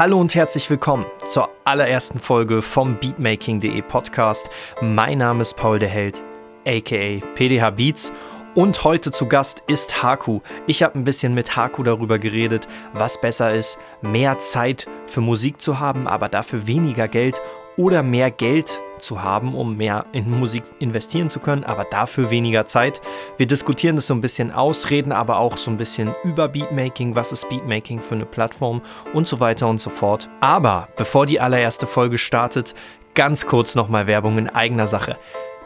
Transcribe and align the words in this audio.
Hallo 0.00 0.18
und 0.18 0.34
herzlich 0.34 0.70
willkommen 0.70 1.04
zur 1.26 1.50
allerersten 1.64 2.18
Folge 2.18 2.62
vom 2.62 2.98
Beatmaking.de 2.98 3.82
Podcast. 3.82 4.48
Mein 4.80 5.18
Name 5.18 5.42
ist 5.42 5.58
Paul 5.58 5.78
der 5.78 5.90
Held, 5.90 6.24
aka 6.66 7.20
PDH 7.34 7.68
Beats. 7.68 8.10
Und 8.54 8.82
heute 8.82 9.10
zu 9.10 9.26
Gast 9.26 9.62
ist 9.66 10.02
Haku. 10.02 10.40
Ich 10.66 10.82
habe 10.82 10.98
ein 10.98 11.04
bisschen 11.04 11.34
mit 11.34 11.54
Haku 11.54 11.82
darüber 11.82 12.18
geredet, 12.18 12.66
was 12.94 13.20
besser 13.20 13.52
ist, 13.52 13.78
mehr 14.00 14.38
Zeit 14.38 14.88
für 15.04 15.20
Musik 15.20 15.60
zu 15.60 15.80
haben, 15.80 16.06
aber 16.06 16.30
dafür 16.30 16.66
weniger 16.66 17.06
Geld 17.06 17.42
oder 17.80 18.02
mehr 18.02 18.30
Geld 18.30 18.82
zu 18.98 19.22
haben, 19.22 19.54
um 19.54 19.78
mehr 19.78 20.04
in 20.12 20.30
Musik 20.38 20.64
investieren 20.80 21.30
zu 21.30 21.40
können, 21.40 21.64
aber 21.64 21.84
dafür 21.84 22.30
weniger 22.30 22.66
Zeit. 22.66 23.00
Wir 23.38 23.46
diskutieren 23.46 23.96
das 23.96 24.06
so 24.06 24.12
ein 24.12 24.20
bisschen 24.20 24.50
aus, 24.50 24.90
reden 24.90 25.12
aber 25.12 25.38
auch 25.38 25.56
so 25.56 25.70
ein 25.70 25.78
bisschen 25.78 26.14
über 26.22 26.48
Beatmaking, 26.48 27.14
was 27.14 27.32
ist 27.32 27.48
Beatmaking 27.48 28.02
für 28.02 28.16
eine 28.16 28.26
Plattform 28.26 28.82
und 29.14 29.26
so 29.26 29.40
weiter 29.40 29.66
und 29.66 29.80
so 29.80 29.88
fort. 29.88 30.28
Aber 30.40 30.88
bevor 30.98 31.24
die 31.24 31.40
allererste 31.40 31.86
Folge 31.86 32.18
startet, 32.18 32.74
ganz 33.14 33.46
kurz 33.46 33.74
nochmal 33.74 34.06
Werbung 34.06 34.36
in 34.36 34.50
eigener 34.50 34.86
Sache. 34.86 35.16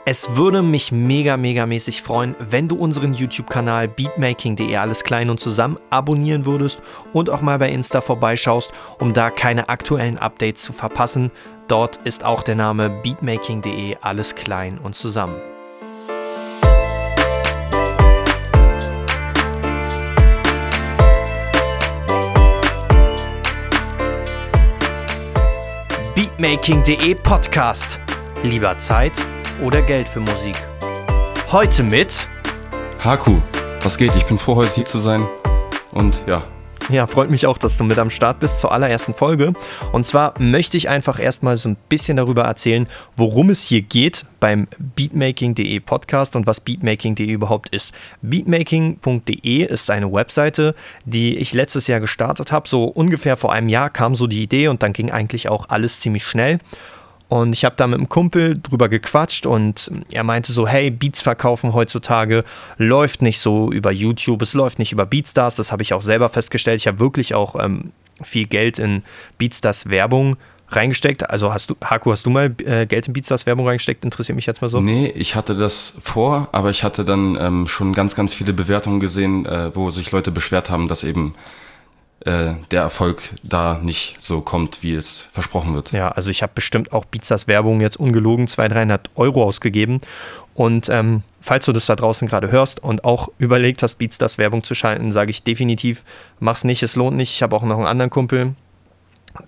Es 0.07 0.37
würde 0.37 0.61
mich 0.61 0.93
mega, 0.93 1.39
mega 1.39 1.65
mäßig 1.65 2.03
freuen, 2.03 2.35
wenn 2.39 2.69
du 2.69 2.77
unseren 2.77 3.15
YouTube-Kanal 3.15 3.89
beatmaking.de 3.89 4.77
alles 4.77 5.03
klein 5.03 5.31
und 5.31 5.41
zusammen 5.41 5.79
abonnieren 5.89 6.45
würdest 6.45 6.83
und 7.15 7.31
auch 7.31 7.41
mal 7.41 7.59
bei 7.59 7.71
Insta 7.71 8.03
vorbeischaust, 8.03 8.71
um 8.99 9.15
da 9.15 9.31
keine 9.31 9.71
aktuellen 9.71 10.19
Updates 10.19 10.63
zu 10.63 10.75
verpassen. 10.75 11.31
Dort 11.67 11.97
ist 12.05 12.25
auch 12.25 12.43
der 12.43 12.57
Name 12.57 12.91
beatmaking.de 12.91 13.97
alles 14.03 14.35
klein 14.35 14.79
und 14.79 14.95
zusammen. 14.95 15.41
Beatmaking.de 26.15 27.15
Podcast. 27.15 27.99
Lieber 28.43 28.77
Zeit 28.79 29.13
oder 29.63 29.81
Geld 29.81 30.07
für 30.07 30.21
Musik. 30.21 30.57
Heute 31.51 31.83
mit 31.83 32.29
Haku, 33.03 33.41
was 33.83 33.97
geht? 33.97 34.15
Ich 34.17 34.27
bin 34.27 34.39
froh, 34.39 34.57
heute 34.57 34.75
hier 34.75 34.85
zu 34.85 34.99
sein. 34.99 35.27
Und 35.93 36.21
ja. 36.27 36.43
Ja, 36.91 37.07
freut 37.07 37.31
mich 37.31 37.47
auch, 37.47 37.57
dass 37.57 37.79
du 37.79 37.85
mit 37.85 37.99
am 37.99 38.11
Start 38.11 38.41
bist 38.41 38.61
zur 38.61 38.71
allerersten 38.71 39.15
Folge. 39.15 39.55
Und 39.93 40.05
zwar 40.05 40.35
möchte 40.39 40.77
ich 40.77 40.91
einfach 40.91 41.19
erstmal 41.19 41.57
so 41.57 41.71
ein 41.71 41.77
bisschen 41.89 42.19
darüber 42.19 42.43
erzählen, 42.43 42.87
worum 43.17 43.49
es 43.49 43.65
hier 43.67 43.81
geht 43.81 44.27
beim 44.39 44.69
Beatmaking.de 44.79 45.81
Podcast 45.81 46.37
und 46.37 46.47
was 46.47 46.61
Beatmaking.de 46.61 47.27
überhaupt 47.27 47.75
ist. 47.75 47.95
Beatmaking.de 48.21 49.65
ist 49.65 49.91
eine 49.91 50.13
Webseite, 50.13 50.75
die 51.07 51.39
ich 51.39 51.55
letztes 51.55 51.87
Jahr 51.87 52.01
gestartet 52.01 52.53
habe. 52.53 52.69
So 52.69 52.85
ungefähr 52.85 53.39
vor 53.39 53.53
einem 53.53 53.71
Jahr 53.71 53.89
kam 53.89 54.15
so 54.15 54.27
die 54.27 54.43
Idee 54.43 54.69
und 54.69 54.83
dann 54.83 54.93
ging 54.93 55.11
eigentlich 55.11 55.49
auch 55.49 55.71
alles 55.71 56.01
ziemlich 56.01 56.27
schnell. 56.27 56.59
Und 57.35 57.53
ich 57.53 57.65
habe 57.65 57.75
da 57.77 57.89
mit 57.89 57.99
einem 57.99 58.09
Kumpel 58.09 58.57
drüber 58.63 58.89
gequatscht 58.89 59.45
und 59.45 59.91
er 60.13 60.23
meinte 60.23 60.53
so, 60.53 60.69
hey, 60.69 60.93
Beats 60.93 61.21
verkaufen 61.21 61.73
heutzutage 61.73 62.45
läuft 62.79 63.23
nicht 63.23 63.41
so 63.41 63.73
über 63.73 63.91
YouTube, 63.91 64.41
es 64.43 64.55
läuft 64.55 64.79
nicht 64.79 64.93
über 64.93 65.05
Beatstars, 65.05 65.57
das 65.57 65.73
habe 65.73 65.83
ich 65.83 65.95
auch 65.95 66.01
selber 66.01 66.29
festgestellt. 66.29 66.81
Ich 66.81 66.87
habe 66.87 67.01
wirklich 67.01 67.35
auch 67.35 67.57
ähm, 67.61 67.91
viel 68.23 68.47
Geld 68.47 68.79
in 68.79 69.03
Beatstars 69.37 69.91
Werbung 69.91 70.37
reingesteckt. 70.69 71.29
Also 71.29 71.53
hast 71.53 71.71
du, 71.71 71.75
Haku, 71.85 72.13
hast 72.13 72.25
du 72.25 72.31
mal 72.31 72.55
äh, 72.65 72.87
Geld 72.87 73.09
in 73.09 73.13
Beatstars 73.13 73.47
Werbung 73.47 73.67
reingesteckt? 73.67 74.05
Interessiert 74.05 74.37
mich 74.37 74.47
jetzt 74.47 74.63
mal 74.63 74.69
so. 74.69 74.81
Nee, 74.81 75.13
ich 75.17 75.35
hatte 75.35 75.57
das 75.57 75.99
vor, 76.01 76.47
aber 76.53 76.71
ich 76.71 76.85
hatte 76.85 77.05
dann 77.05 77.37
ähm, 77.41 77.67
schon 77.67 77.95
ganz, 77.95 78.15
ganz 78.15 78.33
viele 78.33 78.53
Bewertungen 78.53 79.01
gesehen, 79.01 79.45
äh, 79.45 79.75
wo 79.75 79.91
sich 79.91 80.13
Leute 80.13 80.31
beschwert 80.31 80.71
haben, 80.71 80.87
dass 80.87 81.03
eben 81.03 81.35
äh, 82.25 82.55
der 82.71 82.83
Erfolg 82.83 83.23
da 83.43 83.79
nicht 83.83 84.17
so 84.19 84.41
kommt, 84.41 84.83
wie 84.83 84.95
es 84.95 85.29
versprochen 85.33 85.75
wird. 85.75 85.93
Ja, 85.93 86.09
also 86.09 86.31
ich 86.31 86.43
habe 86.43 86.53
bestimmt 86.55 86.93
auch 86.93 87.05
Pizzas 87.11 87.49
Werbung 87.49 87.81
jetzt 87.81 87.99
ungelogen 87.99 88.49
200, 88.49 88.77
300 88.77 89.11
Euro 89.17 89.45
ausgegeben. 89.45 90.01
Und 90.55 90.89
ähm, 90.89 91.23
falls 91.41 91.67
du 91.67 91.73
das 91.73 91.87
da 91.87 91.97
draußen 91.97 92.29
gerade 92.29 92.51
hörst 92.51 92.83
und 92.83 93.05
auch 93.05 93.29
überlegt 93.39 93.83
hast, 93.83 93.97
Beatstars 93.97 94.39
Werbung 94.39 94.65
zu 94.65 94.75
schalten, 94.75 95.13
sage 95.13 95.31
ich 95.31 95.43
definitiv, 95.43 96.05
mach's 96.41 96.65
nicht, 96.65 96.83
es 96.83 96.97
lohnt 96.97 97.17
nicht. 97.17 97.33
Ich 97.33 97.43
habe 97.43 97.55
auch 97.57 97.63
noch 97.63 97.77
einen 97.77 97.87
anderen 97.87 98.11
Kumpel, 98.11 98.55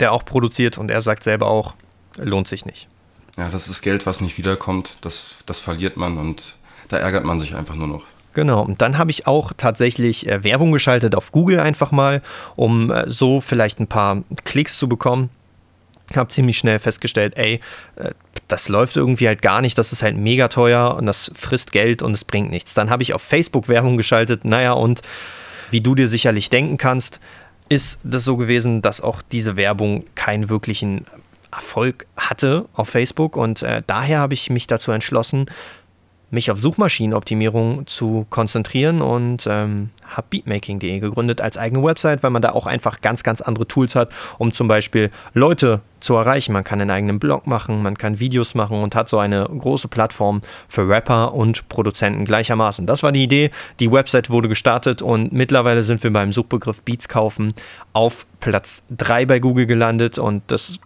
der 0.00 0.12
auch 0.12 0.24
produziert 0.24 0.78
und 0.78 0.90
er 0.90 1.00
sagt 1.00 1.22
selber 1.22 1.46
auch, 1.46 1.74
lohnt 2.18 2.48
sich 2.48 2.66
nicht. 2.66 2.88
Ja, 3.36 3.48
das 3.48 3.68
ist 3.68 3.82
Geld, 3.82 4.06
was 4.06 4.20
nicht 4.20 4.36
wiederkommt, 4.38 4.98
das, 5.02 5.36
das 5.46 5.60
verliert 5.60 5.96
man 5.96 6.18
und 6.18 6.56
da 6.88 6.98
ärgert 6.98 7.24
man 7.24 7.38
sich 7.38 7.54
einfach 7.54 7.74
nur 7.74 7.88
noch. 7.88 8.04
Genau, 8.36 8.60
und 8.60 8.82
dann 8.82 8.98
habe 8.98 9.10
ich 9.10 9.26
auch 9.26 9.54
tatsächlich 9.56 10.28
äh, 10.28 10.44
Werbung 10.44 10.70
geschaltet 10.70 11.14
auf 11.14 11.32
Google 11.32 11.58
einfach 11.58 11.90
mal, 11.90 12.20
um 12.54 12.90
äh, 12.90 13.10
so 13.10 13.40
vielleicht 13.40 13.80
ein 13.80 13.86
paar 13.86 14.24
Klicks 14.44 14.76
zu 14.76 14.90
bekommen. 14.90 15.30
Habe 16.14 16.28
ziemlich 16.28 16.58
schnell 16.58 16.78
festgestellt, 16.78 17.32
ey, 17.38 17.60
äh, 17.96 18.10
das 18.46 18.68
läuft 18.68 18.98
irgendwie 18.98 19.26
halt 19.26 19.40
gar 19.40 19.62
nicht, 19.62 19.78
das 19.78 19.94
ist 19.94 20.02
halt 20.02 20.18
mega 20.18 20.48
teuer 20.48 20.96
und 20.98 21.06
das 21.06 21.32
frisst 21.34 21.72
Geld 21.72 22.02
und 22.02 22.12
es 22.12 22.24
bringt 22.26 22.50
nichts. 22.50 22.74
Dann 22.74 22.90
habe 22.90 23.02
ich 23.02 23.14
auf 23.14 23.22
Facebook 23.22 23.68
Werbung 23.68 23.96
geschaltet, 23.96 24.44
naja, 24.44 24.74
und 24.74 25.00
wie 25.70 25.80
du 25.80 25.94
dir 25.94 26.06
sicherlich 26.06 26.50
denken 26.50 26.76
kannst, 26.76 27.20
ist 27.70 28.00
das 28.04 28.24
so 28.24 28.36
gewesen, 28.36 28.82
dass 28.82 29.00
auch 29.00 29.22
diese 29.32 29.56
Werbung 29.56 30.04
keinen 30.14 30.50
wirklichen 30.50 31.06
Erfolg 31.50 32.06
hatte 32.18 32.66
auf 32.74 32.90
Facebook 32.90 33.34
und 33.34 33.62
äh, 33.62 33.82
daher 33.86 34.18
habe 34.18 34.34
ich 34.34 34.50
mich 34.50 34.66
dazu 34.66 34.92
entschlossen, 34.92 35.46
mich 36.36 36.50
auf 36.50 36.60
Suchmaschinenoptimierung 36.60 37.86
zu 37.86 38.26
konzentrieren 38.30 39.02
und 39.02 39.48
ähm, 39.50 39.90
habe 40.06 40.26
Beatmaking.de 40.30 41.00
gegründet 41.00 41.40
als 41.40 41.56
eigene 41.58 41.82
Website, 41.82 42.22
weil 42.22 42.30
man 42.30 42.42
da 42.42 42.52
auch 42.52 42.66
einfach 42.66 43.00
ganz, 43.00 43.22
ganz 43.22 43.40
andere 43.40 43.66
Tools 43.66 43.96
hat, 43.96 44.10
um 44.38 44.52
zum 44.52 44.68
Beispiel 44.68 45.10
Leute 45.34 45.80
zu 45.98 46.14
erreichen. 46.14 46.52
Man 46.52 46.62
kann 46.62 46.80
einen 46.80 46.90
eigenen 46.90 47.18
Blog 47.18 47.46
machen, 47.46 47.82
man 47.82 47.96
kann 47.96 48.20
Videos 48.20 48.54
machen 48.54 48.82
und 48.82 48.94
hat 48.94 49.08
so 49.08 49.18
eine 49.18 49.46
große 49.46 49.88
Plattform 49.88 50.42
für 50.68 50.86
Rapper 50.88 51.34
und 51.34 51.68
Produzenten 51.68 52.26
gleichermaßen. 52.26 52.86
Das 52.86 53.02
war 53.02 53.12
die 53.12 53.22
Idee. 53.22 53.50
Die 53.80 53.90
Website 53.90 54.30
wurde 54.30 54.48
gestartet 54.48 55.02
und 55.02 55.32
mittlerweile 55.32 55.82
sind 55.82 56.02
wir 56.04 56.12
beim 56.12 56.32
Suchbegriff 56.32 56.82
Beats 56.82 57.08
kaufen 57.08 57.54
auf 57.94 58.26
Platz 58.40 58.82
3 58.90 59.24
bei 59.26 59.38
Google 59.38 59.66
gelandet 59.66 60.18
und 60.18 60.42
das 60.48 60.78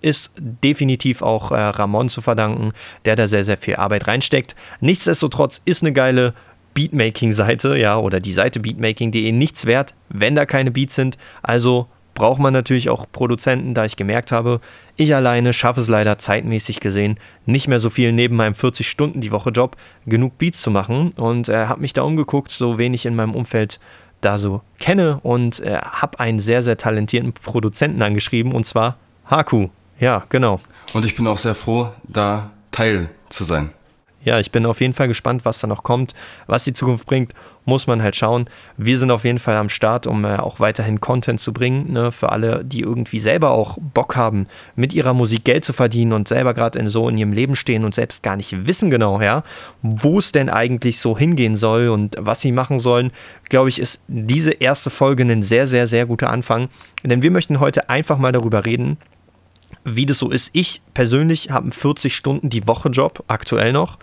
ist 0.00 0.32
definitiv 0.38 1.22
auch 1.22 1.50
äh, 1.50 1.56
Ramon 1.56 2.08
zu 2.08 2.20
verdanken, 2.20 2.72
der 3.04 3.16
da 3.16 3.28
sehr, 3.28 3.44
sehr 3.44 3.56
viel 3.56 3.76
Arbeit 3.76 4.06
reinsteckt. 4.06 4.54
Nichtsdestotrotz 4.80 5.60
ist 5.64 5.82
eine 5.82 5.92
geile 5.92 6.34
Beatmaking-Seite, 6.74 7.76
ja, 7.76 7.98
oder 7.98 8.20
die 8.20 8.32
Seite 8.32 8.60
beatmaking.de 8.60 9.32
nichts 9.32 9.66
wert, 9.66 9.94
wenn 10.08 10.34
da 10.34 10.46
keine 10.46 10.70
Beats 10.70 10.94
sind. 10.94 11.18
Also 11.42 11.88
braucht 12.14 12.40
man 12.40 12.52
natürlich 12.52 12.90
auch 12.90 13.06
Produzenten, 13.10 13.74
da 13.74 13.84
ich 13.84 13.96
gemerkt 13.96 14.32
habe, 14.32 14.60
ich 14.96 15.14
alleine 15.14 15.52
schaffe 15.52 15.80
es 15.80 15.88
leider 15.88 16.18
zeitmäßig 16.18 16.80
gesehen 16.80 17.18
nicht 17.46 17.68
mehr 17.68 17.80
so 17.80 17.90
viel 17.90 18.12
neben 18.12 18.36
meinem 18.36 18.54
40 18.54 18.88
Stunden 18.88 19.20
die 19.20 19.30
Woche 19.30 19.50
Job 19.50 19.76
genug 20.06 20.36
Beats 20.36 20.60
zu 20.60 20.70
machen 20.70 21.12
und 21.16 21.48
äh, 21.48 21.66
habe 21.66 21.80
mich 21.80 21.92
da 21.92 22.02
umgeguckt, 22.02 22.50
so 22.50 22.76
wenig 22.76 23.06
in 23.06 23.14
meinem 23.14 23.34
Umfeld 23.34 23.78
da 24.20 24.36
so 24.36 24.62
kenne 24.80 25.20
und 25.22 25.60
äh, 25.60 25.78
habe 25.78 26.18
einen 26.18 26.40
sehr 26.40 26.62
sehr 26.62 26.76
talentierten 26.76 27.32
Produzenten 27.32 28.02
angeschrieben 28.02 28.52
und 28.52 28.66
zwar 28.66 28.96
Haku. 29.26 29.68
Ja, 29.98 30.24
genau. 30.28 30.60
Und 30.94 31.04
ich 31.04 31.16
bin 31.16 31.26
auch 31.26 31.38
sehr 31.38 31.54
froh, 31.54 31.92
da 32.04 32.50
Teil 32.70 33.08
zu 33.28 33.44
sein. 33.44 33.70
Ja, 34.24 34.38
ich 34.40 34.50
bin 34.50 34.66
auf 34.66 34.80
jeden 34.80 34.94
Fall 34.94 35.08
gespannt, 35.08 35.44
was 35.44 35.60
da 35.60 35.66
noch 35.68 35.84
kommt. 35.84 36.12
Was 36.46 36.64
die 36.64 36.72
Zukunft 36.72 37.06
bringt, 37.06 37.32
muss 37.64 37.86
man 37.86 38.02
halt 38.02 38.16
schauen. 38.16 38.50
Wir 38.76 38.98
sind 38.98 39.12
auf 39.12 39.24
jeden 39.24 39.38
Fall 39.38 39.56
am 39.56 39.68
Start, 39.68 40.06
um 40.06 40.24
äh, 40.24 40.36
auch 40.36 40.58
weiterhin 40.58 41.00
Content 41.00 41.40
zu 41.40 41.52
bringen. 41.52 41.92
Ne, 41.92 42.10
für 42.10 42.30
alle, 42.30 42.64
die 42.64 42.80
irgendwie 42.80 43.20
selber 43.20 43.52
auch 43.52 43.78
Bock 43.80 44.16
haben, 44.16 44.48
mit 44.74 44.92
ihrer 44.92 45.14
Musik 45.14 45.44
Geld 45.44 45.64
zu 45.64 45.72
verdienen 45.72 46.12
und 46.12 46.26
selber 46.26 46.52
gerade 46.52 46.78
in 46.80 46.88
so 46.88 47.08
in 47.08 47.16
ihrem 47.16 47.32
Leben 47.32 47.54
stehen 47.54 47.84
und 47.84 47.94
selbst 47.94 48.22
gar 48.22 48.36
nicht 48.36 48.66
wissen 48.66 48.90
genau, 48.90 49.20
ja, 49.20 49.44
wo 49.82 50.18
es 50.18 50.32
denn 50.32 50.50
eigentlich 50.50 50.98
so 50.98 51.16
hingehen 51.16 51.56
soll 51.56 51.88
und 51.88 52.16
was 52.18 52.40
sie 52.40 52.52
machen 52.52 52.80
sollen, 52.80 53.12
glaube 53.48 53.68
ich, 53.68 53.80
ist 53.80 54.02
diese 54.08 54.50
erste 54.50 54.90
Folge 54.90 55.22
ein 55.22 55.42
sehr, 55.42 55.66
sehr, 55.66 55.86
sehr 55.86 56.06
guter 56.06 56.30
Anfang. 56.30 56.68
Denn 57.04 57.22
wir 57.22 57.30
möchten 57.30 57.60
heute 57.60 57.88
einfach 57.88 58.18
mal 58.18 58.32
darüber 58.32 58.66
reden, 58.66 58.98
wie 59.84 60.06
das 60.06 60.18
so 60.18 60.30
ist. 60.30 60.50
Ich 60.52 60.82
persönlich 60.94 61.50
habe 61.50 61.64
einen 61.64 61.72
40 61.72 62.14
Stunden 62.14 62.50
die 62.50 62.66
Woche 62.66 62.88
Job 62.88 63.24
aktuell 63.28 63.72
noch 63.72 63.98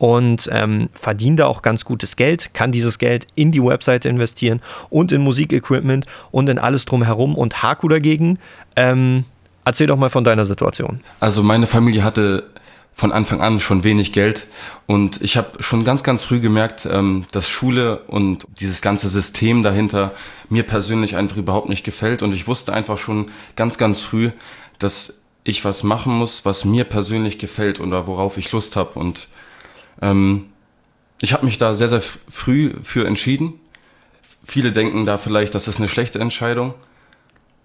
und 0.00 0.48
ähm, 0.50 0.88
verdiene 0.94 1.36
da 1.36 1.46
auch 1.46 1.60
ganz 1.60 1.84
gutes 1.84 2.16
Geld, 2.16 2.54
kann 2.54 2.72
dieses 2.72 2.98
Geld 2.98 3.26
in 3.34 3.52
die 3.52 3.62
Webseite 3.62 4.08
investieren 4.08 4.62
und 4.88 5.12
in 5.12 5.20
Musikequipment 5.20 6.06
und 6.30 6.48
in 6.48 6.58
alles 6.58 6.86
drumherum. 6.86 7.34
Und 7.34 7.62
Haku 7.62 7.86
dagegen, 7.86 8.38
ähm, 8.76 9.24
erzähl 9.66 9.86
doch 9.86 9.98
mal 9.98 10.08
von 10.08 10.24
deiner 10.24 10.46
Situation. 10.46 11.02
Also 11.20 11.42
meine 11.42 11.66
Familie 11.66 12.02
hatte 12.02 12.44
von 12.94 13.12
Anfang 13.12 13.42
an 13.42 13.60
schon 13.60 13.84
wenig 13.84 14.12
Geld 14.12 14.46
und 14.86 15.20
ich 15.22 15.36
habe 15.36 15.62
schon 15.62 15.84
ganz, 15.84 16.02
ganz 16.02 16.24
früh 16.24 16.40
gemerkt, 16.40 16.86
ähm, 16.90 17.26
dass 17.32 17.50
Schule 17.50 17.98
und 18.06 18.46
dieses 18.58 18.80
ganze 18.80 19.08
System 19.10 19.62
dahinter 19.62 20.12
mir 20.48 20.62
persönlich 20.62 21.16
einfach 21.16 21.36
überhaupt 21.36 21.68
nicht 21.68 21.84
gefällt 21.84 22.22
und 22.22 22.32
ich 22.32 22.46
wusste 22.46 22.72
einfach 22.72 22.96
schon 22.96 23.30
ganz, 23.54 23.76
ganz 23.76 24.00
früh, 24.00 24.30
dass 24.78 25.19
ich 25.44 25.64
was 25.64 25.82
machen 25.82 26.12
muss, 26.12 26.44
was 26.44 26.64
mir 26.64 26.84
persönlich 26.84 27.38
gefällt 27.38 27.80
oder 27.80 28.06
worauf 28.06 28.36
ich 28.36 28.52
Lust 28.52 28.76
habe. 28.76 28.98
Und 28.98 29.28
ähm, 30.02 30.46
ich 31.20 31.32
habe 31.32 31.44
mich 31.44 31.58
da 31.58 31.74
sehr, 31.74 31.88
sehr 31.88 32.02
früh 32.28 32.74
für 32.82 33.06
entschieden. 33.06 33.60
Viele 34.44 34.72
denken 34.72 35.06
da 35.06 35.18
vielleicht, 35.18 35.54
das 35.54 35.68
ist 35.68 35.78
eine 35.78 35.88
schlechte 35.88 36.18
Entscheidung. 36.18 36.74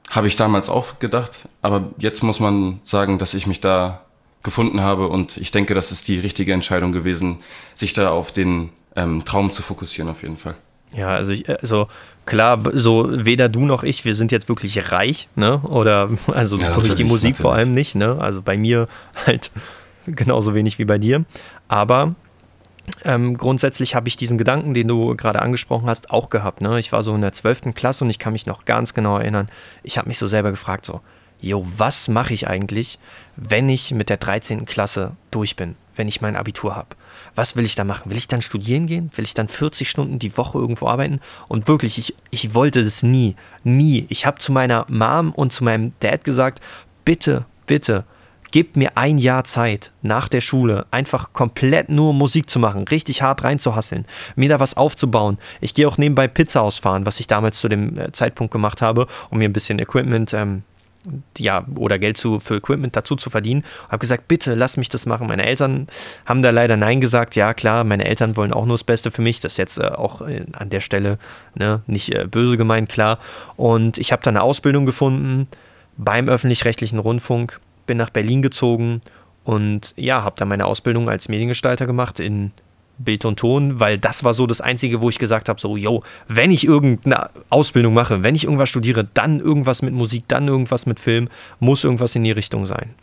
habe 0.09 0.27
ich 0.27 0.35
damals 0.35 0.69
auch 0.69 0.99
gedacht, 0.99 1.47
aber 1.61 1.89
jetzt 1.97 2.23
muss 2.23 2.39
man 2.39 2.79
sagen, 2.83 3.17
dass 3.17 3.33
ich 3.33 3.47
mich 3.47 3.61
da 3.61 4.05
gefunden 4.43 4.81
habe 4.81 5.07
und 5.07 5.37
ich 5.37 5.51
denke, 5.51 5.73
das 5.73 5.91
ist 5.91 6.07
die 6.07 6.19
richtige 6.19 6.53
Entscheidung 6.53 6.91
gewesen, 6.91 7.39
sich 7.73 7.93
da 7.93 8.11
auf 8.11 8.31
den 8.31 8.69
ähm, 8.95 9.25
Traum 9.25 9.51
zu 9.51 9.63
fokussieren 9.63 10.09
auf 10.09 10.21
jeden 10.21 10.37
Fall. 10.37 10.55
Ja, 10.95 11.09
also, 11.09 11.31
ich, 11.31 11.49
also 11.49 11.87
klar, 12.25 12.59
so 12.73 13.07
weder 13.11 13.49
du 13.49 13.65
noch 13.65 13.83
ich, 13.83 14.05
wir 14.05 14.13
sind 14.13 14.31
jetzt 14.31 14.49
wirklich 14.49 14.91
reich, 14.91 15.27
ne? 15.35 15.59
Oder 15.59 16.09
also 16.27 16.57
ja, 16.57 16.71
durch 16.71 16.95
die 16.95 17.03
Musik 17.03 17.31
natürlich. 17.31 17.41
vor 17.41 17.53
allem 17.53 17.73
nicht, 17.73 17.95
ne? 17.95 18.17
Also 18.19 18.41
bei 18.41 18.57
mir 18.57 18.87
halt 19.25 19.51
genauso 20.07 20.53
wenig 20.53 20.79
wie 20.79 20.85
bei 20.85 20.97
dir. 20.97 21.25
Aber 21.67 22.15
ähm, 23.03 23.35
grundsätzlich 23.35 23.95
habe 23.95 24.07
ich 24.07 24.17
diesen 24.17 24.37
Gedanken, 24.37 24.73
den 24.73 24.87
du 24.87 25.15
gerade 25.15 25.41
angesprochen 25.41 25.89
hast, 25.89 26.11
auch 26.11 26.29
gehabt. 26.29 26.61
Ne? 26.61 26.79
Ich 26.79 26.91
war 26.91 27.03
so 27.03 27.15
in 27.15 27.21
der 27.21 27.33
12. 27.33 27.73
Klasse 27.73 28.03
und 28.03 28.09
ich 28.09 28.19
kann 28.19 28.33
mich 28.33 28.45
noch 28.45 28.65
ganz 28.65 28.93
genau 28.93 29.17
erinnern, 29.17 29.47
ich 29.83 29.97
habe 29.97 30.07
mich 30.07 30.19
so 30.19 30.27
selber 30.27 30.51
gefragt, 30.51 30.85
so, 30.85 31.01
jo, 31.41 31.65
was 31.77 32.07
mache 32.07 32.33
ich 32.33 32.47
eigentlich, 32.47 32.99
wenn 33.35 33.69
ich 33.69 33.91
mit 33.91 34.09
der 34.09 34.17
13. 34.17 34.65
Klasse 34.65 35.11
durch 35.31 35.55
bin, 35.55 35.75
wenn 35.95 36.07
ich 36.07 36.21
mein 36.21 36.35
Abitur 36.35 36.75
habe? 36.75 36.89
Was 37.33 37.55
will 37.55 37.65
ich 37.65 37.75
da 37.75 37.83
machen? 37.83 38.09
Will 38.09 38.17
ich 38.17 38.27
dann 38.27 38.41
studieren 38.41 38.87
gehen? 38.87 39.11
Will 39.15 39.25
ich 39.25 39.33
dann 39.33 39.47
40 39.47 39.89
Stunden 39.89 40.19
die 40.19 40.37
Woche 40.37 40.57
irgendwo 40.57 40.87
arbeiten? 40.87 41.19
Und 41.47 41.67
wirklich, 41.67 41.97
ich, 41.97 42.15
ich 42.29 42.53
wollte 42.53 42.83
das 42.83 43.03
nie, 43.03 43.35
nie. 43.63 44.05
Ich 44.09 44.25
habe 44.25 44.39
zu 44.39 44.51
meiner 44.51 44.85
Mom 44.89 45.31
und 45.31 45.53
zu 45.53 45.63
meinem 45.63 45.93
Dad 45.99 46.23
gesagt, 46.23 46.61
bitte, 47.03 47.45
bitte, 47.65 48.05
Gebt 48.55 48.77
mir 48.77 48.95
ein 48.95 49.17
Jahr 49.17 49.43
Zeit 49.43 49.91
nach 50.01 50.29
der 50.29 50.39
Schule, 50.39 50.85
einfach 50.89 51.33
komplett 51.33 51.89
nur 51.89 52.13
Musik 52.13 52.49
zu 52.49 52.57
machen, 52.57 52.87
richtig 52.87 53.21
hart 53.21 53.43
reinzuhasseln, 53.43 54.05
mir 54.37 54.47
da 54.47 54.61
was 54.61 54.77
aufzubauen. 54.77 55.37
Ich 55.59 55.73
gehe 55.73 55.85
auch 55.85 55.97
nebenbei 55.97 56.29
Pizza 56.29 56.61
ausfahren, 56.61 57.05
was 57.05 57.19
ich 57.19 57.27
damals 57.27 57.59
zu 57.59 57.67
dem 57.67 57.97
äh, 57.97 58.13
Zeitpunkt 58.13 58.53
gemacht 58.53 58.81
habe, 58.81 59.07
um 59.29 59.39
mir 59.39 59.49
ein 59.49 59.51
bisschen 59.51 59.77
Equipment 59.79 60.33
ähm, 60.33 60.63
ja, 61.37 61.65
oder 61.77 61.99
Geld 61.99 62.17
zu, 62.17 62.39
für 62.39 62.57
Equipment 62.57 62.95
dazu 62.95 63.15
zu 63.15 63.29
verdienen. 63.29 63.63
Habe 63.89 63.99
gesagt, 63.99 64.27
bitte 64.27 64.55
lass 64.55 64.77
mich 64.77 64.89
das 64.89 65.05
machen. 65.05 65.27
Meine 65.27 65.45
Eltern 65.45 65.87
haben 66.25 66.41
da 66.41 66.49
leider 66.49 66.77
Nein 66.77 67.01
gesagt. 67.01 67.35
Ja, 67.35 67.53
klar, 67.53 67.83
meine 67.83 68.05
Eltern 68.05 68.35
wollen 68.37 68.53
auch 68.53 68.65
nur 68.65 68.75
das 68.75 68.83
Beste 68.83 69.11
für 69.11 69.21
mich. 69.21 69.39
Das 69.39 69.53
ist 69.53 69.57
jetzt 69.57 69.77
äh, 69.77 69.83
auch 69.87 70.21
äh, 70.21 70.45
an 70.53 70.69
der 70.69 70.81
Stelle 70.81 71.17
ne, 71.55 71.81
nicht 71.87 72.13
äh, 72.13 72.27
böse 72.29 72.57
gemeint, 72.57 72.89
klar. 72.89 73.19
Und 73.55 73.97
ich 73.97 74.11
habe 74.11 74.23
da 74.23 74.29
eine 74.29 74.41
Ausbildung 74.41 74.85
gefunden 74.85 75.47
beim 75.97 76.27
öffentlich-rechtlichen 76.27 76.99
Rundfunk 76.99 77.59
bin 77.85 77.97
nach 77.97 78.09
Berlin 78.09 78.41
gezogen 78.41 79.01
und 79.43 79.93
ja, 79.95 80.23
habe 80.23 80.35
dann 80.37 80.47
meine 80.47 80.65
Ausbildung 80.65 81.09
als 81.09 81.29
Mediengestalter 81.29 81.85
gemacht 81.85 82.19
in 82.19 82.51
Bild 82.97 83.25
und 83.25 83.39
Ton, 83.39 83.79
weil 83.79 83.97
das 83.97 84.23
war 84.23 84.33
so 84.33 84.47
das 84.47 84.61
Einzige, 84.61 85.01
wo 85.01 85.09
ich 85.09 85.17
gesagt 85.17 85.49
habe, 85.49 85.59
so, 85.59 85.75
yo, 85.75 86.03
wenn 86.27 86.51
ich 86.51 86.65
irgendeine 86.65 87.29
Ausbildung 87.49 87.93
mache, 87.93 88.23
wenn 88.23 88.35
ich 88.35 88.45
irgendwas 88.45 88.69
studiere, 88.69 89.07
dann 89.13 89.39
irgendwas 89.39 89.81
mit 89.81 89.93
Musik, 89.93 90.25
dann 90.27 90.47
irgendwas 90.47 90.85
mit 90.85 90.99
Film, 90.99 91.29
muss 91.59 91.83
irgendwas 91.83 92.15
in 92.15 92.23
die 92.23 92.31
Richtung 92.31 92.65
sein. 92.65 92.93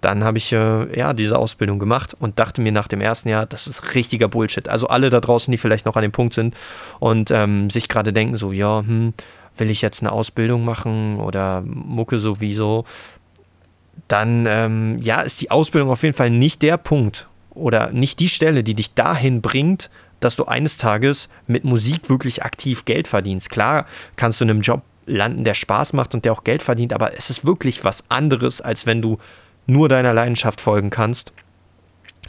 Dann 0.00 0.24
habe 0.24 0.38
ich 0.38 0.52
äh, 0.52 0.98
ja 0.98 1.12
diese 1.12 1.38
Ausbildung 1.38 1.78
gemacht 1.78 2.16
und 2.18 2.38
dachte 2.38 2.60
mir 2.60 2.72
nach 2.72 2.88
dem 2.88 3.00
ersten 3.00 3.28
Jahr, 3.28 3.46
das 3.46 3.68
ist 3.68 3.94
richtiger 3.94 4.28
Bullshit. 4.28 4.68
Also 4.68 4.88
alle 4.88 5.10
da 5.10 5.20
draußen, 5.20 5.50
die 5.50 5.58
vielleicht 5.58 5.86
noch 5.86 5.94
an 5.94 6.02
dem 6.02 6.12
Punkt 6.12 6.34
sind 6.34 6.54
und 6.98 7.30
ähm, 7.30 7.70
sich 7.70 7.88
gerade 7.88 8.12
denken, 8.12 8.36
so, 8.36 8.50
ja, 8.50 8.80
hm, 8.80 9.14
will 9.56 9.70
ich 9.70 9.82
jetzt 9.82 10.02
eine 10.02 10.12
Ausbildung 10.12 10.64
machen 10.64 11.20
oder 11.20 11.62
Mucke 11.64 12.18
sowieso, 12.18 12.84
dann 14.08 14.46
ähm, 14.48 14.96
ja, 15.00 15.20
ist 15.20 15.40
die 15.40 15.50
Ausbildung 15.50 15.90
auf 15.90 16.02
jeden 16.02 16.16
Fall 16.16 16.30
nicht 16.30 16.62
der 16.62 16.78
Punkt 16.78 17.28
oder 17.54 17.90
nicht 17.92 18.20
die 18.20 18.28
Stelle, 18.28 18.64
die 18.64 18.74
dich 18.74 18.94
dahin 18.94 19.42
bringt, 19.42 19.90
dass 20.20 20.36
du 20.36 20.44
eines 20.44 20.76
Tages 20.76 21.28
mit 21.46 21.64
Musik 21.64 22.08
wirklich 22.08 22.42
aktiv 22.42 22.84
Geld 22.84 23.08
verdienst. 23.08 23.50
Klar 23.50 23.86
kannst 24.16 24.40
du 24.40 24.44
in 24.44 24.50
einem 24.50 24.60
Job 24.60 24.82
landen, 25.06 25.44
der 25.44 25.54
Spaß 25.54 25.94
macht 25.94 26.14
und 26.14 26.24
der 26.24 26.32
auch 26.32 26.44
Geld 26.44 26.62
verdient, 26.62 26.92
aber 26.92 27.16
es 27.16 27.28
ist 27.28 27.44
wirklich 27.44 27.84
was 27.84 28.04
anderes, 28.08 28.60
als 28.60 28.86
wenn 28.86 29.02
du 29.02 29.18
nur 29.66 29.88
deiner 29.88 30.12
Leidenschaft 30.12 30.60
folgen 30.60 30.90
kannst 30.90 31.32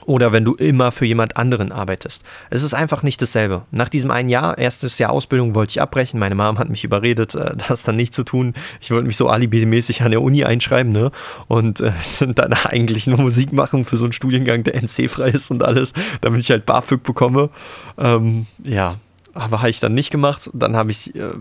oder 0.05 0.31
wenn 0.31 0.43
du 0.43 0.55
immer 0.55 0.91
für 0.91 1.05
jemand 1.05 1.37
anderen 1.37 1.71
arbeitest. 1.71 2.23
Es 2.49 2.63
ist 2.63 2.73
einfach 2.73 3.03
nicht 3.03 3.21
dasselbe. 3.21 3.63
Nach 3.71 3.89
diesem 3.89 4.11
einen 4.11 4.29
Jahr, 4.29 4.57
erstes 4.57 4.97
Jahr 4.97 5.11
Ausbildung, 5.11 5.55
wollte 5.55 5.71
ich 5.71 5.81
abbrechen. 5.81 6.19
Meine 6.19 6.35
Mom 6.35 6.59
hat 6.59 6.69
mich 6.69 6.83
überredet, 6.83 7.35
äh, 7.35 7.55
das 7.67 7.83
dann 7.83 7.95
nicht 7.95 8.13
zu 8.13 8.23
tun. 8.23 8.53
Ich 8.81 8.91
wollte 8.91 9.07
mich 9.07 9.17
so 9.17 9.29
alibimäßig 9.29 10.01
an 10.01 10.11
der 10.11 10.21
Uni 10.21 10.43
einschreiben 10.43 10.91
ne? 10.91 11.11
und 11.47 11.81
äh, 11.81 11.91
dann 12.35 12.53
eigentlich 12.53 13.07
nur 13.07 13.19
Musik 13.19 13.53
machen 13.53 13.85
für 13.85 13.97
so 13.97 14.05
einen 14.05 14.13
Studiengang, 14.13 14.63
der 14.63 14.75
NC-frei 14.75 15.29
ist 15.29 15.51
und 15.51 15.63
alles, 15.63 15.93
damit 16.21 16.41
ich 16.41 16.51
halt 16.51 16.65
BAföG 16.65 17.03
bekomme. 17.03 17.49
Ähm, 17.97 18.45
ja, 18.63 18.97
aber 19.33 19.59
habe 19.59 19.69
ich 19.69 19.79
dann 19.79 19.93
nicht 19.93 20.11
gemacht. 20.11 20.49
Dann 20.53 20.75
habe 20.75 20.91
ich 20.91 21.15
äh, 21.15 21.31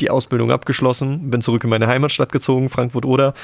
die 0.00 0.10
Ausbildung 0.10 0.50
abgeschlossen, 0.50 1.30
bin 1.30 1.42
zurück 1.42 1.64
in 1.64 1.70
meine 1.70 1.86
Heimatstadt 1.86 2.32
gezogen, 2.32 2.70
Frankfurt-Oder 2.70 3.34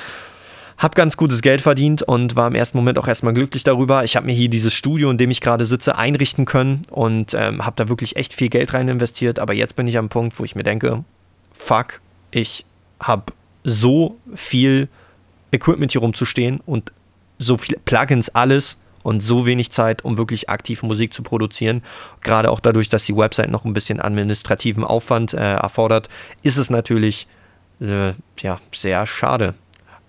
habe 0.79 0.95
ganz 0.95 1.17
gutes 1.17 1.43
Geld 1.43 1.63
verdient 1.63 2.03
und 2.03 2.37
war 2.37 2.49
im 2.49 2.55
ersten 2.55 2.77
Moment 2.77 2.99
auch 2.99 3.09
erstmal 3.09 3.33
glücklich 3.33 3.65
darüber. 3.65 4.05
Ich 4.05 4.17
habe 4.17 4.27
mir 4.27 4.35
hier 4.35 4.49
dieses 4.49 4.75
Studio, 4.75 5.11
in 5.11 5.19
dem 5.19 5.31
ich 5.31 5.41
gerade 5.41 5.65
sitze, 5.65 5.97
einrichten 5.97 6.45
können 6.45 6.83
und 6.91 7.35
ähm, 7.35 7.65
habe 7.65 7.77
da 7.77 7.89
wirklich 7.89 8.17
echt 8.17 8.35
viel 8.35 8.49
Geld 8.49 8.75
rein 8.75 8.89
investiert. 8.89 9.39
Aber 9.39 9.55
jetzt 9.55 9.77
bin 9.77 9.87
ich 9.87 9.97
am 9.97 10.09
Punkt, 10.09 10.39
wo 10.39 10.45
ich 10.45 10.55
mir 10.55 10.65
denke, 10.65 11.05
fuck, 11.53 12.01
ich 12.31 12.67
habe 13.01 13.33
so 13.65 14.17
viel 14.35 14.89
Equipment 15.51 15.93
hier 15.93 16.03
rumzustehen 16.03 16.61
und 16.67 16.93
so 17.39 17.57
viele 17.57 17.79
Plugins, 17.85 18.29
alles 18.31 18.79
und 19.03 19.21
so 19.21 19.47
wenig 19.47 19.71
Zeit, 19.71 20.05
um 20.05 20.19
wirklich 20.19 20.51
aktiv 20.51 20.83
Musik 20.83 21.15
zu 21.15 21.23
produzieren. 21.23 21.83
Gerade 22.23 22.51
auch 22.51 22.61
dadurch, 22.61 22.89
dass 22.89 23.05
die 23.05 23.17
Website 23.17 23.51
noch 23.51 23.65
ein 23.65 23.73
bisschen 23.73 24.01
administrativen 24.01 24.85
Aufwand 24.85 25.33
äh, 25.33 25.55
erfordert, 25.55 26.09
ist 26.43 26.57
es 26.57 26.71
natürlich 26.71 27.27
äh, 27.81 28.13
ja, 28.41 28.59
sehr 28.73 29.07
schade. 29.07 29.55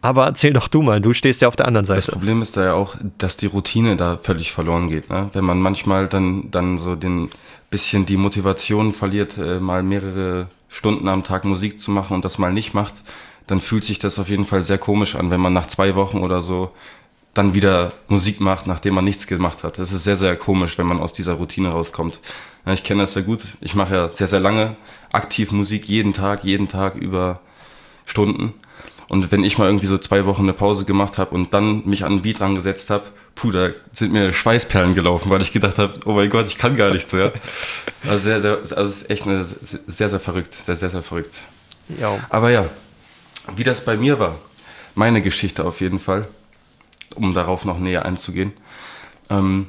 Aber 0.01 0.25
erzähl 0.25 0.53
doch 0.53 0.67
du 0.67 0.83
mal, 0.83 1.01
du 1.01 1.13
stehst 1.13 1.41
ja 1.41 1.47
auf 1.47 1.55
der 1.55 1.67
anderen 1.67 1.85
Seite. 1.85 2.05
Das 2.05 2.11
Problem 2.11 2.41
ist 2.41 2.55
da 2.55 2.65
ja 2.65 2.73
auch, 2.73 2.95
dass 3.17 3.35
die 3.37 3.47
Routine 3.47 3.95
da 3.95 4.17
völlig 4.17 4.51
verloren 4.51 4.89
geht. 4.89 5.09
Ne? 5.09 5.29
Wenn 5.33 5.43
man 5.43 5.59
manchmal 5.59 6.07
dann, 6.07 6.51
dann 6.51 6.77
so 6.77 6.95
den 6.95 7.29
bisschen 7.69 8.05
die 8.05 8.17
Motivation 8.17 8.93
verliert, 8.93 9.37
äh, 9.37 9.59
mal 9.59 9.83
mehrere 9.83 10.47
Stunden 10.69 11.07
am 11.07 11.23
Tag 11.23 11.45
Musik 11.45 11.79
zu 11.79 11.91
machen 11.91 12.13
und 12.13 12.23
das 12.23 12.37
mal 12.37 12.53
nicht 12.53 12.73
macht, 12.73 12.93
dann 13.47 13.61
fühlt 13.61 13.83
sich 13.83 13.99
das 13.99 14.19
auf 14.19 14.29
jeden 14.29 14.45
Fall 14.45 14.61
sehr 14.61 14.77
komisch 14.77 15.15
an, 15.15 15.31
wenn 15.31 15.41
man 15.41 15.53
nach 15.53 15.67
zwei 15.67 15.95
Wochen 15.95 16.19
oder 16.19 16.41
so 16.41 16.71
dann 17.33 17.53
wieder 17.53 17.93
Musik 18.07 18.39
macht, 18.39 18.67
nachdem 18.67 18.95
man 18.95 19.05
nichts 19.05 19.27
gemacht 19.27 19.63
hat. 19.63 19.77
Das 19.77 19.91
ist 19.91 20.03
sehr, 20.03 20.15
sehr 20.15 20.35
komisch, 20.35 20.77
wenn 20.77 20.87
man 20.87 20.99
aus 20.99 21.13
dieser 21.13 21.33
Routine 21.33 21.69
rauskommt. 21.69 22.19
Ich 22.65 22.83
kenne 22.83 23.03
das 23.03 23.13
sehr 23.13 23.23
gut. 23.23 23.43
Ich 23.61 23.75
mache 23.75 23.95
ja 23.95 24.09
sehr, 24.09 24.27
sehr 24.27 24.39
lange 24.39 24.75
aktiv 25.11 25.51
Musik, 25.51 25.87
jeden 25.87 26.13
Tag, 26.13 26.43
jeden 26.43 26.67
Tag 26.67 26.95
über 26.95 27.39
Stunden. 28.05 28.53
Und 29.09 29.31
wenn 29.31 29.43
ich 29.43 29.57
mal 29.57 29.65
irgendwie 29.65 29.87
so 29.87 29.97
zwei 29.97 30.25
Wochen 30.25 30.43
eine 30.43 30.53
Pause 30.53 30.83
gemacht 30.83 31.17
habe 31.17 31.33
und 31.33 31.53
dann 31.53 31.85
mich 31.85 32.03
an 32.03 32.13
ein 32.13 32.21
Beat 32.23 32.41
rangesetzt 32.41 32.89
habe, 32.89 33.05
puh, 33.35 33.51
da 33.51 33.69
sind 33.93 34.11
mir 34.11 34.33
Schweißperlen 34.33 34.95
gelaufen, 34.95 35.29
weil 35.29 35.41
ich 35.41 35.53
gedacht 35.53 35.77
habe, 35.77 35.93
oh 36.05 36.13
mein 36.13 36.29
Gott, 36.29 36.47
ich 36.47 36.57
kann 36.57 36.75
gar 36.75 36.91
nicht 36.91 37.07
so, 37.07 37.17
ja. 37.17 37.31
Also 38.03 38.17
sehr, 38.17 38.41
sehr, 38.41 38.57
also 38.57 38.81
es 38.81 39.03
ist 39.03 39.09
echt 39.09 39.25
eine, 39.25 39.43
sehr, 39.43 40.09
sehr 40.09 40.19
verrückt, 40.19 40.53
sehr, 40.61 40.75
sehr, 40.75 40.89
sehr 40.89 41.03
verrückt. 41.03 41.39
Ja. 41.99 42.19
Aber 42.29 42.49
ja, 42.49 42.65
wie 43.55 43.63
das 43.63 43.83
bei 43.85 43.95
mir 43.95 44.19
war, 44.19 44.35
meine 44.93 45.21
Geschichte 45.21 45.63
auf 45.63 45.79
jeden 45.79 45.99
Fall, 45.99 46.27
um 47.15 47.33
darauf 47.33 47.63
noch 47.63 47.79
näher 47.79 48.05
einzugehen. 48.05 48.51
Ähm, 49.29 49.67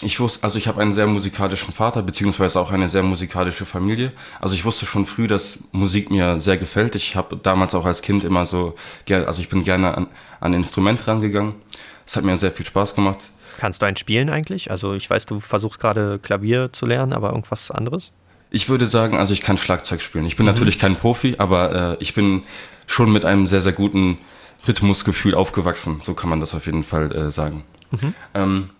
ich 0.00 0.20
wusste, 0.20 0.44
also 0.44 0.58
ich 0.58 0.68
habe 0.68 0.80
einen 0.80 0.92
sehr 0.92 1.06
musikalischen 1.06 1.72
Vater, 1.72 2.02
beziehungsweise 2.02 2.60
auch 2.60 2.70
eine 2.70 2.88
sehr 2.88 3.02
musikalische 3.02 3.66
Familie. 3.66 4.12
Also 4.40 4.54
ich 4.54 4.64
wusste 4.64 4.86
schon 4.86 5.06
früh, 5.06 5.26
dass 5.26 5.64
Musik 5.72 6.10
mir 6.10 6.38
sehr 6.38 6.56
gefällt. 6.56 6.94
Ich 6.94 7.16
habe 7.16 7.36
damals 7.36 7.74
auch 7.74 7.84
als 7.84 8.02
Kind 8.02 8.22
immer 8.22 8.44
so, 8.44 8.74
also 9.10 9.40
ich 9.40 9.48
bin 9.48 9.64
gerne 9.64 9.96
an, 9.96 10.06
an 10.40 10.54
Instrument 10.54 11.06
rangegangen. 11.06 11.54
Es 12.06 12.16
hat 12.16 12.24
mir 12.24 12.36
sehr 12.36 12.52
viel 12.52 12.66
Spaß 12.66 12.94
gemacht. 12.94 13.18
Kannst 13.58 13.82
du 13.82 13.86
ein 13.86 13.96
spielen 13.96 14.30
eigentlich? 14.30 14.70
Also 14.70 14.94
ich 14.94 15.10
weiß, 15.10 15.26
du 15.26 15.40
versuchst 15.40 15.80
gerade 15.80 16.20
Klavier 16.20 16.72
zu 16.72 16.86
lernen, 16.86 17.12
aber 17.12 17.30
irgendwas 17.30 17.72
anderes? 17.72 18.12
Ich 18.50 18.68
würde 18.68 18.86
sagen, 18.86 19.18
also 19.18 19.32
ich 19.32 19.40
kann 19.40 19.58
Schlagzeug 19.58 20.00
spielen. 20.00 20.26
Ich 20.26 20.36
bin 20.36 20.46
mhm. 20.46 20.52
natürlich 20.52 20.78
kein 20.78 20.94
Profi, 20.94 21.34
aber 21.38 21.92
äh, 21.92 21.96
ich 21.98 22.14
bin 22.14 22.42
schon 22.86 23.12
mit 23.12 23.24
einem 23.24 23.46
sehr, 23.46 23.60
sehr 23.60 23.72
guten 23.72 24.18
Rhythmusgefühl 24.66 25.34
aufgewachsen. 25.34 26.00
So 26.00 26.14
kann 26.14 26.30
man 26.30 26.40
das 26.40 26.54
auf 26.54 26.66
jeden 26.66 26.84
Fall 26.84 27.14
äh, 27.14 27.30
sagen. 27.32 27.64
Mhm. 27.90 28.14
Ähm, 28.34 28.70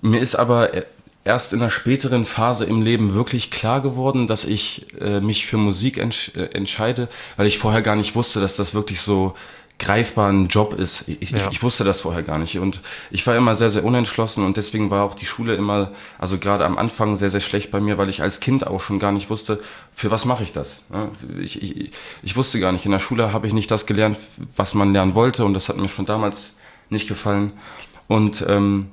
mir 0.00 0.20
ist 0.20 0.34
aber 0.34 0.70
erst 1.24 1.52
in 1.52 1.60
einer 1.60 1.70
späteren 1.70 2.24
Phase 2.24 2.64
im 2.64 2.82
Leben 2.82 3.14
wirklich 3.14 3.50
klar 3.50 3.80
geworden, 3.80 4.26
dass 4.26 4.44
ich 4.44 4.86
äh, 5.00 5.20
mich 5.20 5.46
für 5.46 5.56
Musik 5.56 5.98
entsch 5.98 6.32
äh, 6.36 6.46
entscheide, 6.52 7.08
weil 7.36 7.46
ich 7.46 7.58
vorher 7.58 7.82
gar 7.82 7.96
nicht 7.96 8.14
wusste, 8.14 8.40
dass 8.40 8.56
das 8.56 8.74
wirklich 8.74 9.00
so 9.00 9.34
greifbar 9.78 10.30
ein 10.30 10.48
Job 10.48 10.72
ist. 10.72 11.04
Ich, 11.06 11.30
ja. 11.30 11.36
ich, 11.36 11.46
ich, 11.50 11.62
wusste 11.62 11.84
das 11.84 12.00
vorher 12.00 12.22
gar 12.22 12.38
nicht. 12.38 12.58
Und 12.58 12.80
ich 13.10 13.26
war 13.26 13.36
immer 13.36 13.54
sehr, 13.54 13.68
sehr 13.68 13.84
unentschlossen 13.84 14.44
und 14.44 14.56
deswegen 14.56 14.90
war 14.90 15.04
auch 15.04 15.14
die 15.14 15.26
Schule 15.26 15.54
immer, 15.54 15.92
also 16.18 16.38
gerade 16.38 16.64
am 16.64 16.78
Anfang 16.78 17.16
sehr, 17.16 17.28
sehr 17.28 17.40
schlecht 17.40 17.70
bei 17.70 17.80
mir, 17.80 17.98
weil 17.98 18.08
ich 18.08 18.22
als 18.22 18.40
Kind 18.40 18.66
auch 18.66 18.80
schon 18.80 18.98
gar 18.98 19.12
nicht 19.12 19.28
wusste, 19.28 19.60
für 19.92 20.10
was 20.10 20.24
mache 20.24 20.44
ich 20.44 20.52
das. 20.52 20.84
Ich, 21.42 21.60
ich, 21.62 21.90
ich 22.22 22.36
wusste 22.36 22.58
gar 22.58 22.72
nicht. 22.72 22.86
In 22.86 22.92
der 22.92 23.00
Schule 23.00 23.34
habe 23.34 23.46
ich 23.46 23.52
nicht 23.52 23.70
das 23.70 23.84
gelernt, 23.84 24.16
was 24.54 24.74
man 24.74 24.92
lernen 24.94 25.14
wollte 25.14 25.44
und 25.44 25.52
das 25.52 25.68
hat 25.68 25.76
mir 25.76 25.88
schon 25.88 26.06
damals 26.06 26.54
nicht 26.88 27.08
gefallen. 27.08 27.52
Und 28.08 28.46
ähm, 28.48 28.92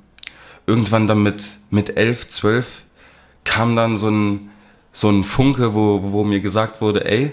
irgendwann 0.66 1.06
dann 1.06 1.22
mit, 1.22 1.42
mit 1.70 1.96
elf, 1.96 2.28
zwölf 2.28 2.82
kam 3.44 3.76
dann 3.76 3.96
so 3.96 4.10
ein, 4.10 4.50
so 4.92 5.10
ein 5.10 5.24
Funke, 5.24 5.74
wo, 5.74 6.00
wo 6.12 6.24
mir 6.24 6.40
gesagt 6.40 6.80
wurde, 6.80 7.04
ey, 7.04 7.32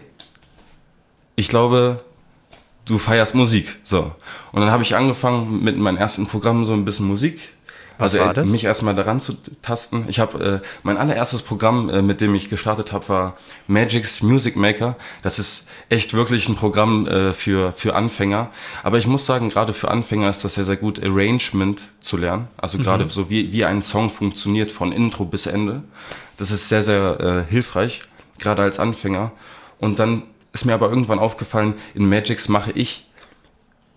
ich 1.36 1.48
glaube, 1.48 2.04
du 2.86 2.98
feierst 2.98 3.36
Musik. 3.36 3.80
So. 3.84 4.12
Und 4.52 4.62
dann 4.62 4.72
habe 4.72 4.84
ich 4.84 4.96
angefangen 4.96 5.64
mit 5.64 5.78
meinem 5.78 5.98
ersten 5.98 6.28
Programm 6.28 6.66
so 6.66 6.74
ein 6.74 6.86
bisschen 6.86 7.08
Musik 7.08 7.54
Was 8.02 8.16
also 8.16 8.34
das? 8.34 8.50
mich 8.50 8.64
erstmal 8.66 8.96
daran 8.96 9.20
zu 9.20 9.36
tasten. 9.62 10.06
Ich 10.08 10.20
habe 10.20 10.62
äh, 10.64 10.68
mein 10.84 10.98
allererstes 10.98 11.42
Programm, 11.42 11.90
äh, 11.90 12.02
mit 12.02 12.22
dem 12.22 12.36
ich 12.36 12.50
gestartet 12.50 12.92
habe, 12.92 13.08
war 13.10 13.38
Magic's 13.68 14.22
Music 14.22 14.56
Maker. 14.56 14.96
Das 15.22 15.40
ist 15.40 15.70
echt 15.90 16.14
wirklich 16.14 16.50
ein 16.50 16.56
Programm 16.56 17.08
äh, 17.08 17.34
für 17.34 17.72
für 17.72 17.96
Anfänger. 17.96 18.50
Aber 18.84 18.98
ich 18.98 19.08
muss 19.08 19.26
sagen, 19.26 19.50
gerade 19.50 19.74
für 19.74 19.90
Anfänger 19.90 20.30
ist 20.30 20.44
das 20.44 20.56
sehr 20.56 20.66
sehr 20.66 20.78
gut, 20.78 21.02
Arrangement 21.04 21.82
zu 22.00 22.18
lernen. 22.18 22.48
Also 22.58 22.78
gerade 22.78 23.08
so 23.10 23.30
wie 23.30 23.52
wie 23.54 23.66
ein 23.66 23.82
Song 23.82 24.10
funktioniert 24.10 24.72
von 24.72 24.92
Intro 24.92 25.26
bis 25.26 25.46
Ende. 25.46 25.84
Das 26.38 26.52
ist 26.52 26.70
sehr 26.70 26.84
sehr 26.84 27.20
äh, 27.20 27.52
hilfreich, 27.52 28.02
gerade 28.40 28.64
als 28.64 28.80
Anfänger. 28.80 29.32
Und 29.80 30.00
dann 30.00 30.24
ist 30.54 30.66
mir 30.66 30.74
aber 30.74 30.90
irgendwann 30.90 31.20
aufgefallen, 31.20 31.76
in 31.94 32.08
Magix 32.08 32.50
mache 32.50 32.72
ich 32.72 33.08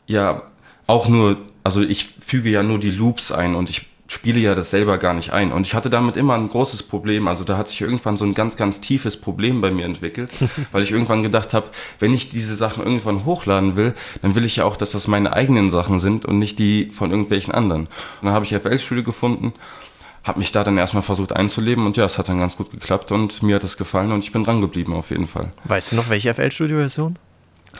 ja 0.06 0.42
auch 0.86 1.08
nur, 1.08 1.38
also 1.62 1.82
ich 1.82 2.04
füge 2.04 2.50
ja 2.50 2.62
nur 2.62 2.78
die 2.78 2.90
Loops 2.90 3.32
ein 3.32 3.54
und 3.54 3.70
ich 3.70 3.86
spiele 4.06 4.38
ja 4.38 4.54
das 4.54 4.70
selber 4.70 4.98
gar 4.98 5.14
nicht 5.14 5.32
ein. 5.32 5.52
Und 5.52 5.66
ich 5.66 5.74
hatte 5.74 5.90
damit 5.90 6.16
immer 6.16 6.34
ein 6.34 6.48
großes 6.48 6.82
Problem. 6.84 7.26
Also 7.26 7.44
da 7.44 7.56
hat 7.56 7.68
sich 7.68 7.80
irgendwann 7.80 8.16
so 8.16 8.24
ein 8.24 8.34
ganz, 8.34 8.56
ganz 8.56 8.80
tiefes 8.80 9.18
Problem 9.18 9.60
bei 9.60 9.70
mir 9.70 9.86
entwickelt, 9.86 10.30
weil 10.72 10.82
ich 10.82 10.92
irgendwann 10.92 11.22
gedacht 11.22 11.54
habe, 11.54 11.70
wenn 12.00 12.12
ich 12.12 12.28
diese 12.28 12.54
Sachen 12.54 12.84
irgendwann 12.84 13.24
hochladen 13.24 13.76
will, 13.76 13.94
dann 14.22 14.34
will 14.34 14.44
ich 14.44 14.56
ja 14.56 14.64
auch, 14.64 14.76
dass 14.76 14.92
das 14.92 15.08
meine 15.08 15.32
eigenen 15.32 15.70
Sachen 15.70 15.98
sind 15.98 16.24
und 16.26 16.38
nicht 16.38 16.58
die 16.58 16.86
von 16.86 17.10
irgendwelchen 17.10 17.54
anderen. 17.54 17.82
Und 17.82 17.88
dann 18.22 18.34
habe 18.34 18.44
ich 18.44 18.54
FL 18.54 18.78
Studio 18.78 19.04
gefunden, 19.04 19.54
habe 20.22 20.38
mich 20.38 20.52
da 20.52 20.64
dann 20.64 20.78
erstmal 20.78 21.02
versucht 21.02 21.34
einzuleben 21.34 21.86
und 21.86 21.96
ja, 21.96 22.04
es 22.04 22.18
hat 22.18 22.28
dann 22.28 22.38
ganz 22.38 22.56
gut 22.56 22.70
geklappt 22.70 23.12
und 23.12 23.42
mir 23.42 23.56
hat 23.56 23.64
es 23.64 23.76
gefallen 23.76 24.12
und 24.12 24.24
ich 24.24 24.32
bin 24.32 24.44
dran 24.44 24.60
geblieben 24.60 24.94
auf 24.94 25.10
jeden 25.10 25.26
Fall. 25.26 25.52
Weißt 25.64 25.92
du 25.92 25.96
noch, 25.96 26.08
welche 26.08 26.32
FL-Studio-Version? 26.32 27.18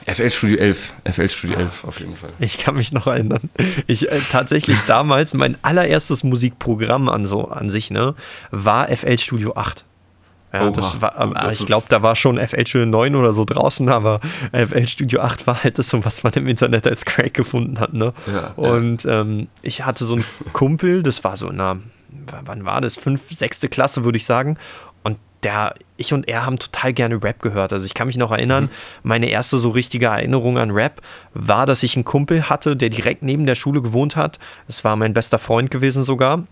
FL 0.05 0.29
Studio 0.29 0.57
11, 0.57 0.93
FL 1.11 1.29
Studio 1.29 1.57
11 1.57 1.83
auf 1.85 1.99
jeden 1.99 2.15
Fall. 2.15 2.29
Ich 2.39 2.57
kann 2.57 2.75
mich 2.75 2.91
noch 2.91 3.07
erinnern. 3.07 3.49
Ich 3.87 4.11
äh, 4.11 4.19
tatsächlich 4.31 4.77
damals 4.87 5.33
mein 5.33 5.57
allererstes 5.61 6.23
Musikprogramm 6.23 7.09
an 7.09 7.25
so 7.25 7.45
an 7.47 7.69
sich, 7.69 7.91
ne, 7.91 8.13
war 8.51 8.87
FL 8.89 9.17
Studio 9.17 9.53
8. 9.55 9.85
Ja, 10.53 10.69
das 10.69 11.01
war, 11.01 11.15
aber 11.17 11.33
das 11.33 11.59
ich 11.59 11.65
glaube, 11.65 11.85
da 11.89 12.01
war 12.01 12.15
schon 12.15 12.37
FL 12.37 12.65
Studio 12.65 12.85
9 12.85 13.15
oder 13.15 13.33
so 13.33 13.43
draußen, 13.43 13.89
aber 13.89 14.19
FL 14.53 14.87
Studio 14.87 15.19
8 15.19 15.47
war 15.47 15.63
halt 15.63 15.79
das 15.79 15.89
so, 15.89 16.05
was 16.05 16.23
man 16.23 16.31
im 16.33 16.47
Internet 16.47 16.87
als 16.87 17.03
Crack 17.03 17.33
gefunden 17.33 17.79
hat, 17.79 17.93
ne? 17.93 18.13
Ja, 18.27 18.53
Und 18.55 19.05
Ähm, 19.05 19.47
ich 19.61 19.85
hatte 19.85 20.05
so 20.05 20.15
einen 20.15 20.25
Kumpel, 20.53 21.03
das 21.03 21.23
war 21.23 21.35
so 21.35 21.49
in 21.49 21.59
einer, 21.59 21.79
wann 22.45 22.63
war 22.63 22.79
das? 22.79 22.95
Fünf, 22.95 23.31
sechste 23.31 23.67
Klasse, 23.67 24.05
würde 24.05 24.17
ich 24.17 24.25
sagen. 24.25 24.57
Der, 25.45 25.75
ich 25.95 26.11
und 26.11 26.27
er 26.27 26.45
haben 26.45 26.59
total 26.59 26.91
gerne 26.91 27.23
Rap 27.23 27.41
gehört. 27.41 27.71
Also 27.71 27.85
ich 27.85 27.93
kann 27.93 28.07
mich 28.07 28.17
noch 28.17 28.31
erinnern, 28.31 28.69
meine 29.03 29.29
erste 29.29 29.57
so 29.57 29.69
richtige 29.69 30.07
Erinnerung 30.07 30.57
an 30.57 30.71
Rap 30.71 31.01
war, 31.33 31.65
dass 31.65 31.83
ich 31.83 31.95
einen 31.95 32.03
Kumpel 32.03 32.49
hatte, 32.49 32.75
der 32.75 32.89
direkt 32.89 33.21
neben 33.21 33.45
der 33.45 33.55
Schule 33.55 33.81
gewohnt 33.81 34.15
hat. 34.15 34.39
Das 34.65 34.83
war 34.83 34.95
mein 34.95 35.13
bester 35.13 35.39
Freund 35.39 35.71
gewesen 35.71 36.03
sogar. 36.03 36.43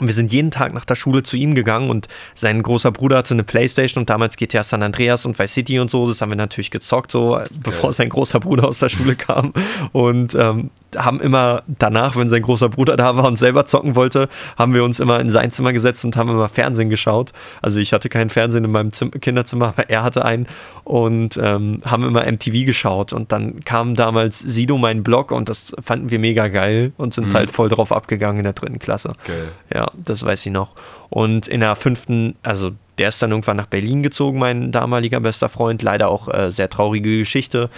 Und 0.00 0.08
wir 0.08 0.14
sind 0.14 0.32
jeden 0.32 0.50
Tag 0.50 0.74
nach 0.74 0.84
der 0.84 0.96
Schule 0.96 1.22
zu 1.22 1.36
ihm 1.36 1.54
gegangen 1.54 1.90
und 1.90 2.08
sein 2.34 2.62
großer 2.62 2.90
Bruder 2.90 3.18
hatte 3.18 3.34
eine 3.34 3.44
Playstation 3.44 4.02
und 4.02 4.10
damals 4.10 4.36
GTA 4.36 4.62
San 4.64 4.82
Andreas 4.82 5.24
und 5.26 5.38
Vice 5.38 5.52
City 5.52 5.78
und 5.78 5.90
so, 5.90 6.08
das 6.08 6.20
haben 6.20 6.30
wir 6.30 6.36
natürlich 6.36 6.70
gezockt, 6.70 7.12
so 7.12 7.40
bevor 7.62 7.92
sein 7.92 8.08
großer 8.08 8.40
Bruder 8.40 8.68
aus 8.68 8.80
der 8.80 8.88
Schule 8.88 9.14
kam. 9.14 9.52
Und 9.92 10.34
ähm, 10.34 10.70
haben 10.96 11.20
immer 11.20 11.62
danach, 11.66 12.16
wenn 12.16 12.28
sein 12.28 12.42
großer 12.42 12.68
Bruder 12.68 12.96
da 12.96 13.16
war 13.16 13.26
und 13.26 13.36
selber 13.36 13.66
zocken 13.66 13.94
wollte, 13.94 14.28
haben 14.56 14.74
wir 14.74 14.84
uns 14.84 15.00
immer 15.00 15.20
in 15.20 15.30
sein 15.30 15.50
Zimmer 15.50 15.72
gesetzt 15.72 16.04
und 16.04 16.16
haben 16.16 16.30
immer 16.30 16.48
Fernsehen 16.48 16.90
geschaut. 16.90 17.32
Also 17.62 17.80
ich 17.80 17.92
hatte 17.92 18.08
keinen 18.08 18.30
Fernsehen 18.30 18.64
in 18.64 18.70
meinem 18.70 18.92
Zim 18.92 19.10
Kinderzimmer, 19.10 19.68
aber 19.68 19.90
er 19.90 20.02
hatte 20.02 20.24
einen 20.24 20.46
und 20.84 21.38
ähm, 21.42 21.78
haben 21.84 22.04
immer 22.04 22.30
MTV 22.30 22.64
geschaut. 22.64 23.12
Und 23.12 23.32
dann 23.32 23.60
kam 23.60 23.94
damals 23.94 24.38
Sido 24.38 24.78
mein 24.78 25.02
Blog 25.02 25.30
und 25.30 25.48
das 25.48 25.74
fanden 25.82 26.10
wir 26.10 26.18
mega 26.18 26.48
geil 26.48 26.92
und 26.96 27.14
sind 27.14 27.34
halt 27.34 27.50
voll 27.50 27.68
drauf 27.68 27.92
abgegangen 27.92 28.38
in 28.38 28.44
der 28.44 28.52
dritten 28.52 28.78
Klasse. 28.78 29.12
Geil. 29.26 29.48
Ja, 29.72 29.83
das 29.96 30.24
weiß 30.24 30.46
ich 30.46 30.52
noch. 30.52 30.74
Und 31.10 31.48
in 31.48 31.60
der 31.60 31.76
fünften, 31.76 32.36
also 32.42 32.70
der 32.98 33.08
ist 33.08 33.20
dann 33.22 33.30
irgendwann 33.30 33.56
nach 33.56 33.66
Berlin 33.66 34.02
gezogen, 34.02 34.38
mein 34.38 34.72
damaliger 34.72 35.20
bester 35.20 35.48
Freund. 35.48 35.82
Leider 35.82 36.08
auch 36.08 36.28
äh, 36.28 36.50
sehr 36.50 36.70
traurige 36.70 37.18
Geschichte. 37.18 37.70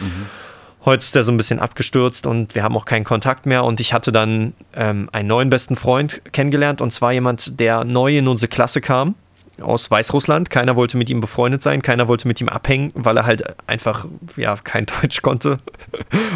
Heute 0.85 1.03
ist 1.03 1.15
der 1.15 1.25
so 1.25 1.33
ein 1.33 1.37
bisschen 1.37 1.59
abgestürzt 1.59 2.27
und 2.27 2.55
wir 2.55 2.63
haben 2.63 2.77
auch 2.77 2.85
keinen 2.85 3.05
Kontakt 3.05 3.47
mehr. 3.47 3.65
Und 3.65 3.81
ich 3.81 3.93
hatte 3.93 4.13
dann 4.13 4.53
ähm, 4.75 5.09
einen 5.13 5.29
neuen 5.29 5.51
besten 5.51 5.75
Freund 5.75 6.21
kennengelernt 6.33 6.81
und 6.81 6.93
zwar 6.93 7.13
jemand, 7.13 7.59
der 7.59 7.85
neu 7.85 8.17
in 8.19 8.29
unsere 8.29 8.49
Klasse 8.49 8.81
kam 8.81 9.15
aus 9.61 9.91
Weißrussland. 9.91 10.51
Keiner 10.51 10.77
wollte 10.77 10.97
mit 10.97 11.11
ihm 11.11 11.21
befreundet 11.21 11.63
sein, 11.63 11.83
keiner 11.83 12.09
wollte 12.09 12.29
mit 12.29 12.41
ihm 12.41 12.49
abhängen, 12.49 12.93
weil 12.95 13.17
er 13.17 13.27
halt 13.27 13.45
einfach 13.67 14.07
ja 14.37 14.57
kein 14.57 14.87
Deutsch 15.03 15.23
konnte. 15.23 15.59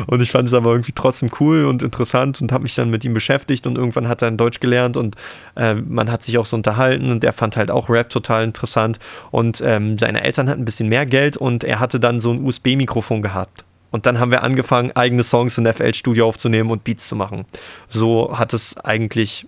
Und 0.07 0.23
ich 0.23 0.31
fand 0.31 0.49
es 0.49 0.55
aber 0.55 0.71
irgendwie 0.71 0.93
trotzdem 0.93 1.31
cool 1.41 1.65
und 1.65 1.83
interessant 1.83 2.41
und 2.41 2.53
habe 2.53 2.63
mich 2.63 2.75
dann 2.75 2.91
mit 2.91 3.05
ihm 3.05 3.15
beschäftigt 3.15 3.67
und 3.67 3.77
irgendwann 3.77 4.09
hat 4.09 4.23
er 4.23 4.29
dann 4.29 4.37
Deutsch 4.37 4.61
gelernt 4.61 4.97
und 4.97 5.17
äh, 5.57 5.75
man 5.75 6.11
hat 6.11 6.23
sich 6.23 6.39
auch 6.39 6.47
so 6.47 6.57
unterhalten 6.57 7.11
und 7.11 7.25
er 7.25 7.33
fand 7.33 7.57
halt 7.57 7.71
auch 7.71 7.89
Rap 7.89 8.11
total 8.11 8.45
interessant 8.45 8.99
und 9.31 9.63
ähm, 9.65 9.97
seine 9.97 10.23
Eltern 10.23 10.49
hatten 10.49 10.63
ein 10.63 10.65
bisschen 10.65 10.89
mehr 10.89 11.07
Geld 11.07 11.37
und 11.37 11.65
er 11.65 11.81
hatte 11.81 12.01
dann 12.01 12.21
so 12.21 12.33
ein 12.33 12.45
USB-Mikrofon 12.45 13.23
gehabt. 13.23 13.65
Und 13.91 14.07
dann 14.07 14.21
haben 14.21 14.31
wir 14.31 14.43
angefangen, 14.43 14.93
eigene 14.93 15.25
Songs 15.25 15.59
in 15.59 15.67
FL 15.67 15.95
Studio 15.95 16.29
aufzunehmen 16.29 16.71
und 16.71 16.85
Beats 16.85 17.09
zu 17.09 17.17
machen. 17.17 17.45
So 17.89 18.39
hat 18.39 18.53
es 18.55 18.77
eigentlich 18.77 19.47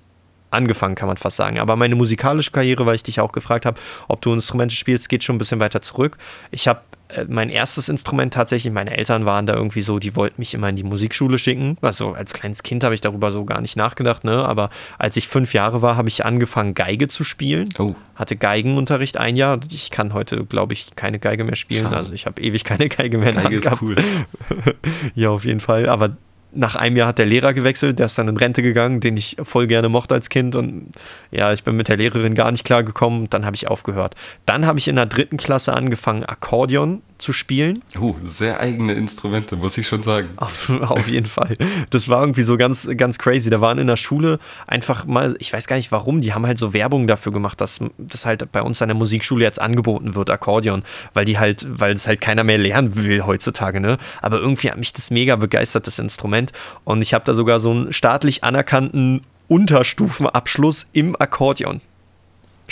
angefangen, 0.52 0.94
kann 0.94 1.08
man 1.08 1.16
fast 1.16 1.36
sagen. 1.36 1.58
Aber 1.58 1.76
meine 1.76 1.96
musikalische 1.96 2.50
Karriere, 2.50 2.86
weil 2.86 2.94
ich 2.94 3.02
dich 3.02 3.20
auch 3.20 3.32
gefragt 3.32 3.66
habe, 3.66 3.78
ob 4.08 4.20
du 4.22 4.32
Instrumente 4.32 4.74
spielst, 4.74 5.08
geht 5.08 5.24
schon 5.24 5.36
ein 5.36 5.38
bisschen 5.38 5.60
weiter 5.60 5.82
zurück. 5.82 6.18
Ich 6.50 6.68
habe 6.68 6.80
äh, 7.08 7.24
mein 7.28 7.50
erstes 7.50 7.88
Instrument 7.88 8.34
tatsächlich, 8.34 8.72
meine 8.72 8.96
Eltern 8.96 9.24
waren 9.24 9.46
da 9.46 9.54
irgendwie 9.54 9.80
so, 9.80 9.98
die 9.98 10.16
wollten 10.16 10.40
mich 10.40 10.54
immer 10.54 10.68
in 10.68 10.76
die 10.76 10.84
Musikschule 10.84 11.38
schicken. 11.38 11.76
Also 11.80 12.12
als 12.12 12.32
kleines 12.32 12.62
Kind 12.62 12.84
habe 12.84 12.94
ich 12.94 13.00
darüber 13.00 13.30
so 13.30 13.44
gar 13.44 13.60
nicht 13.60 13.76
nachgedacht, 13.76 14.24
ne? 14.24 14.44
Aber 14.44 14.70
als 14.98 15.16
ich 15.16 15.28
fünf 15.28 15.54
Jahre 15.54 15.82
war, 15.82 15.96
habe 15.96 16.08
ich 16.08 16.24
angefangen, 16.24 16.74
Geige 16.74 17.08
zu 17.08 17.24
spielen. 17.24 17.68
Oh. 17.78 17.94
Hatte 18.14 18.36
Geigenunterricht 18.36 19.16
ein 19.16 19.36
Jahr. 19.36 19.58
Ich 19.70 19.90
kann 19.90 20.14
heute, 20.14 20.44
glaube 20.44 20.72
ich, 20.72 20.94
keine 20.96 21.18
Geige 21.18 21.44
mehr 21.44 21.56
spielen. 21.56 21.84
Schade. 21.84 21.96
Also 21.96 22.12
ich 22.12 22.26
habe 22.26 22.40
ewig 22.40 22.64
keine 22.64 22.88
Geige 22.88 23.18
mehr 23.18 23.32
Geige 23.32 23.56
ist 23.56 23.70
cool. 23.80 23.96
Ja, 25.14 25.30
auf 25.30 25.44
jeden 25.44 25.60
Fall. 25.60 25.88
Aber 25.88 26.16
nach 26.54 26.76
einem 26.76 26.96
Jahr 26.96 27.08
hat 27.08 27.18
der 27.18 27.26
Lehrer 27.26 27.54
gewechselt, 27.54 27.98
der 27.98 28.06
ist 28.06 28.18
dann 28.18 28.28
in 28.28 28.36
Rente 28.36 28.62
gegangen, 28.62 29.00
den 29.00 29.16
ich 29.16 29.36
voll 29.42 29.66
gerne 29.66 29.88
mochte 29.88 30.14
als 30.14 30.28
Kind. 30.28 30.56
Und 30.56 30.90
ja, 31.30 31.52
ich 31.52 31.62
bin 31.64 31.76
mit 31.76 31.88
der 31.88 31.96
Lehrerin 31.96 32.34
gar 32.34 32.50
nicht 32.50 32.64
klar 32.64 32.82
gekommen. 32.82 33.28
Dann 33.30 33.46
habe 33.46 33.56
ich 33.56 33.68
aufgehört. 33.68 34.14
Dann 34.46 34.66
habe 34.66 34.78
ich 34.78 34.88
in 34.88 34.96
der 34.96 35.06
dritten 35.06 35.36
Klasse 35.36 35.72
angefangen, 35.74 36.24
Akkordeon 36.24 37.02
zu 37.22 37.32
spielen. 37.32 37.82
Uh, 37.98 38.14
sehr 38.24 38.60
eigene 38.60 38.92
Instrumente, 38.94 39.56
muss 39.56 39.78
ich 39.78 39.86
schon 39.86 40.02
sagen. 40.02 40.28
Auf, 40.36 40.70
auf 40.82 41.08
jeden 41.08 41.26
Fall. 41.26 41.56
Das 41.90 42.08
war 42.08 42.20
irgendwie 42.20 42.42
so 42.42 42.56
ganz, 42.56 42.88
ganz 42.96 43.18
crazy. 43.18 43.48
Da 43.48 43.60
waren 43.60 43.78
in 43.78 43.86
der 43.86 43.96
Schule 43.96 44.38
einfach 44.66 45.06
mal, 45.06 45.34
ich 45.38 45.52
weiß 45.52 45.66
gar 45.66 45.76
nicht 45.76 45.92
warum, 45.92 46.20
die 46.20 46.34
haben 46.34 46.46
halt 46.46 46.58
so 46.58 46.74
Werbung 46.74 47.06
dafür 47.06 47.32
gemacht, 47.32 47.60
dass 47.60 47.80
das 47.96 48.26
halt 48.26 48.50
bei 48.52 48.62
uns 48.62 48.82
an 48.82 48.88
der 48.88 48.96
Musikschule 48.96 49.44
jetzt 49.44 49.60
angeboten 49.60 50.14
wird, 50.14 50.30
Akkordeon, 50.30 50.82
weil 51.14 51.24
die 51.24 51.38
halt, 51.38 51.66
weil 51.68 51.94
es 51.94 52.06
halt 52.06 52.20
keiner 52.20 52.44
mehr 52.44 52.58
lernen 52.58 52.94
will 52.96 53.24
heutzutage, 53.24 53.80
ne? 53.80 53.98
Aber 54.20 54.38
irgendwie 54.38 54.70
hat 54.70 54.76
mich 54.76 54.92
das 54.92 55.10
mega 55.10 55.36
begeistert, 55.36 55.86
das 55.86 55.98
Instrument. 55.98 56.52
Und 56.84 57.00
ich 57.02 57.14
habe 57.14 57.24
da 57.24 57.34
sogar 57.34 57.60
so 57.60 57.70
einen 57.70 57.92
staatlich 57.92 58.44
anerkannten 58.44 59.22
Unterstufenabschluss 59.48 60.86
im 60.92 61.14
Akkordeon. 61.18 61.80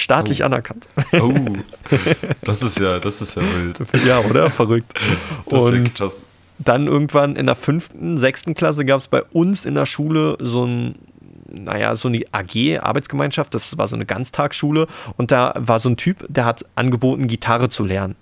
Staatlich 0.01 0.43
Oh. 0.43 0.47
anerkannt. 0.47 0.89
Oh, 1.21 1.35
das 2.43 2.63
ist 2.63 2.79
ja, 2.81 2.99
das 2.99 3.21
ist 3.23 3.37
ja 3.37 3.43
wild. 3.43 3.79
ja, 4.07 4.21
oder? 4.21 4.51
Verrückt. 4.51 4.95
Das 5.49 5.65
ist 5.65 5.71
ja 5.73 5.77
Und 5.79 5.95
krass. 5.95 6.25
dann 6.59 6.87
irgendwann 6.87 7.37
in 7.37 7.47
der 7.47 7.55
fünften, 7.55 8.17
sechsten 8.19 8.55
Klasse 8.55 8.85
gab 8.85 8.99
es 9.01 9.09
bei 9.09 9.23
uns 9.33 9.65
in 9.67 9.75
der 9.75 9.87
Schule 9.87 10.37
so 10.41 10.65
ein, 10.65 10.95
naja, 11.53 11.95
so 11.97 12.09
eine 12.09 12.23
AG, 12.33 12.79
Arbeitsgemeinschaft, 12.81 13.55
das 13.55 13.77
war 13.77 13.89
so 13.89 13.97
eine 13.97 14.07
Ganztagsschule 14.07 14.87
und 15.17 15.31
da 15.33 15.53
war 15.57 15.81
so 15.81 15.89
ein 15.91 15.97
Typ, 15.97 16.25
der 16.29 16.45
hat 16.45 16.65
angeboten, 16.77 17.27
Gitarre 17.29 17.69
zu 17.69 17.85
lernen. 17.85 18.17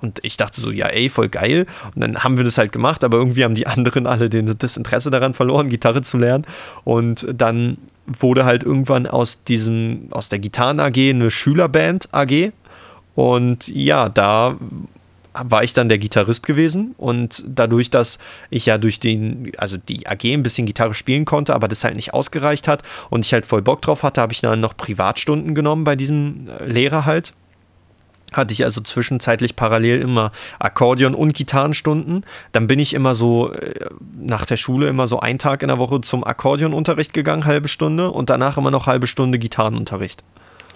Und 0.00 0.20
ich 0.22 0.36
dachte 0.36 0.60
so, 0.60 0.70
ja, 0.70 0.86
ey, 0.86 1.08
voll 1.08 1.28
geil. 1.28 1.66
Und 1.96 2.02
dann 2.02 2.22
haben 2.22 2.36
wir 2.36 2.44
das 2.44 2.56
halt 2.56 2.70
gemacht, 2.70 3.02
aber 3.02 3.16
irgendwie 3.16 3.42
haben 3.42 3.56
die 3.56 3.66
anderen 3.66 4.06
alle 4.06 4.30
den, 4.30 4.54
das 4.56 4.76
Interesse 4.76 5.10
daran 5.10 5.34
verloren, 5.34 5.70
Gitarre 5.70 6.02
zu 6.02 6.18
lernen. 6.18 6.46
Und 6.84 7.26
dann 7.34 7.78
wurde 8.06 8.44
halt 8.44 8.62
irgendwann 8.62 9.06
aus 9.06 9.44
diesem, 9.44 10.08
aus 10.10 10.28
der 10.28 10.38
Gitarren 10.38 10.80
AG 10.80 10.96
eine 10.96 11.30
Schülerband 11.30 12.08
AG. 12.12 12.52
Und 13.14 13.68
ja, 13.68 14.08
da 14.08 14.56
war 15.34 15.64
ich 15.64 15.72
dann 15.72 15.88
der 15.88 15.98
Gitarrist 15.98 16.46
gewesen 16.46 16.94
und 16.96 17.44
dadurch, 17.46 17.90
dass 17.90 18.18
ich 18.50 18.66
ja 18.66 18.78
durch 18.78 19.00
den, 19.00 19.50
also 19.56 19.76
die 19.76 20.06
AG 20.06 20.24
ein 20.24 20.44
bisschen 20.44 20.64
Gitarre 20.64 20.94
spielen 20.94 21.24
konnte, 21.24 21.54
aber 21.54 21.66
das 21.66 21.82
halt 21.82 21.96
nicht 21.96 22.14
ausgereicht 22.14 22.68
hat 22.68 22.82
und 23.10 23.26
ich 23.26 23.32
halt 23.32 23.44
voll 23.44 23.62
Bock 23.62 23.82
drauf 23.82 24.04
hatte, 24.04 24.20
habe 24.20 24.32
ich 24.32 24.40
dann 24.40 24.60
noch 24.60 24.76
Privatstunden 24.76 25.54
genommen 25.54 25.82
bei 25.82 25.96
diesem 25.96 26.48
äh, 26.48 26.66
Lehrer 26.66 27.04
halt. 27.04 27.34
Hatte 28.34 28.52
ich 28.52 28.64
also 28.64 28.80
zwischenzeitlich 28.80 29.56
parallel 29.56 30.00
immer 30.00 30.32
Akkordeon 30.58 31.14
und 31.14 31.34
Gitarrenstunden. 31.34 32.24
Dann 32.52 32.66
bin 32.66 32.78
ich 32.78 32.94
immer 32.94 33.14
so 33.14 33.52
äh, 33.52 33.86
nach 34.18 34.44
der 34.46 34.56
Schule 34.56 34.88
immer 34.88 35.06
so 35.06 35.20
einen 35.20 35.38
Tag 35.38 35.62
in 35.62 35.68
der 35.68 35.78
Woche 35.78 36.00
zum 36.00 36.24
Akkordeonunterricht 36.24 37.14
gegangen, 37.14 37.44
halbe 37.44 37.68
Stunde 37.68 38.10
und 38.10 38.30
danach 38.30 38.56
immer 38.56 38.70
noch 38.70 38.86
halbe 38.86 39.06
Stunde 39.06 39.38
Gitarrenunterricht. 39.38 40.22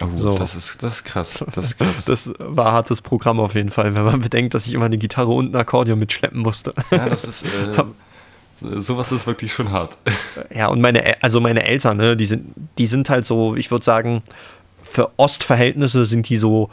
Oh, 0.00 0.06
so. 0.14 0.38
das, 0.38 0.54
ist, 0.54 0.82
das 0.82 0.96
ist 0.96 1.04
krass. 1.04 1.44
Das 1.54 1.64
ist 1.64 1.78
krass. 1.78 2.04
Das 2.06 2.32
war 2.38 2.72
hartes 2.72 3.02
Programm 3.02 3.40
auf 3.40 3.54
jeden 3.54 3.70
Fall, 3.70 3.94
wenn 3.94 4.04
man 4.04 4.20
bedenkt, 4.20 4.54
dass 4.54 4.66
ich 4.66 4.74
immer 4.74 4.84
eine 4.84 4.98
Gitarre 4.98 5.32
und 5.32 5.52
ein 5.52 5.56
Akkordeon 5.56 5.98
mitschleppen 5.98 6.40
musste. 6.40 6.72
Ja, 6.90 7.08
das 7.08 7.24
ist. 7.24 7.46
Äh, 8.60 8.80
sowas 8.80 9.12
ist 9.12 9.26
wirklich 9.26 9.52
schon 9.52 9.70
hart. 9.70 9.96
Ja, 10.54 10.68
und 10.68 10.80
meine, 10.80 11.22
also 11.22 11.40
meine 11.40 11.64
Eltern, 11.64 11.96
ne, 11.96 12.16
die 12.16 12.24
sind, 12.24 12.54
die 12.78 12.86
sind 12.86 13.10
halt 13.10 13.24
so, 13.24 13.54
ich 13.54 13.70
würde 13.70 13.84
sagen, 13.84 14.22
für 14.82 15.10
Ostverhältnisse 15.16 16.04
sind 16.04 16.28
die 16.28 16.36
so 16.36 16.70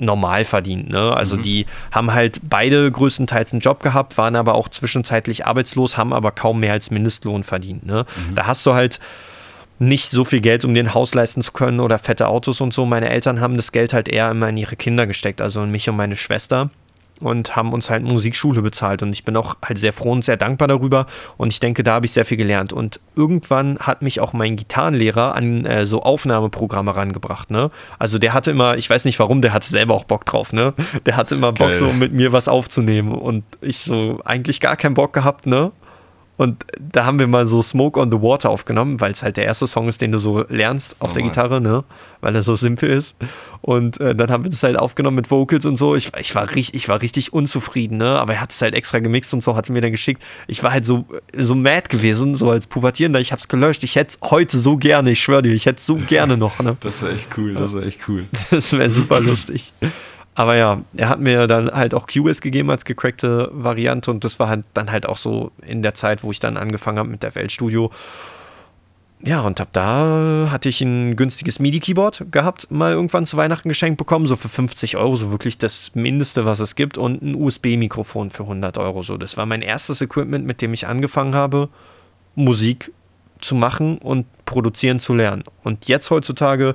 normal 0.00 0.44
verdient. 0.44 0.90
Ne? 0.90 1.14
Also 1.14 1.36
mhm. 1.36 1.42
die 1.42 1.66
haben 1.92 2.12
halt 2.12 2.40
beide 2.48 2.90
größtenteils 2.90 3.52
einen 3.52 3.60
Job 3.60 3.82
gehabt, 3.82 4.18
waren 4.18 4.36
aber 4.36 4.54
auch 4.54 4.68
zwischenzeitlich 4.68 5.46
arbeitslos, 5.46 5.96
haben 5.96 6.12
aber 6.12 6.32
kaum 6.32 6.60
mehr 6.60 6.72
als 6.72 6.90
Mindestlohn 6.90 7.44
verdient. 7.44 7.86
Ne? 7.86 8.06
Mhm. 8.28 8.34
Da 8.34 8.46
hast 8.46 8.64
du 8.66 8.74
halt 8.74 9.00
nicht 9.78 10.10
so 10.10 10.24
viel 10.24 10.40
Geld, 10.40 10.64
um 10.64 10.74
den 10.74 10.92
Haus 10.92 11.14
leisten 11.14 11.42
zu 11.42 11.52
können 11.52 11.80
oder 11.80 11.98
fette 11.98 12.28
Autos 12.28 12.60
und 12.60 12.74
so. 12.74 12.84
Meine 12.84 13.08
Eltern 13.08 13.40
haben 13.40 13.56
das 13.56 13.72
Geld 13.72 13.94
halt 13.94 14.08
eher 14.08 14.30
immer 14.30 14.50
in 14.50 14.56
ihre 14.58 14.76
Kinder 14.76 15.06
gesteckt, 15.06 15.40
also 15.40 15.62
in 15.62 15.70
mich 15.70 15.88
und 15.88 15.96
meine 15.96 16.16
Schwester 16.16 16.70
und 17.20 17.56
haben 17.56 17.72
uns 17.72 17.90
halt 17.90 18.02
Musikschule 18.02 18.62
bezahlt. 18.62 19.02
Und 19.02 19.12
ich 19.12 19.24
bin 19.24 19.36
auch 19.36 19.56
halt 19.64 19.78
sehr 19.78 19.92
froh 19.92 20.12
und 20.12 20.24
sehr 20.24 20.36
dankbar 20.36 20.68
darüber. 20.68 21.06
Und 21.36 21.52
ich 21.52 21.60
denke, 21.60 21.82
da 21.82 21.94
habe 21.94 22.06
ich 22.06 22.12
sehr 22.12 22.24
viel 22.24 22.36
gelernt. 22.36 22.72
Und 22.72 23.00
irgendwann 23.16 23.78
hat 23.78 24.02
mich 24.02 24.20
auch 24.20 24.32
mein 24.32 24.56
Gitarrenlehrer 24.56 25.34
an 25.34 25.64
äh, 25.66 25.86
so 25.86 26.02
Aufnahmeprogramme 26.02 26.94
rangebracht. 26.94 27.50
Ne? 27.50 27.70
Also 27.98 28.18
der 28.18 28.32
hatte 28.32 28.50
immer, 28.50 28.76
ich 28.76 28.88
weiß 28.88 29.04
nicht 29.04 29.18
warum, 29.18 29.42
der 29.42 29.52
hatte 29.52 29.68
selber 29.68 29.94
auch 29.94 30.04
Bock 30.04 30.24
drauf. 30.24 30.52
Ne? 30.52 30.74
Der 31.06 31.16
hatte 31.16 31.34
immer 31.34 31.52
Bock, 31.52 31.68
Geil. 31.68 31.74
so 31.74 31.92
mit 31.92 32.12
mir 32.12 32.32
was 32.32 32.48
aufzunehmen. 32.48 33.12
Und 33.12 33.44
ich 33.60 33.78
so 33.78 34.20
eigentlich 34.24 34.60
gar 34.60 34.76
keinen 34.76 34.94
Bock 34.94 35.12
gehabt, 35.12 35.46
ne? 35.46 35.72
Und 36.40 36.64
da 36.78 37.04
haben 37.04 37.18
wir 37.18 37.26
mal 37.26 37.44
so 37.44 37.62
Smoke 37.62 38.00
on 38.00 38.10
the 38.10 38.22
Water 38.22 38.48
aufgenommen, 38.48 38.98
weil 38.98 39.12
es 39.12 39.22
halt 39.22 39.36
der 39.36 39.44
erste 39.44 39.66
Song 39.66 39.88
ist, 39.88 40.00
den 40.00 40.10
du 40.10 40.18
so 40.18 40.46
lernst 40.48 40.96
auf 40.98 41.10
oh 41.10 41.12
der 41.12 41.22
Gitarre, 41.24 41.60
ne? 41.60 41.84
Weil 42.22 42.34
er 42.34 42.42
so 42.42 42.56
simpel 42.56 42.88
ist. 42.88 43.14
Und 43.60 44.00
äh, 44.00 44.14
dann 44.14 44.30
haben 44.30 44.44
wir 44.44 44.50
das 44.50 44.62
halt 44.62 44.78
aufgenommen 44.78 45.16
mit 45.16 45.30
Vocals 45.30 45.66
und 45.66 45.76
so. 45.76 45.96
Ich, 45.96 46.10
ich, 46.18 46.34
war, 46.34 46.48
richtig, 46.54 46.74
ich 46.74 46.88
war 46.88 47.02
richtig 47.02 47.34
unzufrieden, 47.34 47.98
ne? 47.98 48.18
Aber 48.18 48.32
er 48.32 48.40
hat 48.40 48.52
es 48.52 48.62
halt 48.62 48.74
extra 48.74 49.00
gemixt 49.00 49.34
und 49.34 49.42
so, 49.42 49.54
hat 49.54 49.68
mir 49.68 49.82
dann 49.82 49.90
geschickt. 49.90 50.22
Ich 50.46 50.62
war 50.62 50.72
halt 50.72 50.86
so, 50.86 51.04
so 51.36 51.54
mad 51.54 51.90
gewesen, 51.90 52.34
so 52.36 52.50
als 52.50 52.66
Pubertierender. 52.66 53.20
Ich 53.20 53.32
hab's 53.32 53.46
gelöscht. 53.46 53.84
Ich 53.84 53.96
hätte 53.96 54.16
es 54.18 54.30
heute 54.30 54.58
so 54.58 54.78
gerne, 54.78 55.10
ich 55.10 55.20
schwöre 55.20 55.42
dir, 55.42 55.52
ich 55.52 55.66
hätte 55.66 55.76
es 55.76 55.84
so 55.84 55.96
gerne 55.96 56.38
noch, 56.38 56.58
ne? 56.60 56.74
Das 56.80 57.02
wäre 57.02 57.16
echt 57.16 57.28
cool, 57.36 57.52
das 57.52 57.74
wäre 57.74 57.84
echt 57.84 58.08
cool. 58.08 58.24
Das 58.50 58.72
wäre 58.72 58.88
super 58.88 59.20
lustig. 59.20 59.74
Aber 60.34 60.56
ja, 60.56 60.80
er 60.96 61.08
hat 61.08 61.20
mir 61.20 61.46
dann 61.46 61.70
halt 61.70 61.92
auch 61.92 62.06
QS 62.06 62.40
gegeben 62.40 62.70
als 62.70 62.84
gecrackte 62.84 63.50
Variante 63.52 64.10
und 64.10 64.24
das 64.24 64.38
war 64.38 64.48
halt 64.48 64.64
dann 64.74 64.90
halt 64.90 65.06
auch 65.06 65.16
so 65.16 65.50
in 65.66 65.82
der 65.82 65.94
Zeit, 65.94 66.22
wo 66.22 66.30
ich 66.30 66.40
dann 66.40 66.56
angefangen 66.56 66.98
habe 66.98 67.08
mit 67.08 67.22
der 67.22 67.34
Weltstudio. 67.34 67.90
Ja, 69.22 69.42
und 69.42 69.60
ab 69.60 69.68
da 69.72 70.48
hatte 70.50 70.70
ich 70.70 70.80
ein 70.80 71.14
günstiges 71.14 71.58
MIDI-Keyboard 71.58 72.32
gehabt, 72.32 72.70
mal 72.70 72.92
irgendwann 72.92 73.26
zu 73.26 73.36
Weihnachten 73.36 73.68
geschenkt 73.68 73.98
bekommen, 73.98 74.26
so 74.26 74.34
für 74.34 74.48
50 74.48 74.96
Euro, 74.96 75.14
so 75.16 75.30
wirklich 75.30 75.58
das 75.58 75.94
Mindeste, 75.94 76.46
was 76.46 76.60
es 76.60 76.74
gibt, 76.74 76.96
und 76.96 77.20
ein 77.22 77.34
USB-Mikrofon 77.34 78.30
für 78.30 78.44
100 78.44 78.78
Euro. 78.78 79.02
So, 79.02 79.18
das 79.18 79.36
war 79.36 79.44
mein 79.44 79.60
erstes 79.60 80.00
Equipment, 80.00 80.46
mit 80.46 80.62
dem 80.62 80.72
ich 80.72 80.86
angefangen 80.86 81.34
habe, 81.34 81.68
Musik 82.34 82.92
zu 83.42 83.54
machen 83.54 83.98
und 83.98 84.26
produzieren 84.46 85.00
zu 85.00 85.14
lernen. 85.14 85.44
Und 85.64 85.86
jetzt 85.86 86.10
heutzutage, 86.10 86.74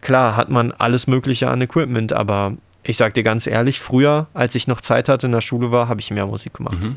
klar, 0.00 0.36
hat 0.36 0.48
man 0.48 0.72
alles 0.72 1.06
Mögliche 1.06 1.50
an 1.50 1.60
Equipment, 1.60 2.14
aber 2.14 2.54
ich 2.84 2.96
sag 2.96 3.14
dir 3.14 3.22
ganz 3.22 3.46
ehrlich, 3.46 3.80
früher, 3.80 4.28
als 4.34 4.54
ich 4.54 4.66
noch 4.66 4.80
Zeit 4.80 5.08
hatte 5.08 5.26
in 5.26 5.32
der 5.32 5.40
Schule 5.40 5.72
war, 5.72 5.88
habe 5.88 6.00
ich 6.00 6.10
mehr 6.10 6.26
Musik 6.26 6.54
gemacht. 6.54 6.82
Mhm. 6.82 6.96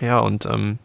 Ja, 0.00 0.18
und 0.20 0.46
ähm, 0.46 0.78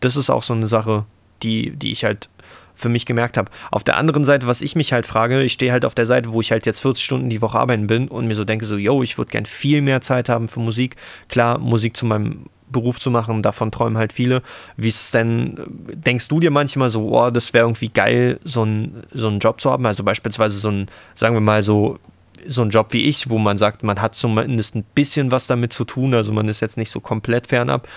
das 0.00 0.16
ist 0.16 0.30
auch 0.30 0.42
so 0.42 0.54
eine 0.54 0.68
Sache, 0.68 1.04
die, 1.42 1.70
die 1.70 1.92
ich 1.92 2.04
halt 2.04 2.28
für 2.74 2.88
mich 2.88 3.06
gemerkt 3.06 3.36
habe. 3.36 3.50
Auf 3.70 3.84
der 3.84 3.96
anderen 3.96 4.24
Seite, 4.24 4.46
was 4.46 4.60
ich 4.60 4.74
mich 4.74 4.92
halt 4.92 5.06
frage, 5.06 5.42
ich 5.42 5.52
stehe 5.52 5.70
halt 5.70 5.84
auf 5.84 5.94
der 5.94 6.06
Seite, 6.06 6.32
wo 6.32 6.40
ich 6.40 6.50
halt 6.50 6.66
jetzt 6.66 6.80
40 6.80 7.04
Stunden 7.04 7.30
die 7.30 7.40
Woche 7.40 7.58
arbeiten 7.58 7.86
bin 7.86 8.08
und 8.08 8.26
mir 8.26 8.34
so 8.34 8.44
denke, 8.44 8.64
so, 8.66 8.76
yo, 8.76 9.02
ich 9.02 9.16
würde 9.16 9.30
gern 9.30 9.46
viel 9.46 9.80
mehr 9.80 10.00
Zeit 10.00 10.28
haben 10.28 10.48
für 10.48 10.60
Musik. 10.60 10.96
Klar, 11.28 11.58
Musik 11.58 11.96
zu 11.96 12.04
meinem 12.04 12.46
Beruf 12.68 12.98
zu 12.98 13.10
machen, 13.12 13.42
davon 13.42 13.70
träumen 13.70 13.96
halt 13.96 14.12
viele. 14.12 14.42
Wie 14.76 14.88
ist 14.88 15.02
es 15.02 15.10
denn, 15.12 15.60
denkst 15.66 16.26
du 16.26 16.40
dir 16.40 16.50
manchmal 16.50 16.90
so, 16.90 17.08
oh, 17.16 17.30
das 17.30 17.54
wäre 17.54 17.66
irgendwie 17.66 17.88
geil, 17.88 18.40
so, 18.42 18.64
ein, 18.64 19.04
so 19.12 19.28
einen 19.28 19.38
Job 19.38 19.60
zu 19.60 19.70
haben? 19.70 19.86
Also 19.86 20.02
beispielsweise 20.02 20.58
so 20.58 20.70
ein, 20.70 20.86
sagen 21.14 21.36
wir 21.36 21.40
mal 21.40 21.62
so, 21.62 21.98
so 22.46 22.62
ein 22.62 22.70
Job 22.70 22.88
wie 22.90 23.04
ich, 23.04 23.30
wo 23.30 23.38
man 23.38 23.58
sagt, 23.58 23.82
man 23.82 24.00
hat 24.00 24.14
zumindest 24.14 24.74
ein 24.74 24.84
bisschen 24.94 25.30
was 25.30 25.46
damit 25.46 25.72
zu 25.72 25.84
tun, 25.84 26.14
also 26.14 26.32
man 26.32 26.48
ist 26.48 26.60
jetzt 26.60 26.76
nicht 26.76 26.90
so 26.90 27.00
komplett 27.00 27.48
fernab. 27.48 27.88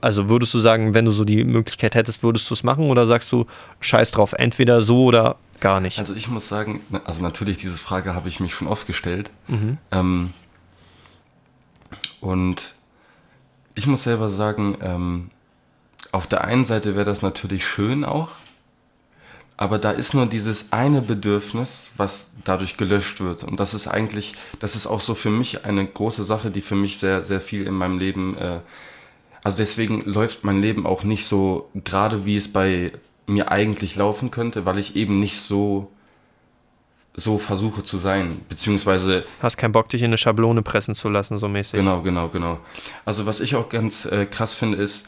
Also 0.00 0.28
würdest 0.28 0.54
du 0.54 0.58
sagen, 0.58 0.94
wenn 0.94 1.04
du 1.04 1.12
so 1.12 1.24
die 1.24 1.44
Möglichkeit 1.44 1.94
hättest, 1.94 2.22
würdest 2.22 2.48
du 2.50 2.54
es 2.54 2.62
machen 2.62 2.90
oder 2.90 3.06
sagst 3.06 3.30
du, 3.32 3.46
scheiß 3.80 4.10
drauf, 4.10 4.32
entweder 4.32 4.82
so 4.82 5.04
oder 5.04 5.36
gar 5.60 5.80
nicht? 5.80 5.98
Also 5.98 6.14
ich 6.14 6.28
muss 6.28 6.48
sagen, 6.48 6.80
also 7.04 7.22
natürlich, 7.22 7.58
diese 7.58 7.76
Frage 7.76 8.14
habe 8.14 8.28
ich 8.28 8.40
mich 8.40 8.54
schon 8.54 8.68
oft 8.68 8.86
gestellt. 8.86 9.30
Mhm. 9.48 9.78
Ähm, 9.90 10.32
und 12.20 12.74
ich 13.74 13.86
muss 13.86 14.04
selber 14.04 14.28
sagen, 14.28 14.78
ähm, 14.80 15.30
auf 16.12 16.26
der 16.26 16.44
einen 16.44 16.64
Seite 16.64 16.94
wäre 16.94 17.04
das 17.04 17.22
natürlich 17.22 17.66
schön 17.66 18.04
auch, 18.04 18.30
aber 19.56 19.78
da 19.78 19.92
ist 19.92 20.14
nur 20.14 20.26
dieses 20.26 20.72
eine 20.72 21.00
Bedürfnis, 21.00 21.92
was 21.96 22.34
dadurch 22.44 22.76
gelöscht 22.76 23.20
wird. 23.20 23.44
Und 23.44 23.60
das 23.60 23.72
ist 23.72 23.86
eigentlich, 23.86 24.34
das 24.58 24.74
ist 24.74 24.86
auch 24.86 25.00
so 25.00 25.14
für 25.14 25.30
mich 25.30 25.64
eine 25.64 25.86
große 25.86 26.24
Sache, 26.24 26.50
die 26.50 26.60
für 26.60 26.74
mich 26.74 26.98
sehr, 26.98 27.22
sehr 27.22 27.40
viel 27.40 27.66
in 27.66 27.74
meinem 27.74 27.98
Leben, 27.98 28.36
äh, 28.36 28.60
also 29.42 29.58
deswegen 29.58 30.02
läuft 30.02 30.44
mein 30.44 30.60
Leben 30.60 30.86
auch 30.86 31.04
nicht 31.04 31.26
so 31.26 31.70
gerade, 31.74 32.26
wie 32.26 32.36
es 32.36 32.52
bei 32.52 32.92
mir 33.26 33.52
eigentlich 33.52 33.94
laufen 33.96 34.30
könnte, 34.30 34.66
weil 34.66 34.78
ich 34.78 34.96
eben 34.96 35.20
nicht 35.20 35.40
so 35.40 35.90
so 37.16 37.38
versuche 37.38 37.84
zu 37.84 37.96
sein, 37.96 38.40
beziehungsweise... 38.48 39.24
Hast 39.40 39.56
keinen 39.56 39.70
Bock, 39.70 39.88
dich 39.88 40.02
in 40.02 40.06
eine 40.06 40.18
Schablone 40.18 40.62
pressen 40.62 40.96
zu 40.96 41.08
lassen, 41.08 41.38
so 41.38 41.46
mäßig. 41.46 41.78
Genau, 41.78 42.02
genau, 42.02 42.28
genau. 42.28 42.58
Also 43.04 43.24
was 43.24 43.38
ich 43.38 43.54
auch 43.54 43.68
ganz 43.68 44.04
äh, 44.06 44.26
krass 44.26 44.54
finde, 44.54 44.78
ist, 44.78 45.06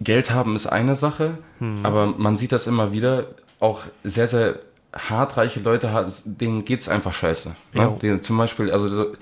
Geld 0.00 0.32
haben 0.32 0.56
ist 0.56 0.66
eine 0.66 0.96
Sache, 0.96 1.38
hm. 1.60 1.86
aber 1.86 2.06
man 2.18 2.36
sieht 2.36 2.50
das 2.50 2.66
immer 2.66 2.92
wieder, 2.92 3.28
auch 3.60 3.82
sehr, 4.02 4.26
sehr 4.26 4.58
hartreiche 4.92 5.60
Leute, 5.60 6.06
denen 6.24 6.64
geht 6.64 6.80
es 6.80 6.88
einfach 6.88 7.12
scheiße. 7.12 7.56
Ne? 7.72 7.98
Denen 8.00 8.22
zum 8.22 8.36
Beispiel, 8.36 8.70
also, 8.70 9.12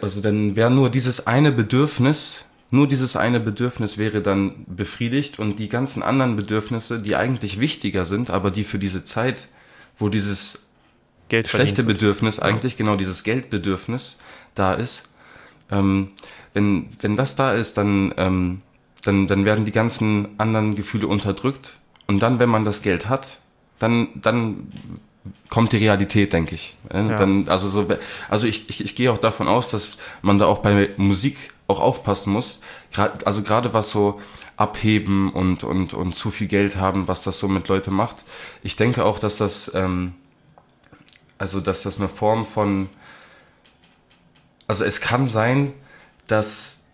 also 0.00 0.20
dann 0.20 0.56
wäre 0.56 0.70
nur 0.70 0.90
dieses 0.90 1.26
eine 1.26 1.52
Bedürfnis, 1.52 2.44
nur 2.70 2.86
dieses 2.86 3.16
eine 3.16 3.40
Bedürfnis 3.40 3.96
wäre 3.96 4.20
dann 4.20 4.66
befriedigt 4.66 5.38
und 5.38 5.58
die 5.58 5.68
ganzen 5.68 6.02
anderen 6.02 6.36
Bedürfnisse, 6.36 7.00
die 7.00 7.16
eigentlich 7.16 7.60
wichtiger 7.60 8.04
sind, 8.04 8.28
aber 8.28 8.50
die 8.50 8.64
für 8.64 8.78
diese 8.78 9.04
Zeit, 9.04 9.48
wo 9.96 10.10
dieses 10.10 10.66
Geld 11.30 11.48
schlechte 11.48 11.82
Bedürfnis, 11.82 12.38
eigentlich 12.38 12.74
ja. 12.74 12.78
genau 12.78 12.96
dieses 12.96 13.22
Geldbedürfnis 13.24 14.18
da 14.54 14.74
ist, 14.74 15.08
ähm, 15.70 16.12
wenn, 16.52 16.88
wenn 17.00 17.16
das 17.16 17.36
da 17.36 17.52
ist, 17.52 17.78
dann, 17.78 18.12
ähm, 18.16 18.62
dann, 19.02 19.26
dann 19.26 19.44
werden 19.44 19.64
die 19.64 19.72
ganzen 19.72 20.28
anderen 20.38 20.74
Gefühle 20.74 21.06
unterdrückt 21.06 21.78
und 22.08 22.20
dann, 22.20 22.40
wenn 22.40 22.48
man 22.48 22.64
das 22.64 22.82
Geld 22.82 23.08
hat, 23.08 23.38
dann, 23.78 24.08
dann 24.14 24.72
kommt 25.50 25.72
die 25.72 25.76
Realität, 25.76 26.32
denke 26.32 26.54
ich. 26.54 26.76
Ja. 26.92 27.16
Dann, 27.16 27.48
also 27.48 27.68
so, 27.68 27.86
also 28.28 28.46
ich, 28.46 28.68
ich, 28.68 28.82
ich 28.82 28.96
gehe 28.96 29.12
auch 29.12 29.18
davon 29.18 29.46
aus, 29.46 29.70
dass 29.70 29.92
man 30.22 30.38
da 30.38 30.46
auch 30.46 30.58
bei 30.58 30.90
Musik 30.96 31.36
auch 31.68 31.80
aufpassen 31.80 32.32
muss. 32.32 32.60
Grad, 32.92 33.26
also 33.26 33.42
gerade 33.42 33.74
was 33.74 33.90
so 33.90 34.20
abheben 34.56 35.30
und, 35.32 35.64
und, 35.64 35.92
und 35.92 36.14
zu 36.14 36.30
viel 36.30 36.48
Geld 36.48 36.76
haben, 36.76 37.06
was 37.08 37.22
das 37.22 37.38
so 37.38 37.46
mit 37.46 37.68
Leuten 37.68 37.94
macht. 37.94 38.16
Ich 38.62 38.74
denke 38.74 39.04
auch, 39.04 39.18
dass 39.18 39.36
das, 39.36 39.72
ähm, 39.74 40.14
also 41.36 41.60
dass 41.60 41.82
das 41.82 41.98
eine 41.98 42.08
Form 42.08 42.46
von, 42.46 42.88
also 44.66 44.84
es 44.84 45.00
kann 45.02 45.28
sein, 45.28 45.74
dass 46.26 46.87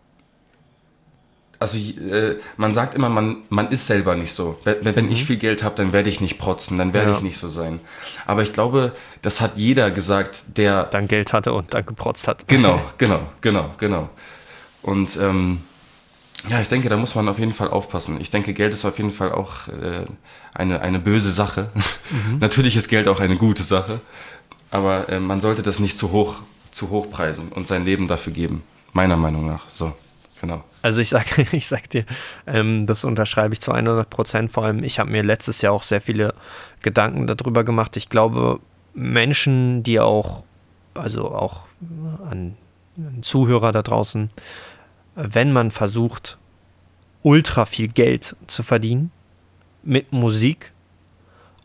also 1.58 1.78
äh, 1.78 2.36
man 2.56 2.74
sagt 2.74 2.94
immer, 2.94 3.08
man, 3.08 3.38
man 3.48 3.68
ist 3.70 3.86
selber 3.86 4.14
nicht 4.14 4.32
so. 4.32 4.58
Wenn, 4.64 4.96
wenn 4.96 5.06
mhm. 5.06 5.12
ich 5.12 5.24
viel 5.24 5.36
Geld 5.36 5.62
habe, 5.62 5.74
dann 5.76 5.92
werde 5.92 6.10
ich 6.10 6.20
nicht 6.20 6.38
protzen, 6.38 6.78
dann 6.78 6.92
werde 6.92 7.12
ja. 7.12 7.16
ich 7.16 7.22
nicht 7.22 7.38
so 7.38 7.48
sein. 7.48 7.80
Aber 8.26 8.42
ich 8.42 8.52
glaube, 8.52 8.92
das 9.22 9.40
hat 9.40 9.56
jeder 9.56 9.90
gesagt, 9.90 10.44
der 10.56 10.84
dann 10.84 11.08
Geld 11.08 11.32
hatte 11.32 11.52
und 11.52 11.74
dann 11.74 11.86
geprotzt 11.86 12.28
hat. 12.28 12.48
Genau, 12.48 12.80
genau, 12.98 13.20
genau, 13.40 13.70
genau. 13.78 14.10
Und 14.82 15.16
ähm, 15.16 15.60
ja, 16.48 16.60
ich 16.60 16.68
denke, 16.68 16.88
da 16.88 16.96
muss 16.96 17.14
man 17.14 17.28
auf 17.28 17.38
jeden 17.38 17.54
Fall 17.54 17.68
aufpassen. 17.68 18.20
Ich 18.20 18.30
denke, 18.30 18.52
Geld 18.52 18.72
ist 18.72 18.84
auf 18.84 18.98
jeden 18.98 19.10
Fall 19.10 19.32
auch 19.32 19.68
äh, 19.68 20.04
eine, 20.52 20.80
eine 20.80 20.98
böse 20.98 21.32
Sache. 21.32 21.70
Mhm. 22.10 22.38
Natürlich 22.40 22.76
ist 22.76 22.88
Geld 22.88 23.08
auch 23.08 23.20
eine 23.20 23.36
gute 23.36 23.62
Sache, 23.62 24.00
aber 24.70 25.08
äh, 25.08 25.20
man 25.20 25.40
sollte 25.40 25.62
das 25.62 25.80
nicht 25.80 25.96
zu 25.96 26.12
hoch, 26.12 26.36
zu 26.70 26.90
hoch 26.90 27.10
preisen 27.10 27.48
und 27.48 27.66
sein 27.66 27.84
Leben 27.84 28.08
dafür 28.08 28.32
geben. 28.32 28.62
Meiner 28.92 29.16
Meinung 29.16 29.46
nach. 29.46 29.68
So. 29.70 29.92
Genau. 30.40 30.64
Also 30.82 31.00
ich 31.00 31.08
sag, 31.08 31.38
ich 31.52 31.66
sag 31.66 31.88
dir, 31.90 32.04
ähm, 32.46 32.86
das 32.86 33.04
unterschreibe 33.04 33.54
ich 33.54 33.60
zu 33.60 33.72
100 33.72 34.08
Prozent. 34.10 34.52
Vor 34.52 34.64
allem, 34.64 34.82
ich 34.82 34.98
habe 34.98 35.10
mir 35.10 35.22
letztes 35.22 35.62
Jahr 35.62 35.72
auch 35.72 35.82
sehr 35.82 36.00
viele 36.00 36.34
Gedanken 36.82 37.26
darüber 37.26 37.64
gemacht. 37.64 37.96
Ich 37.96 38.08
glaube, 38.08 38.60
Menschen, 38.94 39.82
die 39.82 40.00
auch, 40.00 40.44
also 40.94 41.34
auch 41.34 41.64
an, 42.30 42.56
an 42.96 43.22
Zuhörer 43.22 43.72
da 43.72 43.82
draußen, 43.82 44.30
wenn 45.14 45.52
man 45.52 45.70
versucht, 45.70 46.38
ultra 47.22 47.64
viel 47.64 47.88
Geld 47.88 48.36
zu 48.46 48.62
verdienen 48.62 49.10
mit 49.82 50.12
Musik 50.12 50.72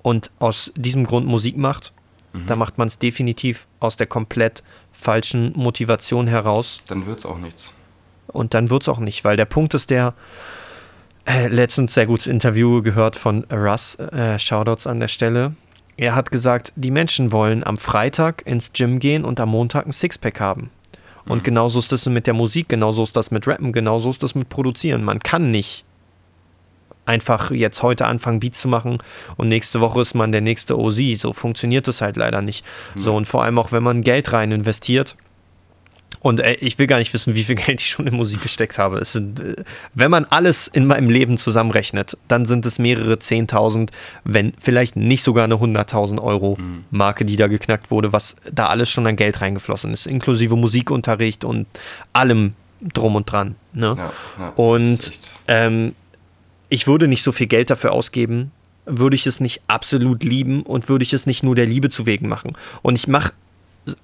und 0.01 0.31
aus 0.39 0.71
diesem 0.75 1.05
Grund 1.05 1.27
Musik 1.27 1.57
macht, 1.57 1.93
mhm. 2.33 2.45
da 2.47 2.55
macht 2.55 2.77
man 2.77 2.87
es 2.87 2.99
definitiv 2.99 3.67
aus 3.79 3.95
der 3.95 4.07
komplett 4.07 4.63
falschen 4.91 5.53
Motivation 5.55 6.27
heraus. 6.27 6.81
Dann 6.87 7.05
wird 7.05 7.19
es 7.19 7.25
auch 7.25 7.37
nichts. 7.37 7.73
Und 8.31 8.53
dann 8.53 8.69
wird 8.69 8.83
es 8.83 8.89
auch 8.89 8.99
nicht, 8.99 9.23
weil 9.23 9.37
der 9.37 9.45
Punkt 9.45 9.73
ist 9.73 9.89
der, 9.89 10.13
äh, 11.25 11.47
letztens 11.47 11.93
sehr 11.93 12.05
gutes 12.05 12.27
Interview 12.27 12.81
gehört 12.81 13.15
von 13.15 13.43
Russ, 13.51 13.95
äh, 13.95 14.39
Shoutouts 14.39 14.87
an 14.87 14.99
der 14.99 15.07
Stelle. 15.07 15.53
Er 15.97 16.15
hat 16.15 16.31
gesagt, 16.31 16.73
die 16.75 16.91
Menschen 16.91 17.31
wollen 17.31 17.63
am 17.65 17.77
Freitag 17.77 18.43
ins 18.45 18.71
Gym 18.73 18.99
gehen 18.99 19.25
und 19.25 19.39
am 19.39 19.49
Montag 19.49 19.85
ein 19.85 19.91
Sixpack 19.91 20.39
haben. 20.39 20.69
Und 21.25 21.39
mhm. 21.39 21.43
genauso 21.43 21.79
ist 21.79 21.91
das 21.91 22.05
mit 22.07 22.25
der 22.25 22.33
Musik, 22.33 22.69
genauso 22.69 23.03
ist 23.03 23.15
das 23.15 23.31
mit 23.31 23.47
Rappen, 23.47 23.73
genauso 23.73 24.09
ist 24.09 24.23
das 24.23 24.33
mit 24.33 24.49
Produzieren. 24.49 25.03
Man 25.03 25.19
kann 25.19 25.51
nicht 25.51 25.85
einfach 27.05 27.51
jetzt 27.51 27.83
heute 27.83 28.05
anfangen, 28.05 28.39
Beats 28.39 28.61
zu 28.61 28.67
machen 28.67 28.99
und 29.35 29.49
nächste 29.49 29.81
Woche 29.81 30.01
ist 30.01 30.13
man 30.13 30.31
der 30.31 30.41
nächste 30.41 30.79
OZ. 30.79 31.19
So 31.19 31.33
funktioniert 31.33 31.87
das 31.87 32.01
halt 32.01 32.15
leider 32.15 32.41
nicht. 32.41 32.63
Mhm. 32.95 32.99
So 32.99 33.15
und 33.15 33.25
vor 33.25 33.43
allem 33.43 33.59
auch, 33.59 33.71
wenn 33.71 33.83
man 33.83 34.01
Geld 34.01 34.31
rein 34.31 34.51
investiert. 34.51 35.17
Und 36.21 36.41
ey, 36.41 36.55
ich 36.55 36.77
will 36.77 36.87
gar 36.87 36.99
nicht 36.99 37.13
wissen, 37.13 37.35
wie 37.35 37.43
viel 37.43 37.55
Geld 37.55 37.81
ich 37.81 37.89
schon 37.89 38.05
in 38.05 38.15
Musik 38.15 38.41
gesteckt 38.41 38.77
habe. 38.77 38.97
Es 38.97 39.13
sind, 39.13 39.39
äh, 39.39 39.55
wenn 39.93 40.11
man 40.11 40.25
alles 40.25 40.67
in 40.67 40.85
meinem 40.85 41.09
Leben 41.09 41.37
zusammenrechnet, 41.37 42.17
dann 42.27 42.45
sind 42.45 42.65
es 42.65 42.77
mehrere 42.77 43.15
10.000, 43.15 43.89
wenn 44.25 44.53
vielleicht 44.57 44.95
nicht 44.95 45.23
sogar 45.23 45.45
eine 45.45 45.55
100.000 45.55 46.21
Euro 46.21 46.57
mhm. 46.59 46.83
Marke, 46.91 47.23
die 47.23 47.37
da 47.37 47.47
geknackt 47.47 47.89
wurde, 47.89 48.11
was 48.11 48.35
da 48.51 48.67
alles 48.67 48.89
schon 48.89 49.07
an 49.07 49.15
Geld 49.15 49.41
reingeflossen 49.41 49.93
ist, 49.93 50.07
inklusive 50.07 50.55
Musikunterricht 50.55 51.43
und 51.45 51.67
allem 52.11 52.53
drum 52.81 53.15
und 53.15 53.31
dran. 53.31 53.55
Ne? 53.73 53.95
Ja, 53.97 54.11
ja, 54.39 54.49
und 54.55 55.11
ähm, 55.47 55.95
ich 56.69 56.87
würde 56.87 57.07
nicht 57.07 57.23
so 57.23 57.31
viel 57.31 57.47
Geld 57.47 57.69
dafür 57.69 57.91
ausgeben, 57.91 58.51
würde 58.85 59.15
ich 59.15 59.27
es 59.27 59.39
nicht 59.39 59.61
absolut 59.67 60.23
lieben 60.23 60.63
und 60.63 60.89
würde 60.89 61.03
ich 61.03 61.13
es 61.13 61.25
nicht 61.25 61.43
nur 61.43 61.55
der 61.55 61.65
Liebe 61.65 61.89
zu 61.89 62.05
wegen 62.05 62.27
machen. 62.27 62.57
Und 62.81 62.97
ich 62.97 63.07
mache 63.07 63.33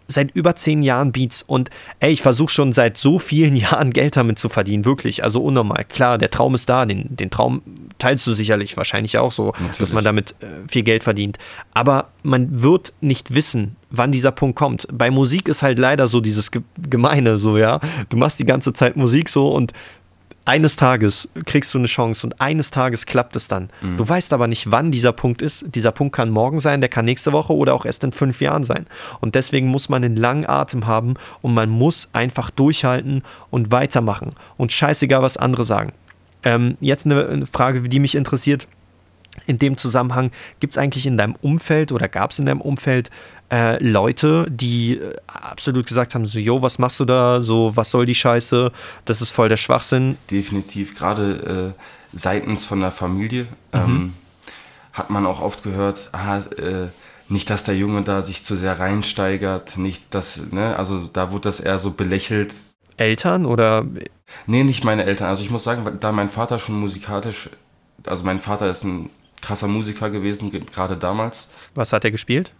seit 0.07 0.35
über 0.35 0.55
zehn 0.55 0.81
Jahren 0.81 1.11
Beats 1.11 1.43
und 1.43 1.69
ey, 1.99 2.11
ich 2.11 2.21
versuche 2.21 2.51
schon 2.51 2.73
seit 2.73 2.97
so 2.97 3.19
vielen 3.19 3.55
Jahren 3.55 3.91
Geld 3.91 4.17
damit 4.17 4.39
zu 4.39 4.49
verdienen, 4.49 4.85
wirklich. 4.85 5.23
Also 5.23 5.41
unnormal. 5.41 5.85
Klar, 5.85 6.17
der 6.17 6.29
Traum 6.29 6.55
ist 6.55 6.69
da, 6.69 6.85
den, 6.85 7.15
den 7.15 7.29
Traum 7.29 7.61
teilst 7.97 8.27
du 8.27 8.33
sicherlich 8.33 8.75
wahrscheinlich 8.77 9.17
auch 9.17 9.31
so, 9.31 9.47
Natürlich. 9.47 9.77
dass 9.77 9.93
man 9.93 10.03
damit 10.03 10.35
äh, 10.41 10.45
viel 10.67 10.83
Geld 10.83 11.03
verdient. 11.03 11.37
Aber 11.73 12.09
man 12.23 12.61
wird 12.61 12.93
nicht 13.01 13.33
wissen, 13.33 13.75
wann 13.89 14.11
dieser 14.11 14.31
Punkt 14.31 14.57
kommt. 14.57 14.87
Bei 14.91 15.09
Musik 15.09 15.47
ist 15.47 15.63
halt 15.63 15.79
leider 15.79 16.07
so 16.07 16.21
dieses 16.21 16.51
Gemeine, 16.89 17.39
so, 17.39 17.57
ja. 17.57 17.79
Du 18.09 18.17
machst 18.17 18.39
die 18.39 18.45
ganze 18.45 18.73
Zeit 18.73 18.95
Musik 18.95 19.29
so 19.29 19.49
und 19.49 19.73
eines 20.45 20.75
Tages 20.75 21.27
kriegst 21.45 21.73
du 21.73 21.79
eine 21.79 21.87
Chance 21.87 22.27
und 22.27 22.39
eines 22.39 22.69
Tages 22.69 23.07
klappt 23.07 23.35
es 23.35 23.47
dann. 23.47 23.69
Mhm. 23.81 23.97
Du 23.97 24.07
weißt 24.07 24.31
aber 24.31 24.47
nicht, 24.47 24.69
wann 24.71 24.91
dieser 24.91 25.11
Punkt 25.11 25.41
ist. 25.41 25.65
Dieser 25.73 25.91
Punkt 25.91 26.15
kann 26.15 26.29
morgen 26.29 26.59
sein, 26.59 26.81
der 26.81 26.89
kann 26.89 27.05
nächste 27.05 27.33
Woche 27.33 27.53
oder 27.53 27.73
auch 27.73 27.85
erst 27.85 28.03
in 28.03 28.11
fünf 28.11 28.41
Jahren 28.41 28.63
sein. 28.63 28.85
Und 29.21 29.35
deswegen 29.35 29.67
muss 29.67 29.89
man 29.89 30.03
einen 30.03 30.15
langen 30.15 30.47
Atem 30.47 30.85
haben 30.85 31.15
und 31.41 31.55
man 31.55 31.69
muss 31.69 32.09
einfach 32.13 32.51
durchhalten 32.51 33.23
und 33.49 33.71
weitermachen. 33.71 34.29
Und 34.55 34.71
scheißegal, 34.71 35.23
was 35.23 35.37
andere 35.37 35.63
sagen. 35.63 35.91
Ähm, 36.43 36.77
jetzt 36.79 37.05
eine 37.05 37.45
Frage, 37.47 37.81
die 37.81 37.99
mich 37.99 38.15
interessiert. 38.15 38.67
In 39.47 39.59
dem 39.59 39.75
Zusammenhang, 39.75 40.31
gibt 40.61 40.73
es 40.73 40.77
eigentlich 40.77 41.05
in 41.05 41.17
deinem 41.17 41.35
Umfeld 41.41 41.91
oder 41.91 42.07
gab 42.07 42.31
es 42.31 42.39
in 42.39 42.45
deinem 42.45 42.61
Umfeld 42.61 43.09
äh, 43.51 43.83
Leute, 43.83 44.47
die 44.49 44.97
äh, 44.97 45.15
absolut 45.27 45.87
gesagt 45.87 46.15
haben, 46.15 46.25
so, 46.25 46.39
jo, 46.39 46.61
was 46.61 46.79
machst 46.79 46.99
du 46.99 47.05
da, 47.05 47.41
so, 47.41 47.75
was 47.75 47.91
soll 47.91 48.05
die 48.05 48.15
Scheiße, 48.15 48.71
das 49.05 49.21
ist 49.21 49.31
voll 49.31 49.49
der 49.49 49.57
Schwachsinn. 49.57 50.17
Definitiv, 50.31 50.95
gerade 50.97 51.73
äh, 51.75 51.81
seitens 52.13 52.65
von 52.65 52.79
der 52.79 52.91
Familie 52.91 53.43
mhm. 53.43 53.79
ähm, 53.79 54.13
hat 54.93 55.09
man 55.09 55.25
auch 55.25 55.41
oft 55.41 55.63
gehört, 55.63 56.09
ah, 56.13 56.37
äh, 56.37 56.87
nicht, 57.27 57.49
dass 57.49 57.63
der 57.63 57.75
Junge 57.75 58.03
da 58.03 58.21
sich 58.21 58.43
zu 58.43 58.55
sehr 58.55 58.79
reinsteigert, 58.79 59.77
nicht, 59.77 60.13
dass, 60.13 60.51
ne, 60.51 60.75
also 60.77 61.07
da 61.11 61.31
wurde 61.31 61.41
das 61.41 61.59
eher 61.59 61.79
so 61.79 61.91
belächelt. 61.91 62.53
Eltern 62.97 63.45
oder? 63.45 63.85
Nee, 64.47 64.63
nicht 64.63 64.83
meine 64.83 65.05
Eltern. 65.05 65.27
Also 65.27 65.43
ich 65.43 65.49
muss 65.49 65.63
sagen, 65.63 65.97
da 65.99 66.11
mein 66.11 66.29
Vater 66.29 66.59
schon 66.59 66.79
musikalisch, 66.79 67.49
also 68.05 68.23
mein 68.23 68.39
Vater 68.39 68.69
ist 68.69 68.83
ein 68.83 69.09
krasser 69.41 69.67
Musiker 69.67 70.09
gewesen, 70.09 70.49
gerade 70.49 70.97
damals. 70.97 71.49
Was 71.73 71.91
hat 71.93 72.05
er 72.05 72.11
gespielt? 72.11 72.53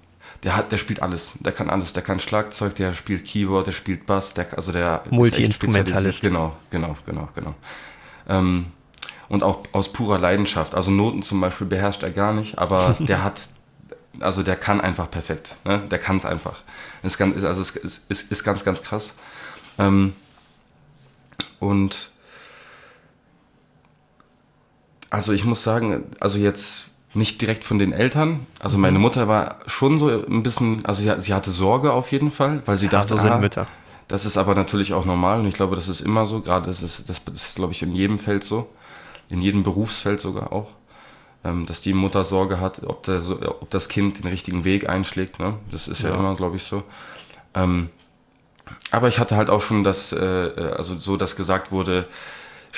Der 0.43 0.56
hat, 0.56 0.71
der 0.71 0.78
spielt 0.78 1.02
alles. 1.02 1.34
Der 1.39 1.52
kann 1.52 1.69
alles. 1.69 1.93
Der 1.93 2.04
kann 2.04 2.19
Schlagzeug, 2.19 2.76
der 2.76 2.93
spielt 2.93 3.26
Keyboard, 3.26 3.67
der 3.67 3.71
spielt 3.71 4.06
Bass, 4.06 4.34
der, 4.34 4.48
also 4.56 4.71
der 4.71 5.04
Multi-Instrumentalist. 5.10 6.21
Genau, 6.21 6.56
genau, 6.69 6.95
genau, 7.06 7.30
genau. 7.36 7.56
Ähm, 8.28 8.67
und 9.28 9.43
auch 9.43 9.63
aus 9.71 9.91
purer 9.91 10.19
Leidenschaft. 10.19 10.76
Also 10.76 10.91
Noten 10.91 11.24
zum 11.24 11.41
Beispiel 11.41 11.67
beherrscht 11.67 12.04
er 12.04 12.12
gar 12.12 12.34
nicht, 12.34 12.58
aber 12.60 12.95
der 13.00 13.24
hat, 13.24 13.41
also 14.19 14.43
der 14.43 14.56
kann 14.56 14.82
einfach 14.82 15.10
perfekt. 15.10 15.56
Ne? 15.65 15.80
Der 15.89 16.00
kann 16.00 16.17
es 16.17 16.26
einfach. 16.26 16.62
Ist 17.04 17.17
ganz, 17.17 17.43
also 17.43 17.62
ist, 17.62 17.76
ist, 18.10 18.32
ist 18.32 18.43
ganz, 18.43 18.63
ganz 18.63 18.84
krass. 18.84 19.17
Ähm, 19.78 20.13
und 21.60 22.12
also 25.10 25.34
ich 25.34 25.45
muss 25.45 25.63
sagen, 25.63 26.04
also 26.19 26.38
jetzt 26.38 26.89
nicht 27.15 27.41
direkt 27.41 27.63
von 27.63 27.80
den 27.80 27.93
Eltern. 27.93 28.45
Also 28.60 28.78
meine 28.78 28.99
Mutter 28.99 29.28
war 29.28 29.60
schon 29.67 29.97
so 29.97 30.10
ein 30.10 30.43
bisschen, 30.43 30.86
also 30.86 31.01
sie, 31.01 31.21
sie 31.21 31.34
hatte 31.34 31.49
Sorge 31.49 31.93
auf 31.93 32.12
jeden 32.12 32.32
Fall, 32.32 32.62
weil 32.65 32.78
sie 32.78 32.88
ja, 32.88 32.91
dachte, 32.91 33.15
so 33.15 33.19
sind 33.19 33.32
ah, 33.32 33.38
Mütter. 33.38 33.67
Das 34.08 34.25
ist 34.25 34.38
aber 34.38 34.54
natürlich 34.54 34.93
auch 34.93 35.06
normal 35.06 35.39
und 35.39 35.47
ich 35.47 35.56
glaube, 35.56 35.75
das 35.75 35.88
ist 35.88 36.01
immer 36.01 36.25
so. 36.25 36.41
Gerade 36.41 36.67
das 36.67 36.84
ist, 36.84 37.10
das, 37.10 37.23
das 37.23 37.47
ist, 37.47 37.56
glaube 37.56 37.73
ich, 37.73 37.82
in 37.82 37.95
jedem 37.95 38.19
Feld 38.19 38.43
so, 38.43 38.69
in 39.30 39.41
jedem 39.41 39.63
Berufsfeld 39.63 40.19
sogar 40.19 40.51
auch, 40.51 40.71
ähm, 41.43 41.65
dass 41.65 41.82
die 41.82 41.93
Mutter 41.93 42.25
Sorge 42.25 42.60
hat, 42.60 42.84
ob, 42.86 43.04
der, 43.04 43.21
ob 43.49 43.69
das 43.69 43.89
Kind 43.89 44.19
den 44.19 44.28
richtigen 44.28 44.63
Weg 44.63 44.89
einschlägt. 44.89 45.39
Ne? 45.39 45.56
Das 45.71 45.88
ist 45.88 46.04
ja, 46.04 46.10
ja 46.10 46.15
immer, 46.15 46.36
glaube 46.36 46.58
ich, 46.58 46.63
so. 46.63 46.84
Ähm, 47.54 47.89
aber 48.91 49.08
ich 49.08 49.19
hatte 49.19 49.36
halt 49.36 49.49
auch 49.49 49.62
schon 49.62 49.84
das, 49.84 50.12
äh, 50.12 50.47
äh 50.47 50.73
also 50.73 50.97
so, 50.97 51.17
dass 51.17 51.36
gesagt 51.36 51.71
wurde, 51.71 52.08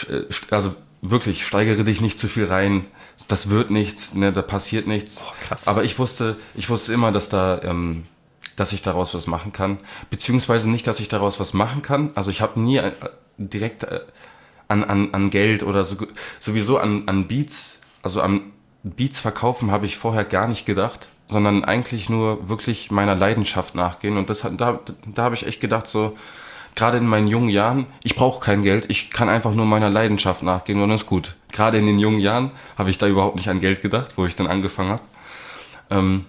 äh, 0.09 0.23
also 0.51 0.75
wirklich, 1.01 1.45
steigere 1.45 1.83
dich 1.83 2.01
nicht 2.01 2.19
zu 2.19 2.27
viel 2.27 2.45
rein, 2.45 2.85
das 3.27 3.49
wird 3.49 3.71
nichts, 3.71 4.13
ne, 4.13 4.31
da 4.31 4.41
passiert 4.41 4.87
nichts. 4.87 5.23
Oh, 5.25 5.55
Aber 5.65 5.83
ich 5.83 5.97
wusste, 5.99 6.37
ich 6.55 6.69
wusste 6.69 6.93
immer, 6.93 7.11
dass 7.11 7.29
da, 7.29 7.61
ähm, 7.63 8.05
dass 8.55 8.73
ich 8.73 8.81
daraus 8.81 9.13
was 9.13 9.27
machen 9.27 9.51
kann. 9.51 9.79
Beziehungsweise 10.09 10.69
nicht, 10.69 10.87
dass 10.87 10.99
ich 10.99 11.07
daraus 11.07 11.39
was 11.39 11.53
machen 11.53 11.81
kann. 11.81 12.11
Also 12.15 12.31
ich 12.31 12.41
habe 12.41 12.59
nie 12.59 12.77
äh, 12.77 12.91
direkt 13.37 13.83
äh, 13.83 14.01
an, 14.67 14.83
an, 14.83 15.13
an 15.13 15.29
Geld 15.29 15.63
oder 15.63 15.83
so, 15.83 15.95
sowieso 16.39 16.77
an, 16.77 17.03
an 17.07 17.27
Beats, 17.27 17.81
also 18.01 18.21
an 18.21 18.41
Beats 18.83 19.19
verkaufen 19.19 19.71
habe 19.71 19.85
ich 19.85 19.97
vorher 19.97 20.25
gar 20.25 20.47
nicht 20.47 20.65
gedacht, 20.65 21.09
sondern 21.27 21.65
eigentlich 21.65 22.09
nur 22.09 22.49
wirklich 22.49 22.91
meiner 22.91 23.15
Leidenschaft 23.15 23.75
nachgehen. 23.75 24.17
Und 24.17 24.29
das 24.29 24.43
hat, 24.43 24.59
da, 24.59 24.79
da 25.13 25.23
habe 25.23 25.35
ich 25.35 25.45
echt 25.45 25.59
gedacht, 25.59 25.87
so, 25.87 26.15
gerade 26.77 26.99
in 26.99 27.07
meinen 27.07 27.27
jungen 27.27 27.49
Jahren, 27.49 27.87
ich 28.03 28.15
brauche 28.15 28.39
kein 28.39 28.61
Geld, 28.61 28.85
ich 28.87 29.09
kann 29.09 29.29
einfach 29.29 29.53
nur 29.53 29.65
meiner 29.65 29.89
Leidenschaft 29.89 30.43
nachgehen 30.43 30.79
und 30.79 30.89
das 30.89 31.01
ist 31.01 31.07
gut. 31.07 31.35
Gerade 31.51 31.79
in 31.79 31.87
den 31.87 31.97
jungen 31.97 32.19
Jahren 32.19 32.51
habe 32.77 32.91
ich 32.91 32.99
da 32.99 33.07
überhaupt 33.07 33.35
nicht 33.35 33.49
an 33.49 33.59
Geld 33.59 33.81
gedacht, 33.81 34.13
wo 34.15 34.25
ich 34.25 34.35
dann 34.35 34.45
angefangen 34.45 34.91
habe. 34.91 35.01
Ähm, 35.89 36.25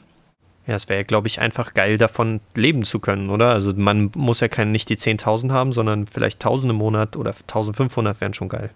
ja, 0.66 0.74
es 0.74 0.88
wäre, 0.88 1.04
glaube 1.04 1.28
ich, 1.28 1.40
einfach 1.40 1.74
geil, 1.74 1.98
davon 1.98 2.40
leben 2.54 2.82
zu 2.82 2.98
können, 2.98 3.28
oder? 3.28 3.50
Also 3.50 3.74
man 3.76 4.10
muss 4.16 4.40
ja 4.40 4.48
kein, 4.48 4.72
nicht 4.72 4.88
die 4.88 4.96
10.000 4.96 5.50
haben, 5.50 5.72
sondern 5.72 6.06
vielleicht 6.06 6.44
1.000 6.44 6.70
im 6.70 6.76
Monat 6.76 7.16
oder 7.16 7.32
1.500 7.32 8.20
wären 8.20 8.34
schon 8.34 8.48
geil. 8.48 8.70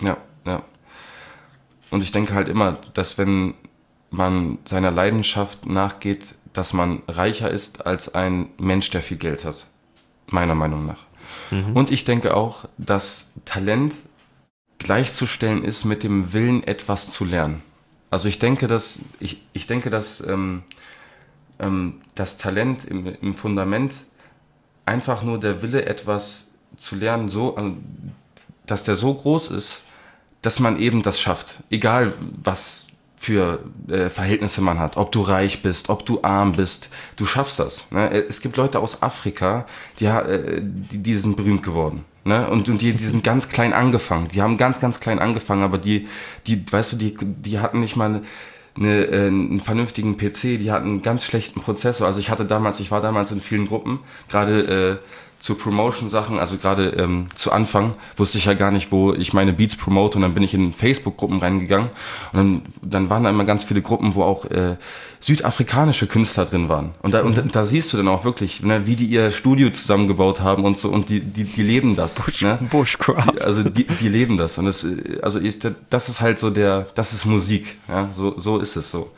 Ja, 0.00 0.16
ja. 0.46 0.62
Und 1.90 2.02
ich 2.02 2.12
denke 2.12 2.34
halt 2.34 2.48
immer, 2.48 2.78
dass 2.94 3.18
wenn 3.18 3.54
man 4.10 4.58
seiner 4.64 4.90
Leidenschaft 4.90 5.66
nachgeht, 5.66 6.34
dass 6.54 6.72
man 6.72 7.02
reicher 7.06 7.50
ist 7.50 7.86
als 7.86 8.14
ein 8.14 8.48
Mensch, 8.58 8.88
der 8.90 9.02
viel 9.02 9.18
Geld 9.18 9.44
hat. 9.44 9.66
Meiner 10.26 10.54
Meinung 10.54 10.86
nach. 10.86 11.07
Mhm. 11.50 11.76
Und 11.76 11.90
ich 11.90 12.04
denke 12.04 12.36
auch, 12.36 12.66
dass 12.78 13.34
Talent 13.44 13.94
gleichzustellen 14.78 15.64
ist 15.64 15.84
mit 15.84 16.02
dem 16.02 16.32
Willen, 16.32 16.62
etwas 16.62 17.10
zu 17.10 17.24
lernen. 17.24 17.62
Also 18.10 18.28
ich 18.28 18.38
denke, 18.38 18.68
dass, 18.68 19.00
ich, 19.20 19.42
ich 19.52 19.66
denke, 19.66 19.90
dass 19.90 20.26
ähm, 20.26 20.62
ähm, 21.58 22.00
das 22.14 22.38
Talent 22.38 22.84
im, 22.84 23.06
im 23.06 23.34
Fundament 23.34 23.94
einfach 24.86 25.22
nur 25.22 25.38
der 25.38 25.62
Wille, 25.62 25.84
etwas 25.84 26.48
zu 26.76 26.96
lernen, 26.96 27.28
so, 27.28 27.56
äh, 27.56 27.72
dass 28.66 28.84
der 28.84 28.96
so 28.96 29.12
groß 29.12 29.50
ist, 29.50 29.82
dass 30.42 30.60
man 30.60 30.78
eben 30.78 31.02
das 31.02 31.20
schafft. 31.20 31.56
Egal 31.70 32.14
was 32.42 32.87
für 33.18 33.58
äh, 33.88 34.08
Verhältnisse 34.08 34.60
man 34.60 34.78
hat, 34.78 34.96
ob 34.96 35.10
du 35.10 35.20
reich 35.20 35.60
bist, 35.62 35.88
ob 35.88 36.06
du 36.06 36.22
arm 36.22 36.52
bist, 36.52 36.88
du 37.16 37.24
schaffst 37.24 37.58
das. 37.58 37.90
Ne? 37.90 38.10
Es 38.28 38.40
gibt 38.40 38.56
Leute 38.56 38.78
aus 38.78 39.02
Afrika, 39.02 39.66
die, 39.98 40.06
äh, 40.06 40.60
die, 40.62 40.98
die 40.98 41.14
sind 41.16 41.36
berühmt 41.36 41.62
geworden. 41.62 42.04
Ne? 42.24 42.48
Und, 42.48 42.68
und 42.68 42.80
die, 42.80 42.92
die 42.92 43.04
sind 43.04 43.24
ganz 43.24 43.48
klein 43.48 43.72
angefangen. 43.72 44.28
Die 44.28 44.40
haben 44.40 44.56
ganz, 44.56 44.80
ganz 44.80 45.00
klein 45.00 45.18
angefangen, 45.18 45.62
aber 45.62 45.78
die, 45.78 46.06
die 46.46 46.64
weißt 46.70 46.92
du, 46.92 46.96
die, 46.96 47.16
die 47.20 47.58
hatten 47.58 47.80
nicht 47.80 47.96
mal 47.96 48.22
eine, 48.76 49.04
äh, 49.06 49.26
einen 49.26 49.60
vernünftigen 49.60 50.16
PC, 50.16 50.58
die 50.58 50.70
hatten 50.70 50.86
einen 50.86 51.02
ganz 51.02 51.24
schlechten 51.24 51.60
Prozessor. 51.60 52.06
Also 52.06 52.20
ich 52.20 52.30
hatte 52.30 52.44
damals, 52.44 52.78
ich 52.80 52.90
war 52.90 53.00
damals 53.00 53.32
in 53.32 53.40
vielen 53.40 53.66
Gruppen, 53.66 54.00
gerade 54.28 55.00
äh, 55.02 55.08
zu 55.38 55.54
Promotion-Sachen, 55.54 56.38
also 56.38 56.56
gerade 56.56 56.90
ähm, 56.90 57.28
zu 57.34 57.52
Anfang 57.52 57.92
wusste 58.16 58.38
ich 58.38 58.46
ja 58.46 58.54
gar 58.54 58.72
nicht, 58.72 58.90
wo 58.90 59.14
ich 59.14 59.32
meine 59.32 59.52
Beats 59.52 59.76
promote 59.76 60.18
und 60.18 60.22
dann 60.22 60.34
bin 60.34 60.42
ich 60.42 60.52
in 60.52 60.72
Facebook-Gruppen 60.72 61.38
reingegangen 61.38 61.88
und 62.32 62.36
dann, 62.36 62.62
dann 62.82 63.10
waren 63.10 63.22
da 63.22 63.30
immer 63.30 63.44
ganz 63.44 63.62
viele 63.62 63.80
Gruppen, 63.80 64.16
wo 64.16 64.24
auch 64.24 64.46
äh, 64.46 64.76
südafrikanische 65.20 66.08
Künstler 66.08 66.44
drin 66.44 66.68
waren. 66.68 66.94
Und 67.02 67.14
da, 67.14 67.22
mhm. 67.22 67.38
und 67.38 67.54
da 67.54 67.64
siehst 67.64 67.92
du 67.92 67.96
dann 67.96 68.08
auch 68.08 68.24
wirklich, 68.24 68.62
ne, 68.62 68.86
wie 68.86 68.96
die 68.96 69.06
ihr 69.06 69.30
Studio 69.30 69.70
zusammengebaut 69.70 70.40
haben 70.40 70.64
und 70.64 70.76
so 70.76 70.88
und 70.88 71.08
die, 71.08 71.20
die, 71.20 71.44
die 71.44 71.62
leben 71.62 71.94
das. 71.94 72.16
Bush, 72.16 72.42
ne? 72.42 72.58
Bushcraft. 72.70 73.32
Die, 73.36 73.42
also 73.42 73.62
die, 73.62 73.86
die 73.86 74.08
leben 74.08 74.38
das 74.38 74.58
und 74.58 74.64
das, 74.64 74.84
also 75.22 75.40
ich, 75.40 75.58
das 75.88 76.08
ist 76.08 76.20
halt 76.20 76.40
so 76.40 76.50
der, 76.50 76.88
das 76.94 77.12
ist 77.12 77.24
Musik, 77.26 77.78
ja, 77.88 78.08
so, 78.12 78.34
so 78.38 78.58
ist 78.58 78.74
es 78.74 78.90
so. 78.90 79.12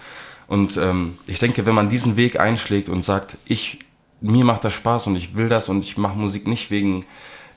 Und 0.49 0.77
ähm, 0.77 1.17
ich 1.27 1.39
denke, 1.39 1.65
wenn 1.65 1.75
man 1.75 1.89
diesen 1.89 2.17
Weg 2.17 2.39
einschlägt 2.39 2.89
und 2.89 3.03
sagt, 3.03 3.37
ich 3.45 3.79
mir 4.21 4.45
macht 4.45 4.65
das 4.65 4.73
Spaß 4.75 5.07
und 5.09 5.17
ich 5.17 5.35
will 5.37 5.49
das 5.49 5.69
und 5.69 5.85
ich 5.85 5.97
mache 5.97 6.19
Musik 6.19 6.47
nicht 6.47 6.71
wegen, 6.71 7.05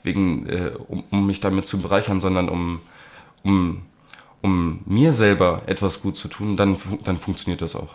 wegen 0.03 0.47
äh, 0.47 0.71
um, 0.87 1.03
um, 1.11 1.27
mich 1.27 1.39
damit 1.39 1.67
zu 1.67 1.79
bereichern, 1.79 2.21
sondern 2.21 2.49
um, 2.49 2.81
um, 3.43 3.81
um 4.41 4.81
mir 4.85 5.11
selber 5.11 5.63
etwas 5.65 6.01
gut 6.01 6.17
zu 6.17 6.27
tun, 6.27 6.57
dann, 6.57 6.77
dann 7.03 7.17
funktioniert 7.17 7.61
das 7.61 7.75
auch, 7.75 7.89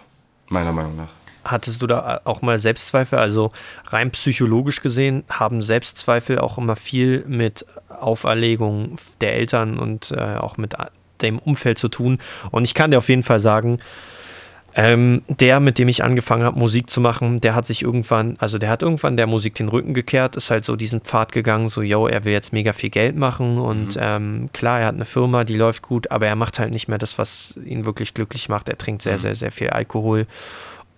meiner 0.48 0.72
Meinung 0.72 0.96
nach. 0.96 1.08
Hattest 1.44 1.80
du 1.80 1.86
da 1.86 2.20
auch 2.24 2.42
mal 2.42 2.58
Selbstzweifel? 2.58 3.18
Also 3.18 3.52
rein 3.86 4.10
psychologisch 4.10 4.82
gesehen 4.82 5.24
haben 5.30 5.62
Selbstzweifel 5.62 6.38
auch 6.38 6.58
immer 6.58 6.76
viel 6.76 7.24
mit 7.26 7.64
Auferlegung 7.88 8.96
der 9.20 9.34
Eltern 9.34 9.78
und 9.78 10.10
äh, 10.10 10.36
auch 10.36 10.58
mit 10.58 10.74
dem 11.22 11.38
Umfeld 11.38 11.78
zu 11.78 11.88
tun. 11.88 12.18
Und 12.50 12.64
ich 12.64 12.74
kann 12.74 12.90
dir 12.90 12.98
auf 12.98 13.08
jeden 13.08 13.22
Fall 13.22 13.40
sagen, 13.40 13.78
ähm, 14.74 15.22
der, 15.28 15.60
mit 15.60 15.78
dem 15.78 15.88
ich 15.88 16.04
angefangen 16.04 16.44
habe, 16.44 16.58
Musik 16.58 16.90
zu 16.90 17.00
machen, 17.00 17.40
der 17.40 17.54
hat 17.54 17.66
sich 17.66 17.82
irgendwann, 17.82 18.36
also 18.38 18.58
der 18.58 18.68
hat 18.68 18.82
irgendwann 18.82 19.16
der 19.16 19.26
Musik 19.26 19.54
den 19.54 19.68
Rücken 19.68 19.94
gekehrt, 19.94 20.36
ist 20.36 20.50
halt 20.50 20.64
so 20.64 20.76
diesen 20.76 21.00
Pfad 21.00 21.32
gegangen, 21.32 21.68
so, 21.68 21.82
yo, 21.82 22.06
er 22.06 22.24
will 22.24 22.32
jetzt 22.32 22.52
mega 22.52 22.72
viel 22.72 22.90
Geld 22.90 23.16
machen 23.16 23.58
und 23.58 23.96
mhm. 23.96 24.02
ähm, 24.02 24.48
klar, 24.52 24.80
er 24.80 24.86
hat 24.86 24.94
eine 24.94 25.04
Firma, 25.04 25.44
die 25.44 25.56
läuft 25.56 25.82
gut, 25.82 26.10
aber 26.10 26.26
er 26.26 26.36
macht 26.36 26.58
halt 26.58 26.72
nicht 26.72 26.88
mehr 26.88 26.98
das, 26.98 27.18
was 27.18 27.58
ihn 27.64 27.86
wirklich 27.86 28.14
glücklich 28.14 28.48
macht. 28.48 28.68
Er 28.68 28.78
trinkt 28.78 29.02
sehr, 29.02 29.14
mhm. 29.14 29.18
sehr, 29.18 29.34
sehr 29.34 29.52
viel 29.52 29.70
Alkohol 29.70 30.26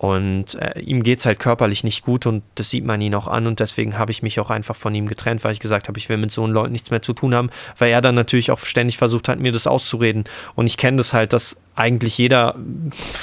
und 0.01 0.55
äh, 0.55 0.79
ihm 0.79 1.03
geht 1.03 1.19
es 1.19 1.27
halt 1.27 1.37
körperlich 1.37 1.83
nicht 1.83 2.01
gut 2.01 2.25
und 2.25 2.41
das 2.55 2.71
sieht 2.71 2.83
man 2.83 2.99
ihn 3.01 3.13
auch 3.13 3.27
an 3.27 3.45
und 3.45 3.59
deswegen 3.59 3.99
habe 3.99 4.09
ich 4.09 4.23
mich 4.23 4.39
auch 4.39 4.49
einfach 4.49 4.75
von 4.75 4.95
ihm 4.95 5.07
getrennt, 5.07 5.43
weil 5.43 5.51
ich 5.51 5.59
gesagt 5.59 5.87
habe, 5.87 5.99
ich 5.99 6.09
will 6.09 6.17
mit 6.17 6.31
so 6.31 6.43
einen 6.43 6.53
Leuten 6.53 6.71
nichts 6.71 6.89
mehr 6.89 7.03
zu 7.03 7.13
tun 7.13 7.35
haben, 7.35 7.51
weil 7.77 7.91
er 7.91 8.01
dann 8.01 8.15
natürlich 8.15 8.49
auch 8.49 8.57
ständig 8.57 8.97
versucht 8.97 9.29
hat, 9.29 9.39
mir 9.39 9.51
das 9.51 9.67
auszureden. 9.67 10.23
Und 10.55 10.65
ich 10.65 10.77
kenne 10.77 10.97
das 10.97 11.13
halt, 11.13 11.33
dass 11.33 11.55
eigentlich 11.75 12.17
jeder 12.17 12.55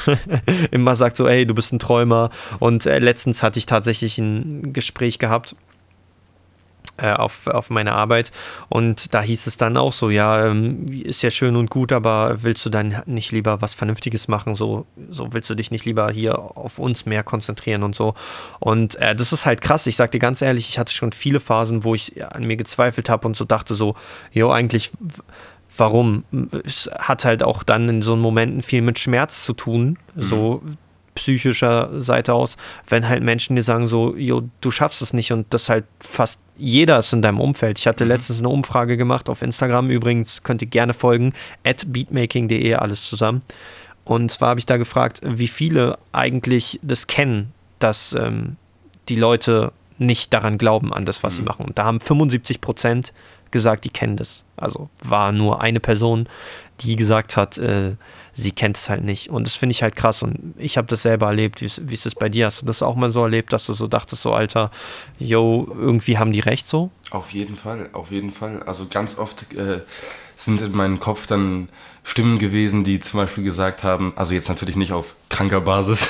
immer 0.71 0.95
sagt 0.95 1.17
so, 1.17 1.27
ey, 1.27 1.49
du 1.49 1.55
bist 1.55 1.73
ein 1.73 1.81
Träumer. 1.81 2.31
Und 2.61 2.87
äh, 2.87 3.01
letztens 3.01 3.43
hatte 3.43 3.59
ich 3.59 3.67
tatsächlich 3.67 4.19
ein 4.19 4.73
Gespräch 4.73 5.19
gehabt 5.19 5.57
äh, 6.99 7.13
auf, 7.13 7.47
auf 7.47 7.71
meine 7.71 7.93
Arbeit. 7.93 8.31
Und 8.69 9.15
da 9.15 9.23
hieß 9.23 9.47
es 9.47 9.57
dann 9.57 9.77
auch 9.77 9.93
so, 9.93 10.11
ja, 10.11 10.47
ähm, 10.47 10.87
ist 10.89 11.23
ja 11.23 11.31
schön 11.31 11.57
und 11.57 11.71
gut, 11.71 11.93
aber 11.93 12.43
willst 12.43 12.65
du 12.67 12.71
dann 12.71 13.03
nicht 13.07 13.33
lieber 13.33 13.61
was 13.61 13.75
Vernünftiges 13.75 14.29
machen? 14.29 14.55
So, 14.55 14.87
so 15.11 15.33
willst 15.33 15.49
du 15.51 15.55
dich 15.55 15.71
nicht 15.71 15.85
lieber 15.85 16.11
hier 16.11 16.39
auf 16.39 16.79
uns 16.79 17.07
mehr 17.07 17.23
konzentrieren 17.23 17.83
und 17.83 17.95
so. 17.95 18.15
Und 18.61 18.97
äh, 18.97 19.15
das 19.15 19.33
ist 19.33 19.47
halt 19.47 19.61
krass. 19.61 19.87
Ich 19.87 19.97
sag 19.97 20.11
dir 20.11 20.19
ganz 20.19 20.43
ehrlich, 20.43 20.69
ich 20.69 20.79
hatte 20.79 20.93
schon 20.93 21.13
viele 21.13 21.41
Phasen, 21.41 21.85
wo 21.85 21.95
ich 21.95 22.25
an 22.25 22.45
mir 22.45 22.57
gezweifelt 22.57 23.09
habe 23.09 23.27
und 23.27 23.37
so 23.37 23.45
dachte 23.45 23.75
so, 23.75 23.95
jo, 24.33 24.51
eigentlich 24.51 24.91
warum? 25.77 26.25
Es 26.65 26.91
hat 26.99 27.25
halt 27.25 27.43
auch 27.43 27.63
dann 27.63 27.89
in 27.89 28.03
so 28.03 28.17
Momenten 28.17 28.63
viel 28.63 28.83
mit 28.83 28.99
Schmerz 28.99 29.45
zu 29.45 29.53
tun. 29.53 29.99
Mhm. 30.15 30.23
So 30.23 30.63
psychischer 31.19 32.01
Seite 32.01 32.33
aus, 32.33 32.57
wenn 32.87 33.09
halt 33.09 33.25
Menschen 33.25 33.57
dir 33.57 33.65
sagen 33.65 33.89
so, 33.89 34.17
jo, 34.17 34.49
du 34.61 34.71
schaffst 34.71 35.03
es 35.03 35.13
nicht 35.13 35.33
und 35.33 35.53
das 35.53 35.69
halt 35.69 35.85
fast 35.99 36.41
jeder 36.59 36.99
ist 36.99 37.13
in 37.13 37.23
deinem 37.23 37.41
Umfeld. 37.41 37.79
Ich 37.79 37.87
hatte 37.87 38.05
mhm. 38.05 38.11
letztens 38.11 38.41
eine 38.41 38.49
Umfrage 38.49 38.97
gemacht 38.97 39.29
auf 39.29 39.43
Instagram 39.43 39.91
übrigens, 39.91 40.43
könnt 40.43 40.61
ihr 40.61 40.69
gerne 40.69 40.93
folgen, 40.93 41.33
at 41.65 41.91
beatmaking.de, 41.93 42.75
alles 42.75 43.09
zusammen. 43.09 43.43
Und 44.05 44.31
zwar 44.31 44.51
habe 44.51 44.61
ich 44.61 44.67
da 44.67 44.77
gefragt, 44.77 45.21
wie 45.23 45.49
viele 45.49 45.99
eigentlich 46.13 46.81
das 46.83 47.07
kennen, 47.07 47.53
dass 47.79 48.15
ähm, 48.15 48.57
die 49.09 49.17
Leute 49.17 49.73
nicht 49.99 50.33
daran 50.33 50.59
glauben, 50.59 50.93
an 50.93 51.05
das, 51.05 51.23
was 51.23 51.35
mhm. 51.35 51.37
sie 51.37 51.43
machen. 51.43 51.67
Und 51.67 51.79
da 51.79 51.85
haben 51.85 52.01
75 52.01 52.61
Prozent 52.61 53.13
gesagt, 53.51 53.85
die 53.85 53.91
kennen 53.91 54.17
das. 54.17 54.45
Also 54.57 54.89
war 55.03 55.33
nur 55.33 55.61
eine 55.61 55.81
Person, 55.81 56.29
die 56.81 56.97
gesagt 56.97 57.37
hat, 57.37 57.59
äh, 57.59 57.97
sie 58.33 58.53
kennt 58.53 58.77
es 58.77 58.89
halt 58.89 59.05
nicht. 59.05 59.31
Und 59.31 59.47
das 59.47 59.57
finde 59.57 59.73
ich 59.73 59.83
halt 59.83 59.97
krass. 59.97 60.23
Und 60.23 60.55
ich 60.57 60.77
habe 60.77 60.87
das 60.87 61.03
selber 61.03 61.27
erlebt. 61.27 61.61
Wie, 61.61 61.95
ist 61.95 62.07
es 62.07 62.15
bei 62.15 62.29
dir? 62.29 62.47
Hast 62.47 62.63
du 62.63 62.67
das 62.67 62.83
auch 62.83 62.95
mal 62.95 63.11
so 63.11 63.23
erlebt, 63.23 63.53
dass 63.53 63.67
du 63.67 63.75
so 63.75 63.87
dachtest, 63.87 64.23
so 64.23 64.33
Alter, 64.33 64.71
yo, 65.19 65.69
irgendwie 65.77 66.19
haben 66.19 66.33
die 66.33 66.41
recht 66.41 66.69
so? 66.69 66.91
Auf 67.11 67.33
jeden 67.33 67.57
Fall, 67.57 67.91
auf 67.93 68.11
jeden 68.11 68.31
Fall. 68.31 68.63
Also 68.63 68.87
ganz 68.89 69.19
oft 69.19 69.53
äh, 69.55 69.81
sind 70.37 70.61
in 70.61 70.73
meinem 70.73 71.01
Kopf 71.01 71.27
dann 71.27 71.69
Stimmen 72.05 72.39
gewesen, 72.39 72.85
die 72.85 73.01
zum 73.01 73.21
Beispiel 73.21 73.45
gesagt 73.45 73.83
haben, 73.83 74.13
also 74.17 74.33
jetzt 74.33 74.49
natürlich 74.49 74.77
nicht 74.77 74.93
auf 74.93 75.15
kranker 75.29 75.61
Basis, 75.61 76.09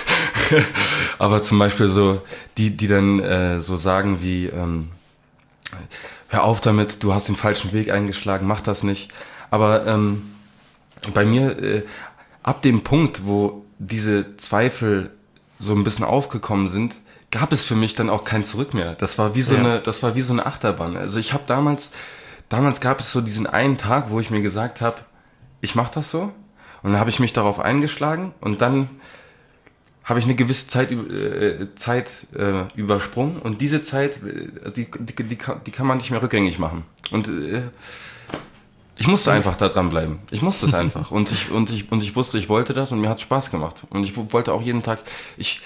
aber 1.19 1.43
zum 1.43 1.59
Beispiel 1.59 1.89
so, 1.89 2.23
die, 2.57 2.71
die 2.77 2.87
dann 2.87 3.19
äh, 3.19 3.61
so 3.61 3.77
sagen 3.77 4.23
wie, 4.23 4.47
ähm, 4.47 4.91
hör 6.29 6.45
auf 6.45 6.61
damit, 6.61 7.03
du 7.03 7.15
hast 7.15 7.29
den 7.29 7.37
falschen 7.37 7.73
Weg 7.73 7.91
eingeschlagen, 7.91 8.47
mach 8.47 8.61
das 8.61 8.83
nicht. 8.83 9.13
Aber 9.51 9.87
ähm, 9.87 10.35
bei 11.15 11.25
mir, 11.25 11.59
äh, 11.59 11.83
ab 12.43 12.63
dem 12.63 12.83
Punkt, 12.83 13.27
wo 13.27 13.65
diese 13.79 14.37
Zweifel 14.37 15.11
so 15.59 15.75
ein 15.75 15.85
bisschen 15.85 16.05
aufgekommen 16.05 16.67
sind, 16.67 16.95
gab 17.31 17.53
es 17.53 17.65
für 17.65 17.75
mich 17.75 17.95
dann 17.95 18.11
auch 18.11 18.25
kein 18.25 18.45
Zurück 18.45 18.75
mehr. 18.75 18.95
Das 18.95 19.19
war 19.19 19.35
wie 19.35 19.43
so 19.43 19.55
ja. 19.55 19.61
eine, 19.61 19.81
das 19.81 20.03
war 20.03 20.15
wie 20.15 20.21
so 20.21 20.33
eine 20.33 20.47
Achterbahn. 20.47 20.97
Also 20.97 21.19
ich 21.19 21.33
habe 21.33 21.45
damals, 21.47 21.91
damals 22.49 22.81
gab 22.81 23.01
es 23.01 23.13
so 23.13 23.21
diesen 23.21 23.47
einen 23.47 23.77
Tag, 23.77 24.11
wo 24.11 24.21
ich 24.21 24.31
mir 24.31 24.41
gesagt 24.41 24.81
habe, 24.81 24.97
ich 25.61 25.75
mache 25.75 25.93
das 25.95 26.11
so. 26.11 26.33
Und 26.83 26.93
dann 26.93 27.01
habe 27.01 27.11
ich 27.11 27.19
mich 27.19 27.33
darauf 27.33 27.59
eingeschlagen 27.61 28.33
und 28.41 28.63
dann 28.63 28.89
habe 30.09 30.19
ich 30.21 30.25
eine 30.25 30.35
gewisse 30.35 30.69
Zeit, 30.69 30.91
äh, 30.91 31.67
Zeit 31.75 32.29
äh, 32.35 32.65
übersprungen 32.75 33.37
und 33.37 33.61
diese 33.61 33.83
Zeit, 33.83 34.21
äh, 34.25 34.73
die, 34.73 34.89
die, 35.01 35.23
die, 35.23 35.37
kann, 35.37 35.61
die 35.67 35.71
kann 35.71 35.87
man 35.87 35.99
nicht 35.99 36.11
mehr 36.11 36.23
rückgängig 36.23 36.59
machen. 36.59 36.85
Und 37.11 37.29
äh, 37.29 37.61
ich 38.97 39.07
musste 39.07 39.33
einfach 39.33 39.55
da 39.55 39.69
dranbleiben. 39.69 40.21
Ich 40.31 40.41
musste 40.41 40.65
es 40.65 40.73
einfach. 40.73 41.11
Und 41.13 41.31
ich, 41.31 41.51
und, 41.51 41.71
ich, 41.71 41.93
und 41.93 42.03
ich 42.03 42.17
wusste, 42.17 42.39
ich 42.39 42.49
wollte 42.49 42.73
das 42.73 42.91
und 42.91 43.01
mir 43.01 43.09
hat 43.09 43.21
Spaß 43.21 43.53
gemacht. 43.53 43.83
Und 43.91 44.03
ich 44.03 44.17
wollte 44.33 44.53
auch 44.53 44.63
jeden 44.63 44.83
Tag, 44.83 44.99
ich, 45.37 45.61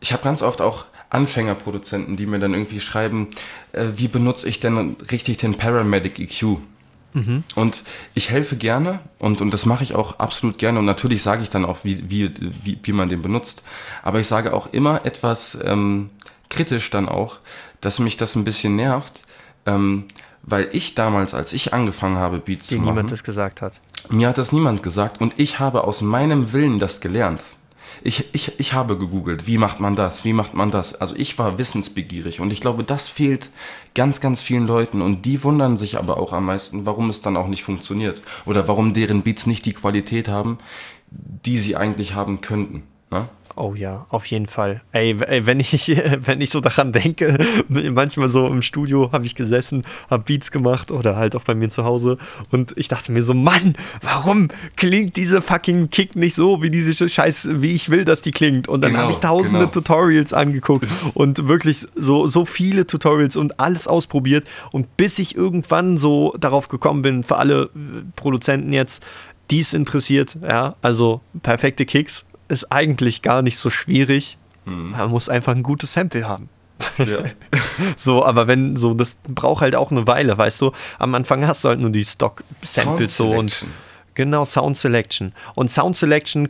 ich 0.00 0.14
habe 0.14 0.22
ganz 0.22 0.40
oft 0.40 0.62
auch 0.62 0.86
Anfängerproduzenten, 1.10 2.16
die 2.16 2.24
mir 2.24 2.38
dann 2.38 2.54
irgendwie 2.54 2.80
schreiben, 2.80 3.28
äh, 3.72 3.88
wie 3.96 4.08
benutze 4.08 4.48
ich 4.48 4.60
denn 4.60 4.96
richtig 5.10 5.36
den 5.38 5.56
Paramedic 5.56 6.18
EQ? 6.20 6.60
Mhm. 7.12 7.44
Und 7.54 7.82
ich 8.14 8.30
helfe 8.30 8.56
gerne 8.56 9.00
und, 9.18 9.40
und 9.40 9.50
das 9.50 9.66
mache 9.66 9.82
ich 9.82 9.94
auch 9.94 10.18
absolut 10.18 10.58
gerne. 10.58 10.78
Und 10.78 10.84
natürlich 10.84 11.22
sage 11.22 11.42
ich 11.42 11.50
dann 11.50 11.64
auch, 11.64 11.78
wie, 11.82 12.10
wie, 12.10 12.30
wie, 12.64 12.78
wie 12.82 12.92
man 12.92 13.08
den 13.08 13.22
benutzt. 13.22 13.62
Aber 14.02 14.20
ich 14.20 14.26
sage 14.26 14.52
auch 14.54 14.72
immer 14.72 15.04
etwas 15.04 15.58
ähm, 15.64 16.10
kritisch 16.48 16.90
dann 16.90 17.08
auch, 17.08 17.38
dass 17.80 17.98
mich 17.98 18.16
das 18.16 18.36
ein 18.36 18.44
bisschen 18.44 18.76
nervt, 18.76 19.22
ähm, 19.66 20.04
weil 20.42 20.68
ich 20.72 20.94
damals, 20.94 21.34
als 21.34 21.52
ich 21.52 21.72
angefangen 21.72 22.16
habe, 22.16 22.38
Beats 22.38 22.68
Dir 22.68 22.76
zu 22.76 22.80
machen. 22.82 22.94
niemand 22.94 23.12
das 23.12 23.24
gesagt 23.24 23.62
hat. 23.62 23.80
Mir 24.08 24.28
hat 24.28 24.38
das 24.38 24.52
niemand 24.52 24.82
gesagt 24.82 25.20
und 25.20 25.34
ich 25.36 25.58
habe 25.58 25.84
aus 25.84 26.00
meinem 26.00 26.52
Willen 26.52 26.78
das 26.78 27.00
gelernt 27.00 27.42
ich, 28.02 28.26
ich, 28.32 28.58
ich 28.58 28.72
habe 28.72 28.96
gegoogelt, 28.98 29.46
wie 29.46 29.58
macht 29.58 29.80
man 29.80 29.96
das, 29.96 30.24
wie 30.24 30.32
macht 30.32 30.54
man 30.54 30.70
das. 30.70 31.00
Also 31.00 31.14
ich 31.16 31.38
war 31.38 31.58
wissensbegierig 31.58 32.40
und 32.40 32.52
ich 32.52 32.60
glaube, 32.60 32.84
das 32.84 33.08
fehlt 33.08 33.50
ganz, 33.94 34.20
ganz 34.20 34.42
vielen 34.42 34.66
Leuten 34.66 35.02
und 35.02 35.22
die 35.24 35.42
wundern 35.42 35.76
sich 35.76 35.98
aber 35.98 36.18
auch 36.18 36.32
am 36.32 36.46
meisten, 36.46 36.86
warum 36.86 37.10
es 37.10 37.22
dann 37.22 37.36
auch 37.36 37.48
nicht 37.48 37.62
funktioniert 37.62 38.22
oder 38.46 38.68
warum 38.68 38.94
deren 38.94 39.22
Beats 39.22 39.46
nicht 39.46 39.66
die 39.66 39.72
Qualität 39.72 40.28
haben, 40.28 40.58
die 41.10 41.58
sie 41.58 41.76
eigentlich 41.76 42.14
haben 42.14 42.40
könnten. 42.40 42.84
Ne? 43.10 43.28
Oh 43.56 43.74
ja, 43.74 44.06
auf 44.10 44.26
jeden 44.26 44.46
Fall. 44.46 44.80
Ey, 44.92 45.18
wenn 45.18 45.60
ich, 45.60 45.72
wenn 46.24 46.40
ich 46.40 46.50
so 46.50 46.60
daran 46.60 46.92
denke, 46.92 47.38
manchmal 47.68 48.28
so 48.28 48.46
im 48.46 48.62
Studio 48.62 49.10
habe 49.12 49.26
ich 49.26 49.34
gesessen, 49.34 49.84
habe 50.08 50.24
Beats 50.24 50.50
gemacht 50.50 50.92
oder 50.92 51.16
halt 51.16 51.34
auch 51.36 51.44
bei 51.44 51.54
mir 51.54 51.68
zu 51.68 51.84
Hause 51.84 52.18
und 52.50 52.72
ich 52.76 52.88
dachte 52.88 53.12
mir 53.12 53.22
so, 53.22 53.34
Mann, 53.34 53.74
warum 54.02 54.48
klingt 54.76 55.16
diese 55.16 55.42
fucking 55.42 55.90
Kick 55.90 56.16
nicht 56.16 56.34
so, 56.34 56.62
wie 56.62 56.70
diese 56.70 57.08
Scheiß, 57.08 57.50
wie 57.54 57.72
ich 57.72 57.90
will, 57.90 58.04
dass 58.04 58.22
die 58.22 58.30
klingt? 58.30 58.68
Und 58.68 58.82
dann 58.82 58.92
genau, 58.92 59.02
habe 59.02 59.12
ich 59.12 59.18
tausende 59.18 59.60
genau. 59.60 59.72
Tutorials 59.72 60.32
angeguckt 60.32 60.86
und 61.14 61.48
wirklich 61.48 61.86
so, 61.94 62.28
so 62.28 62.44
viele 62.44 62.86
Tutorials 62.86 63.36
und 63.36 63.60
alles 63.60 63.88
ausprobiert 63.88 64.46
und 64.70 64.96
bis 64.96 65.18
ich 65.18 65.34
irgendwann 65.36 65.96
so 65.96 66.34
darauf 66.38 66.68
gekommen 66.68 67.02
bin, 67.02 67.22
für 67.24 67.36
alle 67.36 67.70
Produzenten 68.16 68.72
jetzt, 68.72 69.04
dies 69.50 69.74
interessiert, 69.74 70.38
ja, 70.42 70.76
also 70.80 71.20
perfekte 71.42 71.84
Kicks, 71.84 72.24
ist 72.50 72.70
eigentlich 72.72 73.22
gar 73.22 73.42
nicht 73.42 73.58
so 73.58 73.70
schwierig. 73.70 74.38
Mhm. 74.64 74.90
Man 74.90 75.10
muss 75.10 75.28
einfach 75.28 75.54
ein 75.54 75.62
gutes 75.62 75.92
Sample 75.92 76.28
haben. 76.28 76.48
Ja. 76.98 77.18
so, 77.96 78.24
aber 78.24 78.46
wenn 78.46 78.76
so, 78.76 78.94
das 78.94 79.18
braucht 79.28 79.60
halt 79.60 79.74
auch 79.74 79.90
eine 79.90 80.06
Weile, 80.06 80.36
weißt 80.36 80.60
du. 80.60 80.72
Am 80.98 81.14
Anfang 81.14 81.46
hast 81.46 81.64
du 81.64 81.68
halt 81.68 81.80
nur 81.80 81.90
die 81.90 82.04
Stock-Samples 82.04 83.16
so 83.16 83.30
und 83.30 83.64
genau 84.14 84.44
Sound 84.44 84.76
Selection. 84.76 85.32
Und 85.54 85.70
Sound 85.70 85.96
Selection 85.96 86.48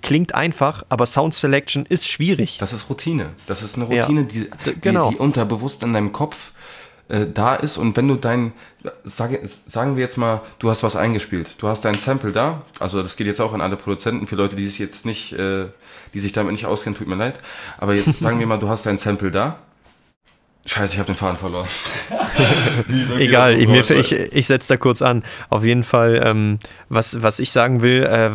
klingt 0.00 0.34
einfach, 0.34 0.84
aber 0.88 1.06
Sound 1.06 1.34
Selection 1.34 1.84
ist 1.86 2.08
schwierig. 2.08 2.58
Das 2.58 2.72
ist 2.72 2.88
Routine. 2.88 3.30
Das 3.46 3.62
ist 3.62 3.76
eine 3.76 3.84
Routine, 3.84 4.20
ja, 4.22 4.26
die, 4.26 4.50
die, 4.64 4.80
genau. 4.80 5.10
die 5.10 5.16
unterbewusst 5.16 5.82
in 5.82 5.92
deinem 5.92 6.12
Kopf 6.12 6.52
äh, 7.12 7.26
da 7.32 7.54
ist 7.54 7.76
und 7.76 7.94
wenn 7.96 8.08
du 8.08 8.16
dein, 8.16 8.52
sag, 9.04 9.38
sagen 9.44 9.96
wir 9.96 10.02
jetzt 10.02 10.16
mal, 10.16 10.40
du 10.58 10.70
hast 10.70 10.82
was 10.82 10.96
eingespielt, 10.96 11.56
du 11.58 11.68
hast 11.68 11.84
dein 11.84 11.98
Sample 11.98 12.32
da, 12.32 12.62
also 12.80 13.02
das 13.02 13.16
geht 13.16 13.26
jetzt 13.26 13.40
auch 13.40 13.52
an 13.52 13.60
alle 13.60 13.76
Produzenten, 13.76 14.26
für 14.26 14.36
Leute, 14.36 14.56
die 14.56 14.66
sich 14.66 14.78
jetzt 14.78 15.04
nicht, 15.04 15.34
äh, 15.34 15.66
die 16.14 16.18
sich 16.18 16.32
damit 16.32 16.52
nicht 16.52 16.64
auskennen, 16.64 16.96
tut 16.96 17.06
mir 17.06 17.16
leid, 17.16 17.38
aber 17.76 17.94
jetzt 17.94 18.18
sagen 18.20 18.38
wir 18.40 18.46
mal, 18.46 18.58
du 18.58 18.68
hast 18.68 18.86
dein 18.86 18.96
Sample 18.96 19.30
da. 19.30 19.58
Scheiße, 20.64 20.94
ich 20.94 21.00
habe 21.00 21.08
den 21.08 21.16
Faden 21.16 21.36
verloren. 21.36 21.66
Egal, 23.18 23.54
ich, 23.54 23.68
ich, 23.90 24.12
ich 24.12 24.46
setze 24.46 24.68
da 24.68 24.76
kurz 24.76 25.02
an. 25.02 25.24
Auf 25.50 25.64
jeden 25.64 25.82
Fall, 25.82 26.22
ähm, 26.24 26.60
was, 26.88 27.20
was 27.20 27.40
ich 27.40 27.50
sagen 27.50 27.82
will, 27.82 28.04
äh, 28.04 28.30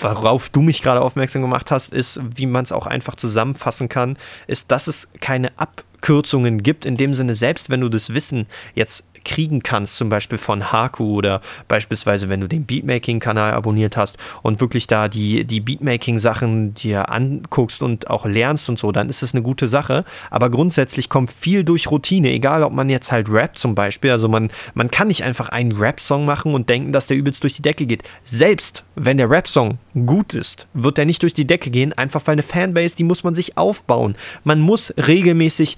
worauf 0.00 0.48
du 0.48 0.62
mich 0.62 0.82
gerade 0.82 1.00
aufmerksam 1.00 1.42
gemacht 1.42 1.70
hast, 1.70 1.94
ist, 1.94 2.20
wie 2.34 2.46
man 2.46 2.64
es 2.64 2.72
auch 2.72 2.88
einfach 2.88 3.14
zusammenfassen 3.14 3.88
kann, 3.88 4.18
ist, 4.48 4.72
dass 4.72 4.88
es 4.88 5.08
keine 5.20 5.56
Abkürzungen 5.98 6.62
gibt, 6.62 6.84
in 6.84 6.96
dem 6.96 7.12
Sinne, 7.14 7.34
selbst 7.34 7.70
wenn 7.70 7.80
du 7.80 7.88
das 7.88 8.14
Wissen 8.14 8.46
jetzt 8.74 9.04
kriegen 9.28 9.60
kannst, 9.62 9.96
zum 9.96 10.08
Beispiel 10.08 10.38
von 10.38 10.72
Haku 10.72 11.14
oder 11.14 11.40
beispielsweise, 11.68 12.28
wenn 12.28 12.40
du 12.40 12.48
den 12.48 12.64
Beatmaking-Kanal 12.64 13.52
abonniert 13.52 13.96
hast 13.96 14.16
und 14.42 14.60
wirklich 14.60 14.86
da 14.86 15.08
die, 15.08 15.44
die 15.44 15.60
Beatmaking-Sachen 15.60 16.74
dir 16.74 17.10
anguckst 17.10 17.82
und 17.82 18.08
auch 18.08 18.24
lernst 18.24 18.68
und 18.68 18.78
so, 18.78 18.90
dann 18.90 19.08
ist 19.08 19.22
es 19.22 19.34
eine 19.34 19.42
gute 19.42 19.68
Sache. 19.68 20.04
Aber 20.30 20.50
grundsätzlich 20.50 21.08
kommt 21.10 21.30
viel 21.30 21.62
durch 21.62 21.90
Routine, 21.90 22.30
egal 22.30 22.62
ob 22.62 22.72
man 22.72 22.88
jetzt 22.88 23.12
halt 23.12 23.28
rappt 23.30 23.58
zum 23.58 23.74
Beispiel. 23.74 24.10
Also 24.10 24.28
man, 24.28 24.50
man 24.74 24.90
kann 24.90 25.08
nicht 25.08 25.22
einfach 25.22 25.50
einen 25.50 25.72
Rap-Song 25.72 26.24
machen 26.24 26.54
und 26.54 26.70
denken, 26.70 26.92
dass 26.92 27.06
der 27.06 27.18
übelst 27.18 27.42
durch 27.42 27.52
die 27.52 27.62
Decke 27.62 27.84
geht. 27.86 28.02
Selbst 28.24 28.84
wenn 28.96 29.18
der 29.18 29.30
Rap-Song 29.30 29.78
gut 30.06 30.32
ist, 30.32 30.66
wird 30.72 30.96
der 30.96 31.04
nicht 31.04 31.22
durch 31.22 31.34
die 31.34 31.46
Decke 31.46 31.70
gehen, 31.70 31.92
einfach 31.92 32.22
weil 32.24 32.32
eine 32.32 32.42
Fanbase, 32.42 32.96
die 32.96 33.04
muss 33.04 33.24
man 33.24 33.34
sich 33.34 33.58
aufbauen. 33.58 34.16
Man 34.44 34.60
muss 34.60 34.92
regelmäßig 34.96 35.76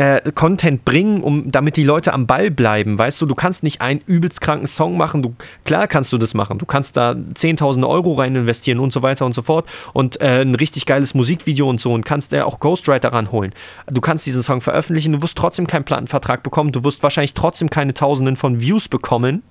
äh, 0.00 0.32
Content 0.32 0.86
bringen, 0.86 1.22
um 1.22 1.52
damit 1.52 1.76
die 1.76 1.84
Leute 1.84 2.14
am 2.14 2.26
Ball 2.26 2.50
bleiben. 2.50 2.96
Weißt 2.96 3.20
du, 3.20 3.26
du 3.26 3.34
kannst 3.34 3.62
nicht 3.62 3.82
einen 3.82 4.00
übelst 4.06 4.40
kranken 4.40 4.66
Song 4.66 4.96
machen. 4.96 5.20
Du, 5.20 5.34
klar 5.66 5.86
kannst 5.88 6.10
du 6.14 6.16
das 6.16 6.32
machen. 6.32 6.56
Du 6.56 6.64
kannst 6.64 6.96
da 6.96 7.10
10.000 7.10 7.86
Euro 7.86 8.14
rein 8.14 8.34
investieren 8.34 8.78
und 8.78 8.94
so 8.94 9.02
weiter 9.02 9.26
und 9.26 9.34
so 9.34 9.42
fort 9.42 9.68
und 9.92 10.18
äh, 10.22 10.40
ein 10.40 10.54
richtig 10.54 10.86
geiles 10.86 11.12
Musikvideo 11.12 11.68
und 11.68 11.82
so 11.82 11.92
und 11.92 12.06
kannst 12.06 12.32
äh, 12.32 12.40
auch 12.40 12.60
Ghostwriter 12.60 13.12
ranholen. 13.12 13.52
Du 13.90 14.00
kannst 14.00 14.24
diesen 14.24 14.42
Song 14.42 14.62
veröffentlichen, 14.62 15.12
du 15.12 15.22
wirst 15.22 15.36
trotzdem 15.36 15.66
keinen 15.66 15.84
Plattenvertrag 15.84 16.42
bekommen, 16.42 16.72
du 16.72 16.82
wirst 16.82 17.02
wahrscheinlich 17.02 17.34
trotzdem 17.34 17.68
keine 17.68 17.92
Tausenden 17.92 18.36
von 18.36 18.58
Views 18.62 18.88
bekommen 18.88 19.42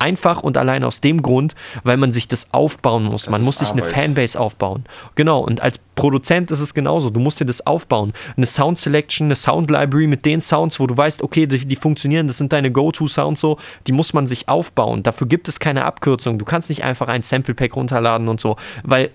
Einfach 0.00 0.42
und 0.42 0.56
allein 0.56 0.82
aus 0.82 1.00
dem 1.00 1.22
Grund, 1.22 1.54
weil 1.84 1.96
man 1.96 2.10
sich 2.10 2.26
das 2.26 2.52
aufbauen 2.52 3.04
muss. 3.04 3.24
Das 3.24 3.30
man 3.30 3.42
muss 3.42 3.58
sich 3.58 3.68
Arbeit. 3.68 3.84
eine 3.84 3.92
Fanbase 3.92 4.40
aufbauen. 4.40 4.84
Genau, 5.14 5.40
und 5.40 5.60
als 5.60 5.78
Produzent 5.94 6.50
ist 6.50 6.60
es 6.60 6.74
genauso. 6.74 7.10
Du 7.10 7.20
musst 7.20 7.38
dir 7.40 7.44
das 7.44 7.66
aufbauen. 7.66 8.14
Eine 8.36 8.46
Sound 8.46 8.78
Selection, 8.78 9.26
eine 9.26 9.36
Sound 9.36 9.70
Library 9.70 10.06
mit 10.06 10.24
den 10.24 10.40
Sounds, 10.40 10.80
wo 10.80 10.86
du 10.86 10.96
weißt, 10.96 11.22
okay, 11.22 11.46
die, 11.46 11.58
die 11.58 11.76
funktionieren, 11.76 12.26
das 12.26 12.38
sind 12.38 12.52
deine 12.52 12.72
Go-To-Sounds 12.72 13.40
so, 13.40 13.58
die 13.86 13.92
muss 13.92 14.14
man 14.14 14.26
sich 14.26 14.48
aufbauen. 14.48 15.02
Dafür 15.02 15.26
gibt 15.26 15.48
es 15.48 15.60
keine 15.60 15.84
Abkürzung. 15.84 16.38
Du 16.38 16.44
kannst 16.44 16.70
nicht 16.70 16.82
einfach 16.82 17.08
ein 17.08 17.22
Sample 17.22 17.54
Pack 17.54 17.76
runterladen 17.76 18.28
und 18.28 18.40
so, 18.40 18.56
weil 18.82 19.10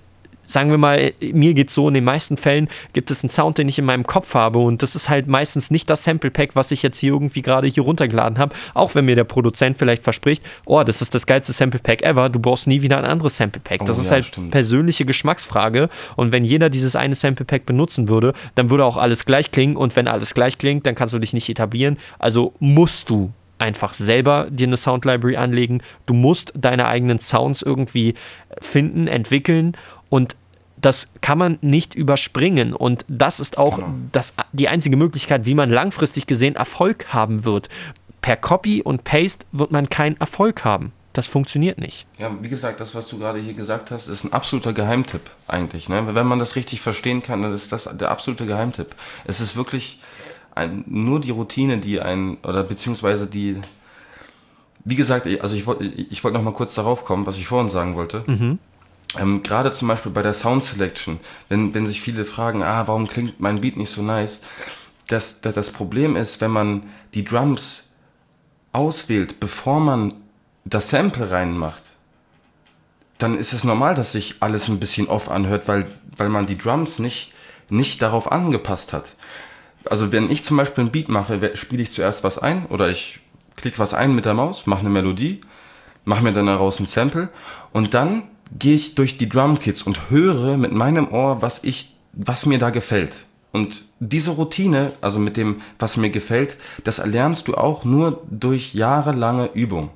sagen 0.45 0.71
wir 0.71 0.77
mal, 0.77 1.13
mir 1.33 1.53
geht 1.53 1.69
so, 1.69 1.87
in 1.87 1.93
den 1.93 2.03
meisten 2.03 2.37
Fällen 2.37 2.67
gibt 2.93 3.11
es 3.11 3.23
einen 3.23 3.29
Sound, 3.29 3.57
den 3.57 3.69
ich 3.69 3.79
in 3.79 3.85
meinem 3.85 4.05
Kopf 4.05 4.33
habe 4.33 4.59
und 4.59 4.83
das 4.83 4.95
ist 4.95 5.09
halt 5.09 5.27
meistens 5.27 5.71
nicht 5.71 5.89
das 5.89 6.03
Sample 6.03 6.31
Pack, 6.31 6.55
was 6.55 6.71
ich 6.71 6.83
jetzt 6.83 6.99
hier 6.99 7.13
irgendwie 7.13 7.41
gerade 7.41 7.67
hier 7.67 7.83
runtergeladen 7.83 8.37
habe, 8.37 8.55
auch 8.73 8.95
wenn 8.95 9.05
mir 9.05 9.15
der 9.15 9.23
Produzent 9.23 9.77
vielleicht 9.77 10.03
verspricht, 10.03 10.43
oh, 10.65 10.83
das 10.83 11.01
ist 11.01 11.15
das 11.15 11.25
geilste 11.25 11.53
Sample 11.53 11.79
Pack 11.79 12.03
ever, 12.03 12.29
du 12.29 12.39
brauchst 12.39 12.67
nie 12.67 12.81
wieder 12.81 12.97
ein 12.97 13.05
anderes 13.05 13.37
Sample 13.37 13.61
Pack. 13.61 13.85
Das 13.85 13.97
oh, 13.97 14.01
ist 14.01 14.07
ja, 14.07 14.13
halt 14.13 14.25
stimmt. 14.25 14.51
persönliche 14.51 15.05
Geschmacksfrage 15.05 15.89
und 16.15 16.31
wenn 16.31 16.43
jeder 16.43 16.69
dieses 16.69 16.95
eine 16.95 17.15
Sample 17.15 17.45
Pack 17.45 17.65
benutzen 17.65 18.09
würde, 18.09 18.33
dann 18.55 18.69
würde 18.69 18.85
auch 18.85 18.97
alles 18.97 19.25
gleich 19.25 19.51
klingen 19.51 19.75
und 19.75 19.95
wenn 19.95 20.07
alles 20.07 20.33
gleich 20.33 20.57
klingt, 20.57 20.85
dann 20.85 20.95
kannst 20.95 21.13
du 21.13 21.19
dich 21.19 21.33
nicht 21.33 21.49
etablieren, 21.49 21.97
also 22.19 22.53
musst 22.59 23.09
du 23.09 23.31
einfach 23.57 23.93
selber 23.93 24.47
dir 24.49 24.67
eine 24.67 24.77
Sound 24.77 25.05
Library 25.05 25.37
anlegen. 25.37 25.81
Du 26.05 26.13
musst 26.13 26.53
deine 26.55 26.87
eigenen 26.87 27.19
Sounds 27.19 27.61
irgendwie 27.61 28.15
finden, 28.61 29.07
entwickeln 29.07 29.77
und 30.09 30.35
das 30.77 31.09
kann 31.21 31.37
man 31.37 31.57
nicht 31.61 31.95
überspringen. 31.95 32.73
Und 32.73 33.05
das 33.07 33.39
ist 33.39 33.57
auch 33.57 33.77
genau. 33.77 33.93
das, 34.11 34.33
die 34.53 34.67
einzige 34.67 34.97
Möglichkeit, 34.97 35.45
wie 35.45 35.55
man 35.55 35.69
langfristig 35.69 36.27
gesehen 36.27 36.55
Erfolg 36.55 37.07
haben 37.13 37.45
wird. 37.45 37.69
Per 38.21 38.37
Copy 38.37 38.81
und 38.81 39.03
Paste 39.03 39.45
wird 39.51 39.71
man 39.71 39.89
keinen 39.89 40.17
Erfolg 40.17 40.63
haben. 40.63 40.91
Das 41.13 41.27
funktioniert 41.27 41.79
nicht. 41.79 42.05
Ja, 42.17 42.29
wie 42.41 42.49
gesagt, 42.49 42.81
das, 42.81 42.93
was 42.93 43.07
du 43.07 43.17
gerade 43.17 43.39
hier 43.39 43.53
gesagt 43.53 43.89
hast, 43.89 44.07
ist 44.07 44.25
ein 44.25 44.33
absoluter 44.33 44.73
Geheimtipp 44.73 45.21
eigentlich. 45.47 45.87
Ne? 45.87 46.13
Wenn 46.13 46.27
man 46.27 46.39
das 46.39 46.57
richtig 46.57 46.81
verstehen 46.81 47.23
kann, 47.23 47.41
dann 47.41 47.53
ist 47.53 47.71
das 47.71 47.89
der 47.97 48.11
absolute 48.11 48.45
Geheimtipp. 48.45 48.95
Es 49.23 49.39
ist 49.39 49.55
wirklich 49.55 50.01
ein, 50.55 50.83
nur 50.87 51.21
die 51.21 51.31
Routine, 51.31 51.77
die 51.77 52.01
ein, 52.01 52.37
oder 52.43 52.63
beziehungsweise 52.63 53.27
die, 53.27 53.61
wie 54.83 54.95
gesagt, 54.95 55.25
also 55.41 55.55
ich 55.55 55.65
wollte 55.65 55.85
ich 55.85 56.23
wollt 56.23 56.33
noch 56.33 56.43
mal 56.43 56.53
kurz 56.53 56.75
darauf 56.75 57.05
kommen, 57.05 57.25
was 57.25 57.37
ich 57.37 57.47
vorhin 57.47 57.69
sagen 57.69 57.95
wollte. 57.95 58.23
Mhm. 58.27 58.59
Ähm, 59.17 59.43
Gerade 59.43 59.71
zum 59.71 59.87
Beispiel 59.87 60.11
bei 60.11 60.21
der 60.21 60.33
Sound 60.33 60.63
Selection, 60.63 61.19
wenn, 61.49 61.73
wenn 61.73 61.87
sich 61.87 62.01
viele 62.01 62.25
fragen, 62.25 62.63
ah, 62.63 62.87
warum 62.87 63.07
klingt 63.07 63.39
mein 63.39 63.61
Beat 63.61 63.77
nicht 63.77 63.89
so 63.89 64.01
nice? 64.01 64.41
Das, 65.07 65.41
das, 65.41 65.53
das 65.53 65.71
Problem 65.71 66.15
ist, 66.15 66.41
wenn 66.41 66.51
man 66.51 66.83
die 67.13 67.23
Drums 67.23 67.89
auswählt, 68.73 69.39
bevor 69.39 69.79
man 69.79 70.13
das 70.65 70.89
Sample 70.89 71.31
reinmacht, 71.31 71.83
dann 73.17 73.37
ist 73.37 73.53
es 73.53 73.63
normal, 73.63 73.95
dass 73.95 74.11
sich 74.11 74.35
alles 74.41 74.67
ein 74.67 74.79
bisschen 74.79 75.07
off 75.07 75.29
anhört, 75.31 75.67
weil, 75.67 75.85
weil 76.17 76.29
man 76.29 76.47
die 76.47 76.57
Drums 76.57 76.99
nicht, 76.99 77.33
nicht 77.69 78.01
darauf 78.01 78.31
angepasst 78.31 78.91
hat. 78.91 79.15
Also 79.85 80.11
wenn 80.11 80.29
ich 80.29 80.43
zum 80.43 80.57
Beispiel 80.57 80.83
ein 80.83 80.91
Beat 80.91 81.07
mache, 81.07 81.55
spiele 81.55 81.83
ich 81.83 81.91
zuerst 81.91 82.23
was 82.23 82.39
ein 82.39 82.65
oder 82.65 82.89
ich 82.89 83.19
klicke 83.55 83.79
was 83.79 83.93
ein 83.93 84.13
mit 84.13 84.25
der 84.25 84.33
Maus, 84.33 84.65
mache 84.65 84.81
eine 84.81 84.89
Melodie, 84.89 85.41
mache 86.03 86.23
mir 86.23 86.33
dann 86.33 86.47
daraus 86.47 86.79
ein 86.79 86.85
Sample 86.87 87.29
und 87.71 87.93
dann 87.93 88.23
gehe 88.57 88.75
ich 88.75 88.95
durch 88.95 89.17
die 89.17 89.29
Drumkits 89.29 89.81
und 89.83 90.09
höre 90.09 90.57
mit 90.57 90.71
meinem 90.71 91.07
Ohr, 91.11 91.41
was 91.41 91.63
ich, 91.63 91.95
was 92.13 92.45
mir 92.45 92.59
da 92.59 92.69
gefällt. 92.69 93.17
Und 93.51 93.83
diese 93.99 94.31
Routine, 94.31 94.91
also 95.01 95.17
mit 95.17 95.37
dem, 95.37 95.61
was 95.79 95.97
mir 95.97 96.09
gefällt, 96.09 96.57
das 96.83 96.99
erlernst 96.99 97.47
du 97.47 97.55
auch 97.55 97.85
nur 97.85 98.21
durch 98.29 98.73
jahrelange 98.73 99.49
Übung. 99.53 99.89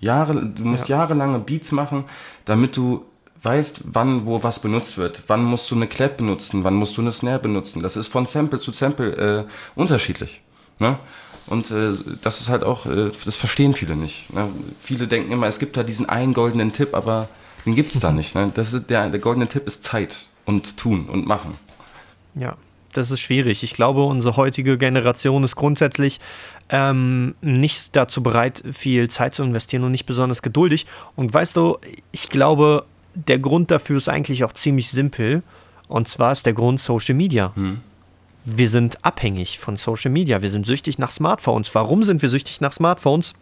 Jahre, 0.00 0.44
du 0.46 0.64
musst 0.64 0.88
ja. 0.88 0.98
jahrelange 0.98 1.38
Beats 1.38 1.72
machen, 1.72 2.04
damit 2.44 2.76
du 2.76 3.04
weißt, 3.42 3.82
wann 3.92 4.26
wo 4.26 4.42
was 4.42 4.58
benutzt 4.58 4.98
wird. 4.98 5.22
Wann 5.26 5.44
musst 5.44 5.70
du 5.70 5.74
eine 5.74 5.86
Clap 5.86 6.16
benutzen, 6.16 6.64
wann 6.64 6.74
musst 6.74 6.96
du 6.96 7.02
eine 7.02 7.12
Snare 7.12 7.38
benutzen. 7.38 7.82
Das 7.82 7.96
ist 7.96 8.08
von 8.08 8.26
Sample 8.26 8.58
zu 8.58 8.72
Sample 8.72 9.16
äh, 9.16 9.44
unterschiedlich. 9.78 10.40
Ne? 10.78 10.98
Und 11.46 11.70
äh, 11.70 11.92
das 12.22 12.40
ist 12.40 12.48
halt 12.48 12.64
auch, 12.64 12.86
äh, 12.86 13.10
das 13.24 13.36
verstehen 13.36 13.74
viele 13.74 13.96
nicht. 13.96 14.32
Ne? 14.32 14.48
Viele 14.80 15.06
denken 15.06 15.30
immer, 15.30 15.46
es 15.46 15.58
gibt 15.58 15.76
da 15.76 15.82
diesen 15.82 16.08
einen 16.08 16.32
goldenen 16.32 16.72
Tipp, 16.72 16.94
aber 16.94 17.28
den 17.64 17.74
gibt 17.74 17.94
es 17.94 18.00
da 18.00 18.12
nicht. 18.12 18.34
Ne? 18.34 18.50
Das 18.54 18.72
ist 18.72 18.90
der, 18.90 19.08
der 19.08 19.20
goldene 19.20 19.48
Tipp 19.48 19.66
ist 19.66 19.84
Zeit 19.84 20.26
und 20.44 20.76
tun 20.76 21.08
und 21.08 21.26
machen. 21.26 21.56
Ja, 22.34 22.56
das 22.92 23.10
ist 23.10 23.20
schwierig. 23.20 23.62
Ich 23.62 23.74
glaube, 23.74 24.04
unsere 24.04 24.36
heutige 24.36 24.78
Generation 24.78 25.44
ist 25.44 25.56
grundsätzlich 25.56 26.20
ähm, 26.68 27.34
nicht 27.40 27.96
dazu 27.96 28.22
bereit, 28.22 28.62
viel 28.72 29.08
Zeit 29.08 29.34
zu 29.34 29.42
investieren 29.42 29.84
und 29.84 29.90
nicht 29.90 30.06
besonders 30.06 30.42
geduldig. 30.42 30.86
Und 31.16 31.32
weißt 31.32 31.56
du, 31.56 31.78
ich 32.12 32.28
glaube, 32.28 32.84
der 33.14 33.38
Grund 33.38 33.70
dafür 33.70 33.96
ist 33.96 34.08
eigentlich 34.08 34.44
auch 34.44 34.52
ziemlich 34.52 34.90
simpel. 34.90 35.42
Und 35.88 36.08
zwar 36.08 36.32
ist 36.32 36.46
der 36.46 36.54
Grund 36.54 36.80
Social 36.80 37.14
Media. 37.14 37.52
Hm. 37.54 37.80
Wir 38.44 38.68
sind 38.68 39.04
abhängig 39.04 39.58
von 39.58 39.76
Social 39.76 40.10
Media. 40.10 40.42
Wir 40.42 40.50
sind 40.50 40.66
süchtig 40.66 40.98
nach 40.98 41.10
Smartphones. 41.10 41.74
Warum 41.74 42.04
sind 42.04 42.20
wir 42.20 42.28
süchtig 42.28 42.60
nach 42.60 42.72
Smartphones? 42.72 43.34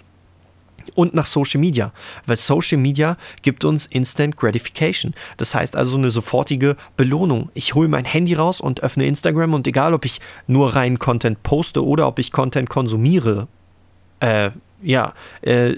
Und 0.94 1.14
nach 1.14 1.26
Social 1.26 1.60
Media, 1.60 1.92
weil 2.26 2.36
Social 2.36 2.78
Media 2.78 3.16
gibt 3.42 3.64
uns 3.64 3.86
Instant 3.86 4.36
Gratification. 4.36 5.14
Das 5.36 5.54
heißt 5.54 5.76
also 5.76 5.96
eine 5.96 6.10
sofortige 6.10 6.76
Belohnung. 6.96 7.50
Ich 7.54 7.74
hole 7.74 7.88
mein 7.88 8.04
Handy 8.04 8.34
raus 8.34 8.60
und 8.60 8.82
öffne 8.82 9.06
Instagram 9.06 9.54
und 9.54 9.66
egal, 9.66 9.94
ob 9.94 10.04
ich 10.04 10.20
nur 10.46 10.74
rein 10.74 10.98
Content 10.98 11.42
poste 11.42 11.84
oder 11.84 12.06
ob 12.06 12.18
ich 12.18 12.32
Content 12.32 12.68
konsumiere, 12.68 13.48
äh, 14.20 14.50
ja, 14.82 15.14
äh, 15.42 15.74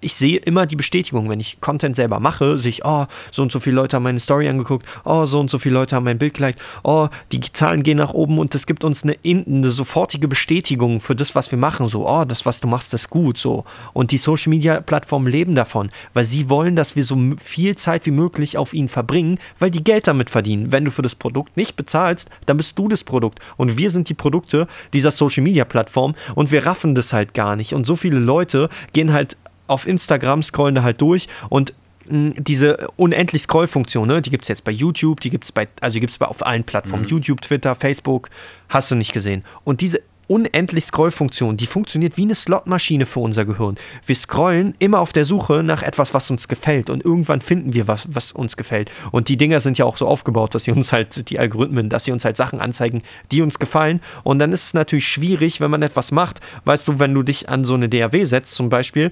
ich 0.00 0.14
sehe 0.14 0.38
immer 0.38 0.66
die 0.66 0.76
Bestätigung, 0.76 1.28
wenn 1.28 1.40
ich 1.40 1.60
Content 1.60 1.96
selber 1.96 2.20
mache, 2.20 2.58
sehe 2.58 2.70
ich, 2.70 2.84
oh, 2.84 3.06
so 3.30 3.42
und 3.42 3.52
so 3.52 3.60
viele 3.60 3.76
Leute 3.76 3.96
haben 3.96 4.02
meine 4.02 4.20
Story 4.20 4.48
angeguckt, 4.48 4.86
oh, 5.04 5.24
so 5.26 5.40
und 5.40 5.50
so 5.50 5.58
viele 5.58 5.74
Leute 5.74 5.96
haben 5.96 6.04
mein 6.04 6.18
Bild 6.18 6.34
geliked, 6.34 6.60
oh, 6.82 7.08
die 7.32 7.40
Zahlen 7.40 7.82
gehen 7.82 7.98
nach 7.98 8.12
oben 8.12 8.38
und 8.38 8.54
das 8.54 8.66
gibt 8.66 8.84
uns 8.84 9.04
eine, 9.04 9.16
eine 9.24 9.70
sofortige 9.70 10.28
Bestätigung 10.28 11.00
für 11.00 11.14
das, 11.14 11.34
was 11.34 11.50
wir 11.50 11.58
machen, 11.58 11.86
so, 11.88 12.08
oh, 12.08 12.24
das, 12.24 12.46
was 12.46 12.60
du 12.60 12.68
machst, 12.68 12.92
ist 12.94 13.10
gut, 13.10 13.38
so. 13.38 13.64
Und 13.92 14.10
die 14.10 14.18
Social 14.18 14.50
Media 14.50 14.80
Plattformen 14.80 15.30
leben 15.30 15.54
davon, 15.54 15.90
weil 16.14 16.24
sie 16.24 16.48
wollen, 16.48 16.76
dass 16.76 16.96
wir 16.96 17.04
so 17.04 17.16
viel 17.38 17.76
Zeit 17.76 18.06
wie 18.06 18.10
möglich 18.10 18.58
auf 18.58 18.74
ihnen 18.74 18.88
verbringen, 18.88 19.38
weil 19.58 19.70
die 19.70 19.84
Geld 19.84 20.06
damit 20.06 20.30
verdienen. 20.30 20.72
Wenn 20.72 20.84
du 20.84 20.90
für 20.90 21.02
das 21.02 21.14
Produkt 21.14 21.56
nicht 21.56 21.76
bezahlst, 21.76 22.28
dann 22.46 22.56
bist 22.56 22.78
du 22.78 22.88
das 22.88 23.04
Produkt 23.04 23.40
und 23.56 23.78
wir 23.78 23.90
sind 23.90 24.08
die 24.08 24.14
Produkte 24.14 24.66
dieser 24.92 25.10
Social 25.10 25.42
Media 25.42 25.64
Plattform 25.64 26.14
und 26.34 26.50
wir 26.50 26.66
raffen 26.66 26.94
das 26.94 27.12
halt 27.12 27.34
gar 27.34 27.56
nicht 27.56 27.72
und 27.72 27.86
so 27.86 27.96
viele 27.96 28.18
Leute 28.18 28.47
Leute 28.48 28.68
gehen 28.92 29.12
halt 29.12 29.36
auf 29.66 29.86
Instagram, 29.86 30.42
scrollen 30.42 30.74
da 30.74 30.82
halt 30.82 31.00
durch 31.00 31.28
und 31.50 31.74
hm, 32.08 32.34
diese 32.38 32.88
unendlich 32.96 33.42
Scrollfunktion, 33.42 34.08
ne, 34.08 34.22
die 34.22 34.30
gibt 34.30 34.44
es 34.44 34.48
jetzt 34.48 34.64
bei 34.64 34.72
YouTube, 34.72 35.20
die 35.20 35.30
gibt 35.30 35.44
es 35.44 35.52
bei, 35.52 35.68
also 35.80 35.94
die 35.94 36.00
gibt 36.00 36.12
es 36.12 36.20
auf 36.20 36.44
allen 36.46 36.64
Plattformen, 36.64 37.04
mhm. 37.04 37.10
YouTube, 37.10 37.42
Twitter, 37.42 37.74
Facebook, 37.74 38.30
hast 38.68 38.90
du 38.90 38.94
nicht 38.94 39.12
gesehen. 39.12 39.44
Und 39.64 39.82
diese 39.82 40.00
unendlich 40.28 40.84
Scrollfunktion, 40.84 41.56
die 41.56 41.66
funktioniert 41.66 42.16
wie 42.16 42.22
eine 42.22 42.34
Slotmaschine 42.34 43.06
für 43.06 43.20
unser 43.20 43.44
Gehirn. 43.44 43.76
Wir 44.06 44.14
scrollen 44.14 44.74
immer 44.78 45.00
auf 45.00 45.12
der 45.12 45.24
Suche 45.24 45.62
nach 45.62 45.82
etwas, 45.82 46.14
was 46.14 46.30
uns 46.30 46.46
gefällt 46.46 46.90
und 46.90 47.04
irgendwann 47.04 47.40
finden 47.40 47.74
wir 47.74 47.88
was, 47.88 48.08
was 48.12 48.30
uns 48.32 48.56
gefällt. 48.56 48.92
Und 49.10 49.28
die 49.28 49.36
Dinger 49.36 49.60
sind 49.60 49.78
ja 49.78 49.84
auch 49.84 49.96
so 49.96 50.06
aufgebaut, 50.06 50.54
dass 50.54 50.64
sie 50.64 50.72
uns 50.72 50.92
halt, 50.92 51.30
die 51.30 51.38
Algorithmen, 51.38 51.88
dass 51.88 52.04
sie 52.04 52.12
uns 52.12 52.24
halt 52.24 52.36
Sachen 52.36 52.60
anzeigen, 52.60 53.02
die 53.32 53.42
uns 53.42 53.58
gefallen. 53.58 54.00
Und 54.22 54.38
dann 54.38 54.52
ist 54.52 54.66
es 54.66 54.74
natürlich 54.74 55.08
schwierig, 55.08 55.60
wenn 55.60 55.70
man 55.70 55.82
etwas 55.82 56.12
macht. 56.12 56.40
Weißt 56.64 56.86
du, 56.86 56.98
wenn 56.98 57.14
du 57.14 57.22
dich 57.22 57.48
an 57.48 57.64
so 57.64 57.74
eine 57.74 57.88
DAW 57.88 58.24
setzt 58.24 58.52
zum 58.52 58.68
Beispiel, 58.68 59.10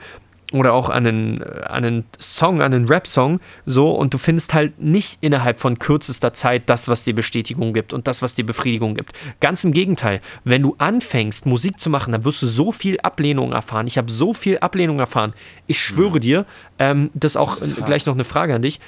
oder 0.52 0.72
auch 0.72 0.88
an 0.88 1.06
einen, 1.06 1.42
an 1.42 1.84
einen 1.84 2.04
Song, 2.18 2.62
an 2.62 2.72
einen 2.72 2.88
Rap-Song, 2.88 3.40
so, 3.64 3.90
und 3.90 4.14
du 4.14 4.18
findest 4.18 4.54
halt 4.54 4.80
nicht 4.80 5.18
innerhalb 5.20 5.60
von 5.60 5.78
kürzester 5.78 6.32
Zeit 6.32 6.68
das, 6.70 6.88
was 6.88 7.04
dir 7.04 7.14
Bestätigung 7.14 7.74
gibt 7.74 7.92
und 7.92 8.06
das, 8.06 8.22
was 8.22 8.34
dir 8.34 8.46
Befriedigung 8.46 8.94
gibt. 8.94 9.12
Ganz 9.40 9.64
im 9.64 9.72
Gegenteil, 9.72 10.20
wenn 10.44 10.62
du 10.62 10.74
anfängst, 10.78 11.46
Musik 11.46 11.80
zu 11.80 11.90
machen, 11.90 12.12
dann 12.12 12.24
wirst 12.24 12.42
du 12.42 12.46
so 12.46 12.72
viel 12.72 12.98
Ablehnung 13.00 13.52
erfahren. 13.52 13.86
Ich 13.86 13.98
habe 13.98 14.10
so 14.10 14.32
viel 14.32 14.58
Ablehnung 14.58 14.98
erfahren. 14.98 15.34
Ich 15.66 15.80
schwöre 15.80 16.20
dir, 16.20 16.46
ähm, 16.78 17.10
das 17.14 17.32
ist 17.32 17.36
auch 17.36 17.58
das 17.58 17.74
gleich 17.76 18.06
noch 18.06 18.14
eine 18.14 18.24
Frage 18.24 18.54
an 18.54 18.62
dich. 18.62 18.80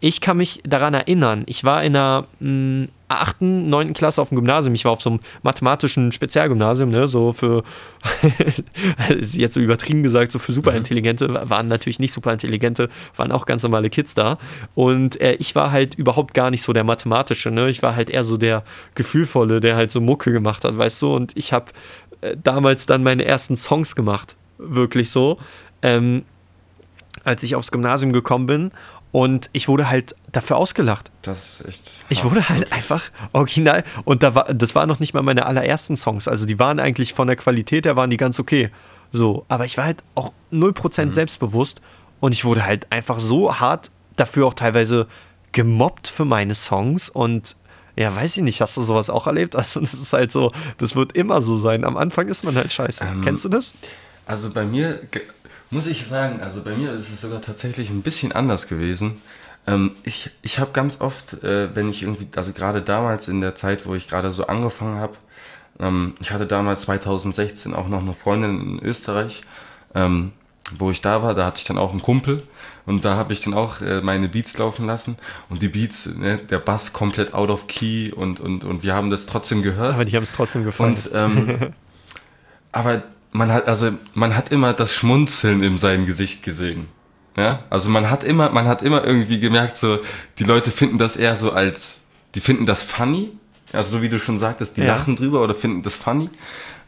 Ich 0.00 0.20
kann 0.20 0.38
mich 0.38 0.60
daran 0.64 0.94
erinnern, 0.94 1.44
ich 1.46 1.62
war 1.62 1.82
in 1.84 1.94
einer 1.94 2.26
mh, 2.40 2.88
8., 3.10 3.42
9. 3.42 3.92
Klasse 3.92 4.22
auf 4.22 4.28
dem 4.28 4.36
Gymnasium. 4.36 4.74
Ich 4.74 4.84
war 4.84 4.92
auf 4.92 5.02
so 5.02 5.10
einem 5.10 5.20
mathematischen 5.42 6.12
Spezialgymnasium, 6.12 6.90
ne, 6.90 7.08
so 7.08 7.32
für, 7.32 7.64
jetzt 9.20 9.54
so 9.54 9.60
übertrieben 9.60 10.04
gesagt, 10.04 10.30
so 10.30 10.38
für 10.38 10.52
Superintelligente, 10.52 11.50
waren 11.50 11.66
natürlich 11.66 11.98
nicht 11.98 12.12
Superintelligente, 12.12 12.88
waren 13.16 13.32
auch 13.32 13.46
ganz 13.46 13.64
normale 13.64 13.90
Kids 13.90 14.14
da. 14.14 14.38
Und 14.76 15.20
äh, 15.20 15.34
ich 15.34 15.56
war 15.56 15.72
halt 15.72 15.96
überhaupt 15.96 16.34
gar 16.34 16.50
nicht 16.50 16.62
so 16.62 16.72
der 16.72 16.84
Mathematische, 16.84 17.50
ne, 17.50 17.68
ich 17.68 17.82
war 17.82 17.96
halt 17.96 18.10
eher 18.10 18.22
so 18.22 18.36
der 18.36 18.62
Gefühlvolle, 18.94 19.60
der 19.60 19.74
halt 19.74 19.90
so 19.90 20.00
Mucke 20.00 20.30
gemacht 20.30 20.64
hat, 20.64 20.78
weißt 20.78 21.02
du, 21.02 21.14
und 21.14 21.36
ich 21.36 21.52
habe 21.52 21.66
äh, 22.20 22.36
damals 22.40 22.86
dann 22.86 23.02
meine 23.02 23.24
ersten 23.24 23.56
Songs 23.56 23.96
gemacht, 23.96 24.36
wirklich 24.56 25.10
so. 25.10 25.38
Ähm, 25.82 26.24
als 27.24 27.42
ich 27.42 27.54
aufs 27.54 27.70
Gymnasium 27.70 28.12
gekommen 28.12 28.46
bin 28.46 28.70
und 29.12 29.50
ich 29.52 29.66
wurde 29.68 29.90
halt 29.90 30.14
dafür 30.30 30.56
ausgelacht. 30.56 31.10
Das 31.22 31.60
ist 31.60 31.66
echt. 31.66 31.90
Ich 32.08 32.24
wurde 32.24 32.48
halt 32.48 32.60
wirklich. 32.60 32.74
einfach 32.74 33.10
original. 33.32 33.82
Und 34.04 34.22
da 34.22 34.34
war, 34.34 34.44
das 34.44 34.74
waren 34.74 34.88
noch 34.88 35.00
nicht 35.00 35.14
mal 35.14 35.22
meine 35.22 35.46
allerersten 35.46 35.96
Songs. 35.96 36.28
Also 36.28 36.46
die 36.46 36.58
waren 36.58 36.78
eigentlich 36.78 37.14
von 37.14 37.26
der 37.26 37.36
Qualität 37.36 37.86
her 37.86 37.96
waren 37.96 38.10
die 38.10 38.16
ganz 38.16 38.38
okay. 38.38 38.70
So. 39.10 39.44
Aber 39.48 39.64
ich 39.64 39.76
war 39.76 39.86
halt 39.86 40.04
auch 40.14 40.32
0% 40.52 41.06
mhm. 41.06 41.12
selbstbewusst. 41.12 41.80
Und 42.20 42.34
ich 42.34 42.44
wurde 42.44 42.64
halt 42.64 42.86
einfach 42.90 43.18
so 43.18 43.58
hart 43.58 43.90
dafür 44.14 44.46
auch 44.46 44.54
teilweise 44.54 45.08
gemobbt 45.52 46.06
für 46.06 46.24
meine 46.24 46.54
Songs. 46.54 47.10
Und 47.10 47.56
ja, 47.96 48.14
weiß 48.14 48.36
ich 48.36 48.44
nicht, 48.44 48.60
hast 48.60 48.76
du 48.76 48.82
sowas 48.82 49.10
auch 49.10 49.26
erlebt? 49.26 49.56
Also, 49.60 49.80
das 49.80 49.94
ist 49.94 50.12
halt 50.12 50.30
so, 50.30 50.52
das 50.78 50.94
wird 50.94 51.16
immer 51.16 51.42
so 51.42 51.58
sein. 51.58 51.84
Am 51.84 51.96
Anfang 51.96 52.28
ist 52.28 52.44
man 52.44 52.54
halt 52.54 52.72
scheiße. 52.72 53.04
Ähm, 53.04 53.22
Kennst 53.22 53.44
du 53.44 53.48
das? 53.48 53.72
Also 54.26 54.50
bei 54.50 54.64
mir 54.64 55.00
muss 55.70 55.86
ich 55.86 56.06
sagen, 56.06 56.40
also 56.40 56.62
bei 56.62 56.76
mir 56.76 56.92
ist 56.92 57.10
es 57.10 57.20
sogar 57.20 57.40
tatsächlich 57.40 57.90
ein 57.90 58.02
bisschen 58.02 58.32
anders 58.32 58.68
gewesen. 58.68 59.20
Ähm, 59.66 59.92
ich 60.02 60.30
ich 60.42 60.58
habe 60.58 60.72
ganz 60.72 61.00
oft, 61.00 61.42
äh, 61.44 61.74
wenn 61.74 61.90
ich 61.90 62.02
irgendwie, 62.02 62.28
also 62.36 62.52
gerade 62.52 62.82
damals 62.82 63.28
in 63.28 63.40
der 63.40 63.54
Zeit, 63.54 63.86
wo 63.86 63.94
ich 63.94 64.08
gerade 64.08 64.30
so 64.30 64.46
angefangen 64.46 64.98
habe, 64.98 65.14
ähm, 65.78 66.14
ich 66.20 66.32
hatte 66.32 66.46
damals 66.46 66.82
2016 66.82 67.74
auch 67.74 67.88
noch 67.88 68.00
eine 68.00 68.14
Freundin 68.14 68.60
in 68.60 68.78
Österreich, 68.84 69.42
ähm, 69.94 70.32
wo 70.78 70.90
ich 70.90 71.00
da 71.00 71.22
war, 71.22 71.34
da 71.34 71.46
hatte 71.46 71.58
ich 71.58 71.64
dann 71.64 71.78
auch 71.78 71.90
einen 71.90 72.02
Kumpel 72.02 72.42
und 72.86 73.04
da 73.04 73.16
habe 73.16 73.32
ich 73.32 73.42
dann 73.42 73.54
auch 73.54 73.80
äh, 73.80 74.00
meine 74.00 74.28
Beats 74.28 74.56
laufen 74.58 74.86
lassen 74.86 75.16
und 75.48 75.62
die 75.62 75.68
Beats, 75.68 76.06
ne, 76.06 76.38
der 76.38 76.58
Bass 76.58 76.92
komplett 76.92 77.34
out 77.34 77.50
of 77.50 77.66
key 77.66 78.12
und, 78.12 78.40
und, 78.40 78.64
und 78.64 78.82
wir 78.82 78.94
haben 78.94 79.10
das 79.10 79.26
trotzdem 79.26 79.62
gehört. 79.62 79.94
Aber 79.94 80.04
die 80.04 80.16
haben 80.16 80.22
es 80.22 80.32
trotzdem 80.32 80.64
gefallen. 80.64 80.94
Und, 80.94 81.10
ähm, 81.14 81.72
aber 82.72 83.02
man 83.32 83.52
hat, 83.52 83.68
also 83.68 83.92
man 84.14 84.36
hat 84.36 84.52
immer 84.52 84.72
das 84.72 84.94
Schmunzeln 84.94 85.62
in 85.62 85.78
seinem 85.78 86.06
Gesicht 86.06 86.42
gesehen. 86.42 86.88
Ja, 87.36 87.60
also 87.70 87.90
man 87.90 88.10
hat 88.10 88.24
immer, 88.24 88.50
man 88.50 88.66
hat 88.66 88.82
immer 88.82 89.04
irgendwie 89.04 89.38
gemerkt, 89.38 89.76
so, 89.76 90.00
die 90.38 90.44
Leute 90.44 90.70
finden 90.70 90.98
das 90.98 91.16
eher 91.16 91.36
so 91.36 91.52
als, 91.52 92.06
die 92.34 92.40
finden 92.40 92.66
das 92.66 92.82
funny. 92.82 93.30
Also 93.72 93.98
so 93.98 94.02
wie 94.02 94.08
du 94.08 94.18
schon 94.18 94.36
sagtest, 94.36 94.76
die 94.76 94.82
ja. 94.82 94.96
lachen 94.96 95.14
drüber 95.14 95.42
oder 95.42 95.54
finden 95.54 95.82
das 95.82 95.94
funny. 95.94 96.28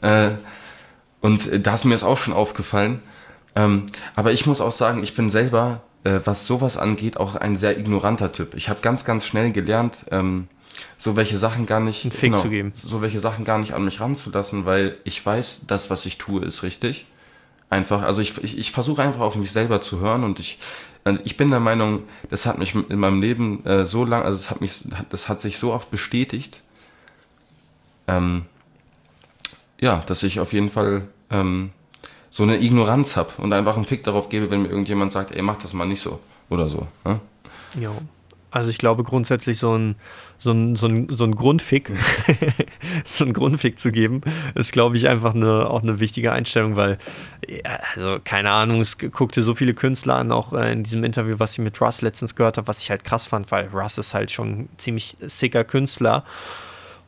Äh, 0.01 0.33
und 1.21 1.49
da 1.65 1.75
ist 1.75 1.85
mir 1.85 1.95
das 1.95 2.03
auch 2.03 2.19
schon 2.19 2.35
aufgefallen. 2.35 3.01
Ähm, 3.55 3.87
aber 4.17 4.33
ich 4.33 4.47
muss 4.47 4.61
auch 4.61 4.73
sagen, 4.73 5.03
ich 5.05 5.15
bin 5.15 5.31
selber, 5.31 5.83
äh, 6.03 6.19
was 6.25 6.47
sowas 6.47 6.77
angeht, 6.77 7.19
auch 7.19 7.37
ein 7.37 7.55
sehr 7.55 7.79
ignoranter 7.79 8.33
Typ. 8.33 8.55
Ich 8.55 8.69
habe 8.69 8.81
ganz, 8.83 9.05
ganz 9.05 9.25
schnell 9.27 9.53
gelernt, 9.53 10.07
ähm, 10.11 10.49
so 10.99 11.17
welche 11.17 11.39
Sachen 11.39 11.67
gar 11.67 11.81
nicht, 11.81 12.05
Einen 12.05 12.13
Fick 12.13 12.31
genau, 12.31 12.43
zu 12.43 12.51
geben. 12.51 12.73
so 12.75 13.03
welche 13.03 13.21
Sachen 13.21 13.45
gar 13.45 13.59
nicht 13.59 13.73
an 13.75 13.85
mich 13.85 14.01
ranzulassen, 14.01 14.65
weil 14.65 14.97
ich 15.05 15.25
weiß, 15.25 15.67
das, 15.67 15.91
was 15.91 16.07
ich 16.07 16.19
tue, 16.19 16.45
ist 16.45 16.63
richtig. 16.63 17.07
Einfach, 17.71 18.03
also 18.03 18.21
ich, 18.21 18.43
ich, 18.43 18.59
ich 18.59 18.73
versuche 18.73 19.03
einfach 19.03 19.21
auf 19.21 19.37
mich 19.37 19.51
selber 19.51 19.81
zu 19.81 20.01
hören 20.01 20.25
und 20.25 20.39
ich, 20.39 20.59
also 21.05 21.23
ich 21.25 21.37
bin 21.37 21.51
der 21.51 21.61
Meinung, 21.61 22.03
das 22.29 22.47
hat 22.47 22.59
mich 22.59 22.75
in 22.75 22.99
meinem 22.99 23.21
Leben 23.21 23.65
äh, 23.65 23.87
so 23.87 24.05
lang, 24.05 24.23
also 24.23 24.37
es 24.37 24.51
hat 24.51 24.61
mich, 24.61 24.85
das 25.09 25.29
hat 25.29 25.41
sich 25.41 25.57
so 25.59 25.73
oft 25.73 25.91
bestätigt, 25.91 26.61
ähm, 28.07 28.45
ja, 29.81 30.03
dass 30.07 30.23
ich 30.23 30.39
auf 30.39 30.53
jeden 30.53 30.71
Fall 30.71 31.09
ähm, 31.31 31.71
so 32.31 32.43
eine 32.45 32.63
Ignoranz 32.63 33.17
habe 33.17 33.31
und 33.39 33.53
einfach 33.53 33.77
einen 33.77 33.85
Fick 33.85 34.05
darauf 34.05 34.29
gebe, 34.29 34.51
wenn 34.51 34.63
mir 34.63 34.69
irgendjemand 34.69 35.13
sagt, 35.13 35.33
ey, 35.33 35.43
mach 35.43 35.57
das 35.57 35.73
mal 35.75 35.87
nicht 35.87 36.01
so 36.01 36.21
oder 36.51 36.69
so. 36.69 36.87
Ne? 37.05 37.21
Ja. 37.81 37.91
Also 38.53 38.69
ich 38.69 38.77
glaube 38.77 39.03
grundsätzlich 39.03 39.59
so 39.59 39.77
ein, 39.77 39.97
so 40.39 40.53
ein, 40.53 40.77
so 40.77 40.87
ein, 40.87 41.09
so 41.09 41.25
ein 41.25 41.35
Grundfick, 41.35 41.91
so 43.05 43.25
ein 43.25 43.33
Grundfick 43.33 43.79
zu 43.79 43.91
geben, 43.91 44.21
ist, 44.55 44.73
glaube 44.73 44.99
ich, 44.99 45.09
einfach 45.09 45.35
eine, 45.35 45.71
auch 45.71 45.83
eine 45.83 46.01
wichtige 46.01 46.33
Einstellung, 46.33 46.77
weil, 46.77 46.99
also 47.95 48.19
keine 48.23 48.51
Ahnung, 48.51 48.81
es 48.81 48.99
guckte 48.99 49.43
so 49.43 49.55
viele 49.55 49.73
Künstler 49.73 50.17
an, 50.17 50.31
auch 50.31 50.53
äh, 50.53 50.71
in 50.71 50.85
diesem 50.85 51.03
Interview, 51.03 51.37
was 51.39 51.53
ich 51.53 51.59
mit 51.61 51.81
Russ 51.81 52.03
letztens 52.03 52.35
gehört 52.35 52.59
habe, 52.59 52.69
was 52.69 52.83
ich 52.83 52.91
halt 52.91 53.05
krass 53.05 53.27
fand, 53.27 53.51
weil 53.51 53.69
Russ 53.69 53.97
ist 53.97 54.13
halt 54.13 54.31
schon 54.31 54.51
ein 54.51 54.69
ziemlich 54.77 55.17
sicker 55.21 55.65
Künstler 55.65 56.23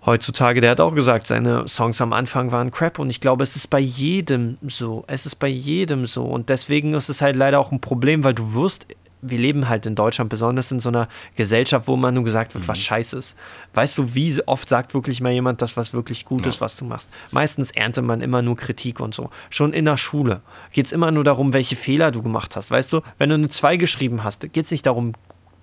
heutzutage, 0.06 0.60
der 0.60 0.72
hat 0.72 0.80
auch 0.80 0.94
gesagt, 0.94 1.26
seine 1.26 1.66
Songs 1.68 2.00
am 2.00 2.12
Anfang 2.12 2.52
waren 2.52 2.70
Crap 2.70 2.98
und 2.98 3.10
ich 3.10 3.20
glaube, 3.20 3.42
es 3.42 3.56
ist 3.56 3.68
bei 3.68 3.80
jedem 3.80 4.58
so. 4.66 5.04
Es 5.06 5.26
ist 5.26 5.36
bei 5.36 5.48
jedem 5.48 6.06
so 6.06 6.24
und 6.24 6.48
deswegen 6.48 6.94
ist 6.94 7.08
es 7.08 7.22
halt 7.22 7.36
leider 7.36 7.58
auch 7.58 7.72
ein 7.72 7.80
Problem, 7.80 8.24
weil 8.24 8.34
du 8.34 8.54
wirst 8.54 8.86
wir 9.26 9.38
leben 9.38 9.68
halt 9.68 9.86
in 9.86 9.94
Deutschland, 9.94 10.30
besonders 10.30 10.70
in 10.70 10.80
so 10.80 10.90
einer 10.90 11.08
Gesellschaft, 11.36 11.88
wo 11.88 11.96
man 11.96 12.14
nur 12.14 12.24
gesagt 12.24 12.54
wird, 12.54 12.64
mhm. 12.64 12.68
was 12.68 12.80
scheiße 12.80 13.16
ist. 13.16 13.36
Weißt 13.72 13.98
du, 13.98 14.14
wie 14.14 14.34
oft 14.46 14.68
sagt 14.68 14.94
wirklich 14.94 15.20
mal 15.20 15.32
jemand 15.32 15.62
das, 15.62 15.76
was 15.76 15.92
wirklich 15.92 16.24
gut 16.24 16.42
ja. 16.42 16.48
ist, 16.48 16.60
was 16.60 16.76
du 16.76 16.84
machst? 16.84 17.08
Meistens 17.30 17.70
erntet 17.70 18.04
man 18.04 18.20
immer 18.20 18.42
nur 18.42 18.56
Kritik 18.56 19.00
und 19.00 19.14
so. 19.14 19.30
Schon 19.50 19.72
in 19.72 19.84
der 19.84 19.96
Schule 19.96 20.42
geht 20.72 20.86
es 20.86 20.92
immer 20.92 21.10
nur 21.10 21.24
darum, 21.24 21.52
welche 21.52 21.76
Fehler 21.76 22.10
du 22.10 22.22
gemacht 22.22 22.56
hast. 22.56 22.70
Weißt 22.70 22.92
du, 22.92 23.00
wenn 23.18 23.28
du 23.28 23.36
eine 23.36 23.48
2 23.48 23.76
geschrieben 23.76 24.24
hast, 24.24 24.52
geht 24.52 24.64
es 24.64 24.70
nicht 24.70 24.86
darum, 24.86 25.12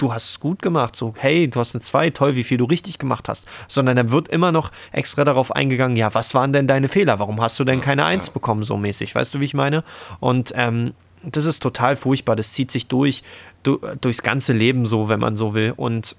du 0.01 0.13
hast 0.13 0.29
es 0.31 0.39
gut 0.39 0.61
gemacht, 0.61 0.95
so, 0.95 1.13
hey, 1.17 1.49
du 1.49 1.59
hast 1.59 1.75
eine 1.75 1.81
2, 1.81 2.09
toll, 2.11 2.35
wie 2.35 2.43
viel 2.43 2.57
du 2.57 2.65
richtig 2.65 2.97
gemacht 2.97 3.29
hast, 3.29 3.45
sondern 3.67 3.95
dann 3.95 4.11
wird 4.11 4.27
immer 4.29 4.51
noch 4.51 4.71
extra 4.91 5.23
darauf 5.23 5.55
eingegangen, 5.55 5.95
ja, 5.95 6.13
was 6.13 6.33
waren 6.33 6.53
denn 6.53 6.67
deine 6.67 6.87
Fehler? 6.87 7.19
Warum 7.19 7.41
hast 7.41 7.59
du 7.59 7.63
denn 7.63 7.81
keine 7.81 8.05
1 8.05 8.27
ja. 8.27 8.33
bekommen, 8.33 8.63
so 8.63 8.77
mäßig? 8.77 9.13
Weißt 9.13 9.33
du, 9.33 9.39
wie 9.39 9.45
ich 9.45 9.53
meine? 9.53 9.83
Und 10.19 10.53
ähm, 10.55 10.93
das 11.23 11.45
ist 11.45 11.61
total 11.61 11.95
furchtbar. 11.95 12.35
Das 12.35 12.53
zieht 12.53 12.71
sich 12.71 12.87
durch, 12.87 13.23
du, 13.63 13.79
durchs 14.01 14.23
ganze 14.23 14.53
Leben 14.53 14.85
so, 14.85 15.09
wenn 15.09 15.19
man 15.19 15.37
so 15.37 15.53
will. 15.53 15.73
Und 15.75 16.15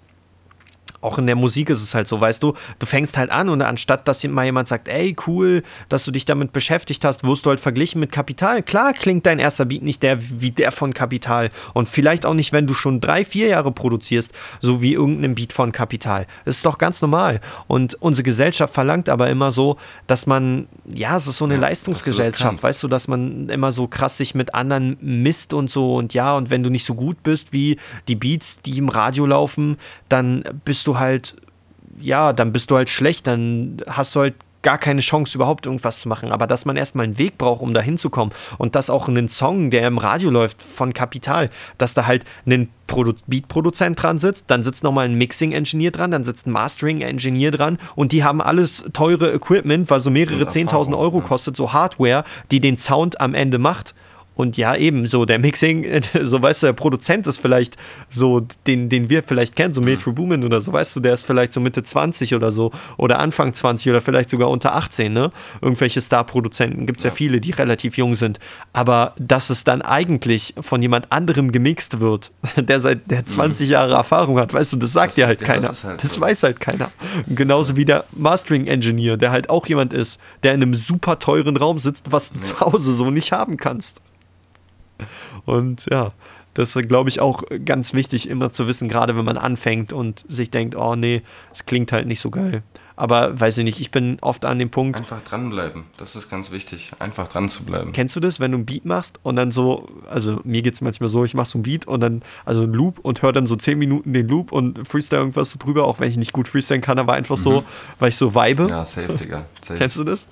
auch 1.03 1.19
in 1.19 1.27
der 1.27 1.37
Musik 1.37 1.69
ist 1.69 1.83
es 1.83 1.95
halt 1.95 2.09
so, 2.09 2.21
weißt 2.21 2.43
du, 2.43 2.55
du 2.79 2.87
fängst 2.87 3.19
halt 3.19 3.31
an 3.31 3.49
und 3.49 3.61
anstatt, 3.61 4.09
dass 4.09 4.23
mal 4.25 4.45
jemand 4.45 4.69
sagt, 4.69 4.89
ey, 4.89 5.15
cool, 5.27 5.63
dass 5.89 6.05
du 6.05 6.11
dich 6.11 6.25
damit 6.25 6.53
beschäftigt 6.53 7.05
hast, 7.05 7.25
wirst 7.25 7.45
du 7.45 7.51
halt 7.51 7.61
verglichen 7.61 8.01
mit 8.01 8.13
Kapital. 8.13 8.63
Klar 8.63 8.93
klingt 8.93 9.27
dein 9.27 9.39
erster 9.39 9.65
Beat 9.65 9.83
nicht 9.83 10.03
der 10.03 10.19
wie 10.41 10.51
der 10.51 10.73
von 10.73 10.95
Kapital 10.95 11.51
und 11.75 11.89
vielleicht 11.89 12.25
auch 12.25 12.35
nicht, 12.35 12.53
wenn 12.53 12.67
du 12.67 12.75
schon 12.75 13.01
drei, 13.01 13.25
vier 13.25 13.49
Jahre 13.49 13.73
produzierst, 13.73 14.33
so 14.61 14.81
wie 14.81 14.93
irgendein 14.93 15.35
Beat 15.35 15.53
von 15.53 15.73
Kapital. 15.73 16.27
Das 16.45 16.57
ist 16.57 16.67
doch 16.67 16.79
ganz 16.79 17.03
normal. 17.03 17.41
Und 17.67 17.95
unsere 18.01 18.23
Gesellschaft 18.23 18.73
verlangt 18.73 19.09
aber 19.09 19.29
immer 19.29 19.51
so, 19.51 19.77
dass 20.07 20.27
man, 20.27 20.69
ja, 20.87 21.17
es 21.17 21.27
ist 21.27 21.39
so 21.39 21.45
eine 21.45 21.55
ja, 21.55 21.61
Leistungsgesellschaft, 21.61 22.63
weißt 22.63 22.83
du, 22.83 22.89
dass 22.89 23.09
man 23.09 23.49
immer 23.49 23.73
so 23.73 23.89
krass 23.89 24.17
sich 24.17 24.35
mit 24.35 24.55
anderen 24.55 24.97
misst 25.01 25.53
und 25.53 25.71
so 25.71 25.97
und 25.97 26.15
ja, 26.15 26.37
und 26.37 26.51
wenn 26.51 26.63
du 26.63 26.71
nicht 26.71 26.85
so 26.85 26.95
gut 26.95 27.23
bist 27.25 27.53
wie 27.53 27.77
die 28.07 28.15
Beats, 28.15 28.61
die 28.61 28.79
im 28.79 28.89
Radio 28.89 29.27
laufen, 29.27 29.79
dann 30.09 30.45
bist 30.65 30.87
du 30.87 30.92
halt, 30.99 31.37
ja, 32.01 32.33
dann 32.33 32.53
bist 32.53 32.71
du 32.71 32.77
halt 32.77 32.91
schlecht, 32.91 33.27
dann 33.27 33.79
hast 33.87 34.15
du 34.15 34.21
halt 34.21 34.35
gar 34.63 34.79
keine 34.79 35.01
Chance, 35.01 35.37
überhaupt 35.37 35.67
irgendwas 35.67 36.01
zu 36.01 36.09
machen. 36.09 36.33
Aber 36.33 36.47
dass 36.47 36.65
man 36.65 36.77
erstmal 36.77 37.05
einen 37.05 37.19
Weg 37.19 37.37
braucht, 37.37 37.61
um 37.61 37.75
da 37.75 37.81
hinzukommen. 37.81 38.33
Und 38.59 38.75
dass 38.75 38.91
auch 38.91 39.09
einen 39.09 39.29
Song, 39.29 39.71
der 39.71 39.87
im 39.87 39.99
Radio 39.99 40.31
läuft, 40.31 40.63
von 40.63 40.95
Kapital, 40.95 41.51
dass 41.79 41.95
da 41.95 42.07
halt 42.07 42.25
ein 42.47 42.69
Produ 42.87 43.15
Beat-Produzent 43.27 44.01
dran 44.01 44.19
sitzt, 44.19 44.51
dann 44.51 44.63
sitzt 44.63 44.85
nochmal 44.85 45.07
ein 45.07 45.15
Mixing-Engineer 45.17 45.91
dran, 45.91 46.11
dann 46.11 46.25
sitzt 46.25 46.47
ein 46.47 46.53
Mastering-Engineer 46.53 47.51
dran 47.51 47.79
und 47.95 48.13
die 48.13 48.23
haben 48.23 48.41
alles 48.41 48.85
teure 48.93 49.33
Equipment, 49.33 49.91
weil 49.91 50.01
so 50.01 50.11
mehrere 50.11 50.45
10.000 50.45 50.97
Euro 50.97 51.21
kostet, 51.21 51.57
so 51.57 51.73
Hardware, 51.73 52.25
die 52.51 52.61
den 52.61 52.77
Sound 52.77 53.21
am 53.21 53.35
Ende 53.35 53.59
macht. 53.59 53.95
Und 54.35 54.57
ja, 54.57 54.75
eben 54.77 55.07
so, 55.07 55.25
der 55.25 55.39
Mixing, 55.39 55.87
so 56.23 56.43
weißt 56.43 56.63
du, 56.63 56.67
der 56.67 56.73
Produzent 56.73 57.27
ist 57.27 57.41
vielleicht 57.41 57.77
so, 58.09 58.47
den, 58.67 58.89
den 58.89 59.11
wir 59.11 59.23
vielleicht 59.23 59.57
kennen, 59.57 59.75
so 59.75 59.81
mhm. 59.81 59.89
Metro 59.89 60.13
Boomin 60.13 60.45
oder 60.45 60.61
so, 60.61 60.73
weißt 60.73 60.97
du, 60.97 61.01
der 61.01 61.15
ist 61.15 61.27
vielleicht 61.27 61.53
so 61.53 61.61
Mitte 61.61 61.83
20 61.83 62.35
oder 62.35 62.51
so 62.51 62.71
oder 62.97 63.19
Anfang 63.19 63.53
20 63.55 63.91
oder 63.91 64.01
vielleicht 64.01 64.31
sogar 64.31 64.49
unter 64.49 64.75
18, 64.75 65.13
ne? 65.13 65.31
Irgendwelche 65.61 66.01
Star-Produzenten 66.01 66.87
gibt 66.87 67.01
es 67.01 67.05
ja. 67.05 67.11
ja 67.11 67.15
viele, 67.15 67.41
die 67.41 67.51
relativ 67.51 67.97
jung 67.97 68.17
sind. 68.17 68.39
Aber 68.73 69.15
dass 69.19 69.51
es 69.51 69.65
dann 69.65 69.83
eigentlich 69.83 70.55
von 70.61 70.81
jemand 70.83 71.13
anderem 71.13 71.53
gemixt 71.53 72.01
wird, 72.01 72.33
der 72.57 72.81
seit 72.81 73.11
der 73.11 73.27
20 73.27 73.67
mhm. 73.67 73.73
Jahre 73.73 73.95
Erfahrung 73.95 74.39
hat, 74.39 74.55
weißt 74.55 74.73
du, 74.73 74.77
das 74.79 74.93
sagt 74.93 75.09
das, 75.09 75.15
dir 75.17 75.27
halt 75.27 75.41
ja, 75.41 75.47
keiner. 75.47 75.69
Das, 75.69 75.85
halt 75.85 76.03
das 76.03 76.15
so. 76.15 76.21
weiß 76.21 76.43
halt 76.43 76.61
keiner. 76.61 76.91
genauso 77.29 77.77
wie 77.77 77.85
der 77.85 78.05
Mastering-Engineer, 78.13 79.17
der 79.17 79.31
halt 79.31 79.51
auch 79.51 79.67
jemand 79.67 79.93
ist, 79.93 80.21
der 80.43 80.55
in 80.55 80.63
einem 80.63 80.75
super 80.75 81.19
teuren 81.19 81.57
Raum 81.57 81.79
sitzt, 81.79 82.13
was 82.13 82.31
du 82.31 82.39
ja. 82.39 82.45
zu 82.45 82.61
Hause 82.61 82.93
so 82.93 83.11
nicht 83.11 83.33
haben 83.33 83.57
kannst. 83.57 84.01
Und 85.45 85.87
ja, 85.91 86.13
das 86.55 86.77
ist, 86.77 86.89
glaube 86.89 87.09
ich, 87.09 87.21
auch 87.21 87.45
ganz 87.65 87.95
wichtig, 87.95 88.29
immer 88.29 88.53
zu 88.53 88.67
wissen, 88.67 88.89
gerade 88.89 89.17
wenn 89.17 89.25
man 89.25 89.39
anfängt 89.39 89.93
und 89.93 90.25
sich 90.29 90.51
denkt, 90.51 90.77
oh 90.77 90.95
nee, 90.95 91.23
es 91.53 91.65
klingt 91.67 91.93
halt 91.93 92.07
nicht 92.07 92.21
so 92.21 92.31
geil. 92.31 92.63
Aber 92.95 93.41
weiß 93.41 93.59
ich 93.59 93.65
nicht, 93.65 93.81
ich 93.81 93.91
bin 93.91 94.19
oft 94.21 94.45
an 94.45 94.59
dem 94.59 94.71
Punkt. 94.71 95.01
Einfach 95.01 95.23
dranbleiben, 95.23 95.85
das 95.97 96.15
ist 96.15 96.29
ganz 96.29 96.53
wichtig, 96.53 96.93
einfach 96.99 97.27
dran 97.27 97.49
zu 97.49 97.65
bleiben. 97.65 97.93
Kennst 97.93 98.15
du 98.17 98.21
das, 98.21 98.39
wenn 98.39 98.53
du 98.53 98.59
ein 98.59 98.67
Beat 98.67 98.85
machst 98.85 99.19
und 99.23 99.37
dann 99.37 99.51
so, 99.51 99.89
also 100.09 100.41
mir 100.45 100.61
geht 100.61 100.75
es 100.75 100.83
manchmal 100.83 101.09
so, 101.09 101.25
ich 101.25 101.33
mache 101.33 101.49
so 101.49 101.59
ein 101.59 101.63
Beat 101.63 101.87
und 101.89 102.01
dann, 102.01 102.23
also 102.45 102.63
ein 102.65 102.73
Loop 102.73 102.99
und 102.99 103.23
höre 103.23 103.33
dann 103.33 103.47
so 103.47 103.57
10 103.57 103.79
Minuten 103.79 104.13
den 104.13 104.29
Loop 104.29 104.53
und 104.53 104.87
freestyle 104.87 105.23
irgendwas 105.23 105.51
so 105.51 105.59
drüber, 105.59 105.85
auch 105.85 106.01
wenn 106.01 106.11
ich 106.11 106.19
nicht 106.19 106.33
gut 106.33 106.49
freestylen 106.49 106.83
kann, 106.83 106.99
aber 106.99 107.15
einfach 107.15 107.39
mhm. 107.39 107.43
so, 107.43 107.65
weil 107.99 108.11
ich 108.11 108.17
so 108.17 108.35
vibe. 108.35 108.69
Ja, 108.69 108.85
safe, 108.85 109.17
Digga. 109.17 109.47
Safe. 109.63 109.79
Kennst 109.79 109.97
du 109.97 110.05
das? 110.05 110.27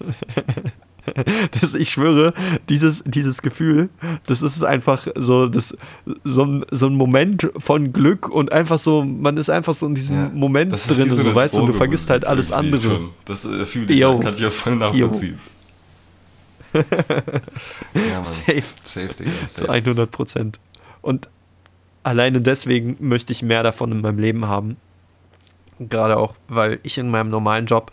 Das, 1.60 1.74
ich 1.74 1.90
schwöre, 1.90 2.32
dieses, 2.68 3.02
dieses 3.06 3.42
Gefühl, 3.42 3.88
das 4.26 4.42
ist 4.42 4.62
einfach 4.62 5.06
so, 5.14 5.46
das, 5.48 5.76
so, 6.24 6.44
ein, 6.44 6.64
so 6.70 6.86
ein 6.86 6.94
Moment 6.94 7.50
von 7.58 7.92
Glück 7.92 8.28
und 8.28 8.52
einfach 8.52 8.78
so, 8.78 9.04
man 9.04 9.36
ist 9.36 9.50
einfach 9.50 9.74
so 9.74 9.86
in 9.86 9.94
diesem 9.94 10.16
ja, 10.16 10.30
Moment 10.32 10.72
drin, 10.72 11.10
so, 11.10 11.22
so 11.22 11.34
weißt 11.34 11.56
du, 11.56 11.66
du 11.66 11.72
vergisst 11.72 12.10
halt 12.10 12.24
alles 12.24 12.52
andere. 12.52 12.82
Schon. 12.82 13.10
Das 13.24 13.44
äh, 13.44 13.66
fühle 13.66 13.92
ich, 13.92 14.00
Yo. 14.00 14.18
kann 14.18 14.34
ich 14.34 14.40
ja 14.40 14.50
voll 14.50 14.76
nachvollziehen. 14.76 15.38
ja, 16.74 16.82
Mann. 17.94 18.24
Safe. 18.24 18.62
Safe, 18.82 19.08
Digga. 19.08 19.30
Safe. 19.46 19.66
Zu 19.66 19.68
100 19.68 20.10
Prozent. 20.10 20.60
Und 21.02 21.28
alleine 22.02 22.40
deswegen 22.40 22.96
möchte 23.00 23.32
ich 23.32 23.42
mehr 23.42 23.62
davon 23.62 23.92
in 23.92 24.00
meinem 24.00 24.18
Leben 24.18 24.46
haben. 24.46 24.76
Gerade 25.78 26.16
auch, 26.16 26.34
weil 26.48 26.80
ich 26.82 26.98
in 26.98 27.10
meinem 27.10 27.28
normalen 27.30 27.66
Job 27.66 27.90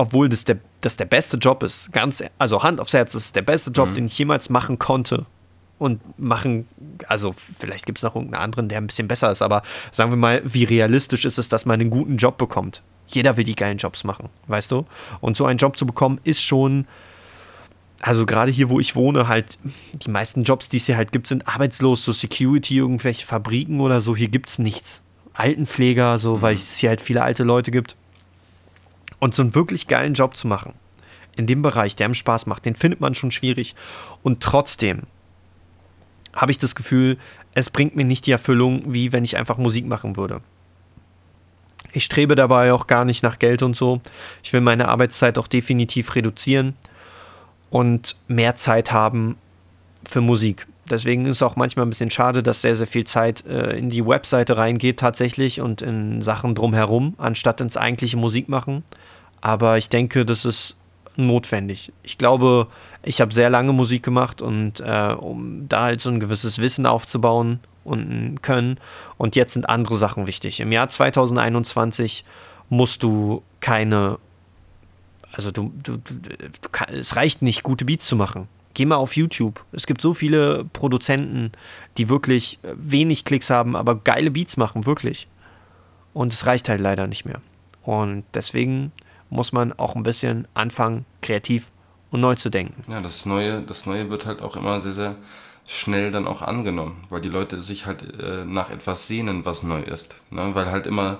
obwohl 0.00 0.30
das 0.30 0.44
der, 0.44 0.56
das 0.80 0.96
der 0.96 1.04
beste 1.04 1.36
Job 1.36 1.62
ist, 1.62 1.92
ganz, 1.92 2.24
also 2.38 2.62
Hand 2.62 2.80
aufs 2.80 2.94
Herz, 2.94 3.12
das 3.12 3.24
ist 3.24 3.36
der 3.36 3.42
beste 3.42 3.70
Job, 3.70 3.90
mhm. 3.90 3.94
den 3.94 4.06
ich 4.06 4.18
jemals 4.18 4.48
machen 4.48 4.78
konnte. 4.78 5.26
Und 5.78 6.00
machen, 6.18 6.66
also 7.06 7.32
vielleicht 7.32 7.86
gibt 7.86 7.98
es 7.98 8.02
noch 8.02 8.14
irgendeinen 8.14 8.42
anderen, 8.42 8.68
der 8.68 8.78
ein 8.78 8.86
bisschen 8.86 9.08
besser 9.08 9.30
ist, 9.30 9.40
aber 9.40 9.62
sagen 9.92 10.10
wir 10.10 10.16
mal, 10.16 10.42
wie 10.44 10.64
realistisch 10.64 11.24
ist 11.24 11.38
es, 11.38 11.48
dass 11.48 11.64
man 11.64 11.80
einen 11.80 11.88
guten 11.88 12.18
Job 12.18 12.36
bekommt? 12.36 12.82
Jeder 13.06 13.38
will 13.38 13.44
die 13.44 13.54
geilen 13.54 13.78
Jobs 13.78 14.04
machen, 14.04 14.28
weißt 14.46 14.72
du? 14.72 14.84
Und 15.22 15.38
so 15.38 15.46
einen 15.46 15.58
Job 15.58 15.78
zu 15.78 15.86
bekommen, 15.86 16.20
ist 16.22 16.42
schon, 16.42 16.86
also 18.00 18.26
gerade 18.26 18.50
hier, 18.50 18.68
wo 18.68 18.78
ich 18.78 18.94
wohne, 18.94 19.26
halt, 19.26 19.58
die 19.94 20.10
meisten 20.10 20.44
Jobs, 20.44 20.68
die 20.68 20.76
es 20.76 20.84
hier 20.84 20.98
halt 20.98 21.12
gibt, 21.12 21.26
sind 21.26 21.48
arbeitslos, 21.48 22.04
so 22.04 22.12
Security, 22.12 22.76
irgendwelche 22.76 23.26
Fabriken 23.26 23.80
oder 23.80 24.02
so, 24.02 24.14
hier 24.14 24.28
gibt 24.28 24.50
es 24.50 24.58
nichts. 24.58 25.02
Altenpfleger, 25.32 26.18
so, 26.18 26.36
mhm. 26.36 26.42
weil 26.42 26.54
es 26.56 26.76
hier 26.76 26.90
halt 26.90 27.00
viele 27.00 27.22
alte 27.22 27.42
Leute 27.42 27.70
gibt. 27.70 27.96
Und 29.20 29.34
so 29.34 29.42
einen 29.42 29.54
wirklich 29.54 29.86
geilen 29.86 30.14
Job 30.14 30.36
zu 30.36 30.48
machen, 30.48 30.74
in 31.36 31.46
dem 31.46 31.62
Bereich, 31.62 31.94
der 31.94 32.08
ihm 32.08 32.14
Spaß 32.14 32.46
macht, 32.46 32.64
den 32.66 32.74
findet 32.74 33.00
man 33.00 33.14
schon 33.14 33.30
schwierig. 33.30 33.74
Und 34.22 34.42
trotzdem 34.42 35.02
habe 36.32 36.52
ich 36.52 36.58
das 36.58 36.74
Gefühl, 36.74 37.18
es 37.54 37.70
bringt 37.70 37.96
mir 37.96 38.04
nicht 38.04 38.26
die 38.26 38.32
Erfüllung, 38.32 38.92
wie 38.92 39.12
wenn 39.12 39.24
ich 39.24 39.36
einfach 39.36 39.58
Musik 39.58 39.86
machen 39.86 40.16
würde. 40.16 40.40
Ich 41.92 42.04
strebe 42.04 42.34
dabei 42.34 42.72
auch 42.72 42.86
gar 42.86 43.04
nicht 43.04 43.22
nach 43.22 43.38
Geld 43.38 43.62
und 43.62 43.76
so. 43.76 44.00
Ich 44.42 44.52
will 44.52 44.60
meine 44.60 44.88
Arbeitszeit 44.88 45.38
auch 45.38 45.48
definitiv 45.48 46.14
reduzieren 46.14 46.76
und 47.68 48.16
mehr 48.28 48.54
Zeit 48.54 48.92
haben 48.92 49.36
für 50.04 50.20
Musik. 50.20 50.66
Deswegen 50.90 51.24
ist 51.26 51.36
es 51.36 51.42
auch 51.42 51.56
manchmal 51.56 51.86
ein 51.86 51.90
bisschen 51.90 52.10
schade, 52.10 52.42
dass 52.42 52.62
sehr, 52.62 52.74
sehr 52.74 52.86
viel 52.86 53.04
Zeit 53.04 53.46
äh, 53.46 53.78
in 53.78 53.90
die 53.90 54.04
Webseite 54.04 54.56
reingeht 54.56 54.98
tatsächlich 54.98 55.60
und 55.60 55.82
in 55.82 56.20
Sachen 56.20 56.54
drumherum, 56.54 57.14
anstatt 57.16 57.60
ins 57.60 57.76
eigentliche 57.76 58.16
Musikmachen. 58.16 58.82
Aber 59.40 59.78
ich 59.78 59.88
denke, 59.88 60.26
das 60.26 60.44
ist 60.44 60.76
notwendig. 61.16 61.92
Ich 62.02 62.18
glaube, 62.18 62.66
ich 63.02 63.20
habe 63.20 63.32
sehr 63.32 63.50
lange 63.50 63.72
Musik 63.72 64.02
gemacht 64.02 64.42
und 64.42 64.80
äh, 64.80 65.14
um 65.18 65.68
da 65.68 65.84
halt 65.84 66.00
so 66.00 66.10
ein 66.10 66.20
gewisses 66.20 66.58
Wissen 66.58 66.86
aufzubauen 66.86 67.60
und 67.84 68.42
Können. 68.42 68.78
Und 69.16 69.36
jetzt 69.36 69.54
sind 69.54 69.68
andere 69.68 69.96
Sachen 69.96 70.26
wichtig. 70.26 70.60
Im 70.60 70.72
Jahr 70.72 70.88
2021 70.88 72.24
musst 72.68 73.02
du 73.02 73.42
keine, 73.60 74.18
also 75.32 75.50
du, 75.50 75.72
du, 75.82 75.96
du, 75.98 76.14
es 76.92 77.16
reicht 77.16 77.42
nicht, 77.42 77.62
gute 77.62 77.84
Beats 77.84 78.06
zu 78.06 78.16
machen. 78.16 78.48
Geh 78.80 78.86
mal 78.86 78.96
auf 78.96 79.14
YouTube. 79.14 79.62
Es 79.72 79.86
gibt 79.86 80.00
so 80.00 80.14
viele 80.14 80.64
Produzenten, 80.72 81.52
die 81.98 82.08
wirklich 82.08 82.58
wenig 82.62 83.26
Klicks 83.26 83.50
haben, 83.50 83.76
aber 83.76 83.94
geile 83.94 84.30
Beats 84.30 84.56
machen, 84.56 84.86
wirklich. 84.86 85.28
Und 86.14 86.32
es 86.32 86.46
reicht 86.46 86.70
halt 86.70 86.80
leider 86.80 87.06
nicht 87.06 87.26
mehr. 87.26 87.42
Und 87.82 88.24
deswegen 88.32 88.90
muss 89.28 89.52
man 89.52 89.74
auch 89.74 89.96
ein 89.96 90.02
bisschen 90.02 90.48
anfangen, 90.54 91.04
kreativ 91.20 91.70
und 92.10 92.22
neu 92.22 92.36
zu 92.36 92.48
denken. 92.48 92.90
Ja, 92.90 93.02
das 93.02 93.26
Neue, 93.26 93.60
das 93.60 93.84
Neue 93.84 94.08
wird 94.08 94.24
halt 94.24 94.40
auch 94.40 94.56
immer 94.56 94.80
sehr, 94.80 94.92
sehr 94.92 95.16
schnell 95.68 96.10
dann 96.10 96.26
auch 96.26 96.40
angenommen, 96.40 97.04
weil 97.10 97.20
die 97.20 97.28
Leute 97.28 97.60
sich 97.60 97.84
halt 97.84 98.18
äh, 98.18 98.46
nach 98.46 98.70
etwas 98.70 99.06
sehnen, 99.06 99.44
was 99.44 99.62
neu 99.62 99.82
ist. 99.82 100.22
Ne? 100.30 100.54
Weil 100.54 100.70
halt 100.70 100.86
immer 100.86 101.18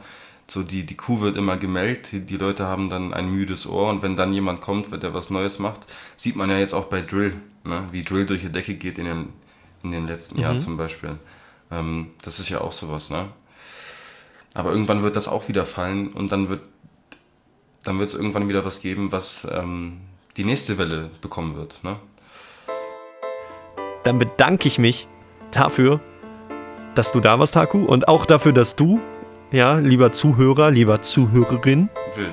so 0.51 0.63
die, 0.63 0.85
die 0.85 0.97
Kuh 0.97 1.21
wird 1.21 1.37
immer 1.37 1.57
gemeldet, 1.57 2.13
die, 2.13 2.21
die 2.21 2.37
Leute 2.37 2.67
haben 2.67 2.89
dann 2.89 3.15
ein 3.15 3.31
müdes 3.31 3.69
Ohr 3.69 3.91
und 3.91 4.03
wenn 4.03 4.17
dann 4.17 4.33
jemand 4.33 4.61
kommt, 4.61 4.91
der 5.03 5.15
was 5.15 5.31
Neues 5.31 5.59
macht, 5.59 5.81
sieht 6.17 6.37
man 6.37 6.51
ja 6.51 6.59
jetzt 6.59 6.75
auch 6.75 6.87
bei 6.87 7.03
Drill, 7.03 7.35
ne? 7.65 7.87
wie 7.93 8.03
Drill 8.03 8.27
durch 8.27 8.43
die 8.43 8.49
Decke 8.49 8.75
geht 8.75 8.99
in 8.99 9.05
den, 9.07 9.29
in 9.83 9.91
den 9.93 10.07
letzten 10.07 10.37
mhm. 10.37 10.43
Jahren 10.43 10.61
zum 10.61 10.77
Beispiel. 10.77 11.19
Ähm, 11.71 12.11
das 12.23 12.41
ist 12.41 12.49
ja 12.49 12.61
auch 12.61 12.73
sowas, 12.73 13.11
ne? 13.11 13.29
Aber 14.53 14.73
irgendwann 14.73 15.05
wird 15.05 15.15
das 15.15 15.29
auch 15.29 15.47
wieder 15.47 15.65
fallen 15.65 16.09
und 16.09 16.33
dann 16.33 16.49
wird 16.49 16.63
dann 17.83 17.99
wird 17.99 18.09
es 18.11 18.15
irgendwann 18.15 18.49
wieder 18.49 18.65
was 18.65 18.81
geben, 18.81 19.13
was 19.13 19.47
ähm, 19.51 20.01
die 20.37 20.45
nächste 20.45 20.79
Welle 20.79 21.11
bekommen 21.21 21.57
wird. 21.57 21.83
Ne? 21.83 21.97
Dann 24.05 24.19
bedanke 24.19 24.69
ich 24.69 24.79
mich 24.79 25.09
dafür, 25.53 26.01
dass 26.95 27.13
du 27.13 27.21
da 27.21 27.39
warst, 27.39 27.57
Haku, 27.57 27.85
und 27.85 28.09
auch 28.09 28.27
dafür, 28.27 28.53
dass 28.53 28.77
du, 28.77 29.01
ja, 29.53 29.79
lieber 29.79 30.13
Zuhörer, 30.13 30.71
lieber 30.71 31.03
Zuhörerin, 31.03 31.89
Wild. 32.17 32.33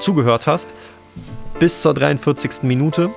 zugehört 0.00 0.46
hast. 0.46 0.74
Bis 1.58 1.82
zur 1.82 1.94
43. 1.94 2.62
Minute. 2.62 3.10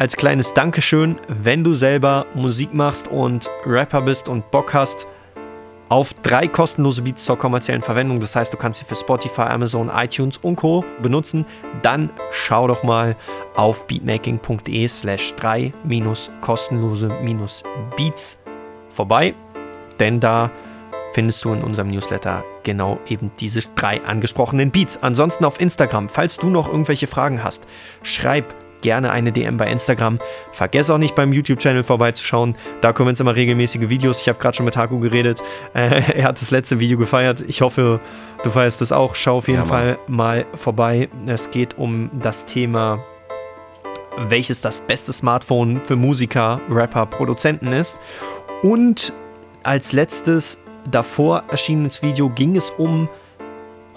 Als 0.00 0.16
kleines 0.16 0.54
Dankeschön, 0.54 1.20
wenn 1.28 1.62
du 1.62 1.74
selber 1.74 2.24
Musik 2.34 2.72
machst 2.72 3.08
und 3.08 3.50
Rapper 3.66 4.00
bist 4.00 4.30
und 4.30 4.50
Bock 4.50 4.72
hast, 4.72 5.06
auf 5.90 6.14
drei 6.14 6.48
kostenlose 6.48 7.02
Beats 7.02 7.26
zur 7.26 7.36
kommerziellen 7.36 7.82
Verwendung. 7.82 8.18
Das 8.18 8.34
heißt, 8.34 8.50
du 8.50 8.56
kannst 8.56 8.78
sie 8.78 8.86
für 8.86 8.96
Spotify, 8.96 9.42
Amazon, 9.42 9.90
iTunes 9.94 10.38
und 10.38 10.56
Co. 10.56 10.86
benutzen. 11.02 11.44
Dann 11.82 12.10
schau 12.30 12.66
doch 12.66 12.82
mal 12.82 13.14
auf 13.56 13.86
beatmaking.de 13.88 14.88
slash 14.88 15.34
drei 15.34 15.70
minus 15.84 16.30
kostenlose 16.40 17.10
minus 17.22 17.62
Beats 17.94 18.38
vorbei, 18.88 19.34
denn 19.98 20.18
da 20.18 20.50
findest 21.12 21.44
du 21.44 21.52
in 21.52 21.62
unserem 21.62 21.90
Newsletter 21.90 22.42
genau 22.62 22.98
eben 23.06 23.32
diese 23.38 23.60
drei 23.74 24.02
angesprochenen 24.02 24.70
Beats. 24.70 25.02
Ansonsten 25.02 25.44
auf 25.44 25.60
Instagram, 25.60 26.08
falls 26.08 26.38
du 26.38 26.48
noch 26.48 26.68
irgendwelche 26.68 27.06
Fragen 27.06 27.44
hast, 27.44 27.66
schreib 28.02 28.54
gerne 28.80 29.10
eine 29.10 29.32
DM 29.32 29.56
bei 29.56 29.70
Instagram. 29.70 30.18
Vergesst 30.52 30.90
auch 30.90 30.98
nicht 30.98 31.14
beim 31.14 31.32
YouTube-Channel 31.32 31.82
vorbeizuschauen. 31.82 32.56
Da 32.80 32.92
kommen 32.92 33.10
jetzt 33.10 33.20
immer 33.20 33.36
regelmäßige 33.36 33.88
Videos. 33.88 34.20
Ich 34.20 34.28
habe 34.28 34.38
gerade 34.38 34.56
schon 34.56 34.66
mit 34.66 34.76
Haku 34.76 34.98
geredet. 35.00 35.42
Äh, 35.74 36.02
er 36.16 36.24
hat 36.24 36.40
das 36.40 36.50
letzte 36.50 36.78
Video 36.78 36.98
gefeiert. 36.98 37.42
Ich 37.46 37.60
hoffe, 37.60 38.00
du 38.42 38.50
feierst 38.50 38.82
es 38.82 38.92
auch. 38.92 39.14
Schau 39.14 39.36
auf 39.36 39.48
jeden 39.48 39.60
ja, 39.60 39.66
Fall 39.66 39.98
mal 40.06 40.46
vorbei. 40.54 41.08
Es 41.26 41.50
geht 41.50 41.78
um 41.78 42.10
das 42.20 42.44
Thema, 42.44 43.04
welches 44.28 44.60
das 44.60 44.82
beste 44.82 45.12
Smartphone 45.12 45.80
für 45.82 45.96
Musiker, 45.96 46.60
Rapper, 46.70 47.06
Produzenten 47.06 47.72
ist. 47.72 48.00
Und 48.62 49.12
als 49.62 49.92
letztes 49.92 50.58
davor 50.90 51.44
erschienenes 51.50 52.02
Video 52.02 52.28
ging 52.30 52.56
es 52.56 52.70
um 52.70 53.08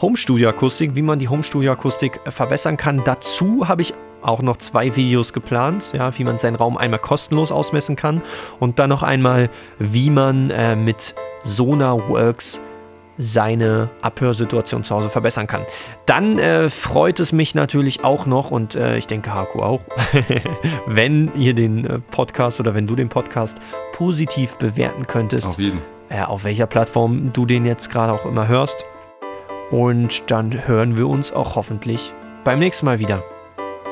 Home-Studio-Akustik, 0.01 0.95
wie 0.95 1.01
man 1.01 1.19
die 1.19 1.27
Home-Studio-Akustik 1.29 2.19
verbessern 2.25 2.77
kann. 2.77 3.01
Dazu 3.05 3.67
habe 3.67 3.81
ich 3.81 3.93
auch 4.23 4.41
noch 4.41 4.57
zwei 4.57 4.95
Videos 4.95 5.33
geplant, 5.33 5.93
ja, 5.93 6.17
wie 6.17 6.23
man 6.23 6.37
seinen 6.37 6.55
Raum 6.55 6.77
einmal 6.77 6.99
kostenlos 6.99 7.51
ausmessen 7.51 7.95
kann 7.95 8.21
und 8.59 8.79
dann 8.79 8.89
noch 8.89 9.03
einmal, 9.03 9.49
wie 9.79 10.09
man 10.09 10.49
äh, 10.49 10.75
mit 10.75 11.15
SonarWorks 11.43 12.61
seine 13.17 13.89
Abhörsituation 14.01 14.83
zu 14.83 14.95
Hause 14.95 15.09
verbessern 15.09 15.47
kann. 15.47 15.65
Dann 16.05 16.39
äh, 16.39 16.69
freut 16.69 17.19
es 17.19 17.31
mich 17.31 17.53
natürlich 17.55 18.03
auch 18.03 18.25
noch 18.25 18.51
und 18.51 18.75
äh, 18.75 18.97
ich 18.97 19.07
denke 19.07 19.33
Haku 19.33 19.61
auch, 19.61 19.81
wenn 20.87 21.31
ihr 21.35 21.53
den 21.53 21.85
äh, 21.85 21.99
Podcast 21.99 22.59
oder 22.59 22.73
wenn 22.73 22.87
du 22.87 22.95
den 22.95 23.09
Podcast 23.09 23.57
positiv 23.93 24.57
bewerten 24.57 25.05
könntest. 25.05 25.47
Auf 25.47 25.59
jeden. 25.59 25.79
Äh, 26.09 26.23
auf 26.23 26.43
welcher 26.43 26.67
Plattform 26.67 27.31
du 27.33 27.45
den 27.45 27.65
jetzt 27.65 27.89
gerade 27.89 28.13
auch 28.13 28.25
immer 28.25 28.47
hörst. 28.47 28.85
Und 29.71 30.29
dann 30.29 30.67
hören 30.67 30.97
wir 30.97 31.07
uns 31.07 31.31
auch 31.31 31.55
hoffentlich 31.55 32.13
beim 32.43 32.59
nächsten 32.59 32.85
Mal 32.85 32.99
wieder. 32.99 33.23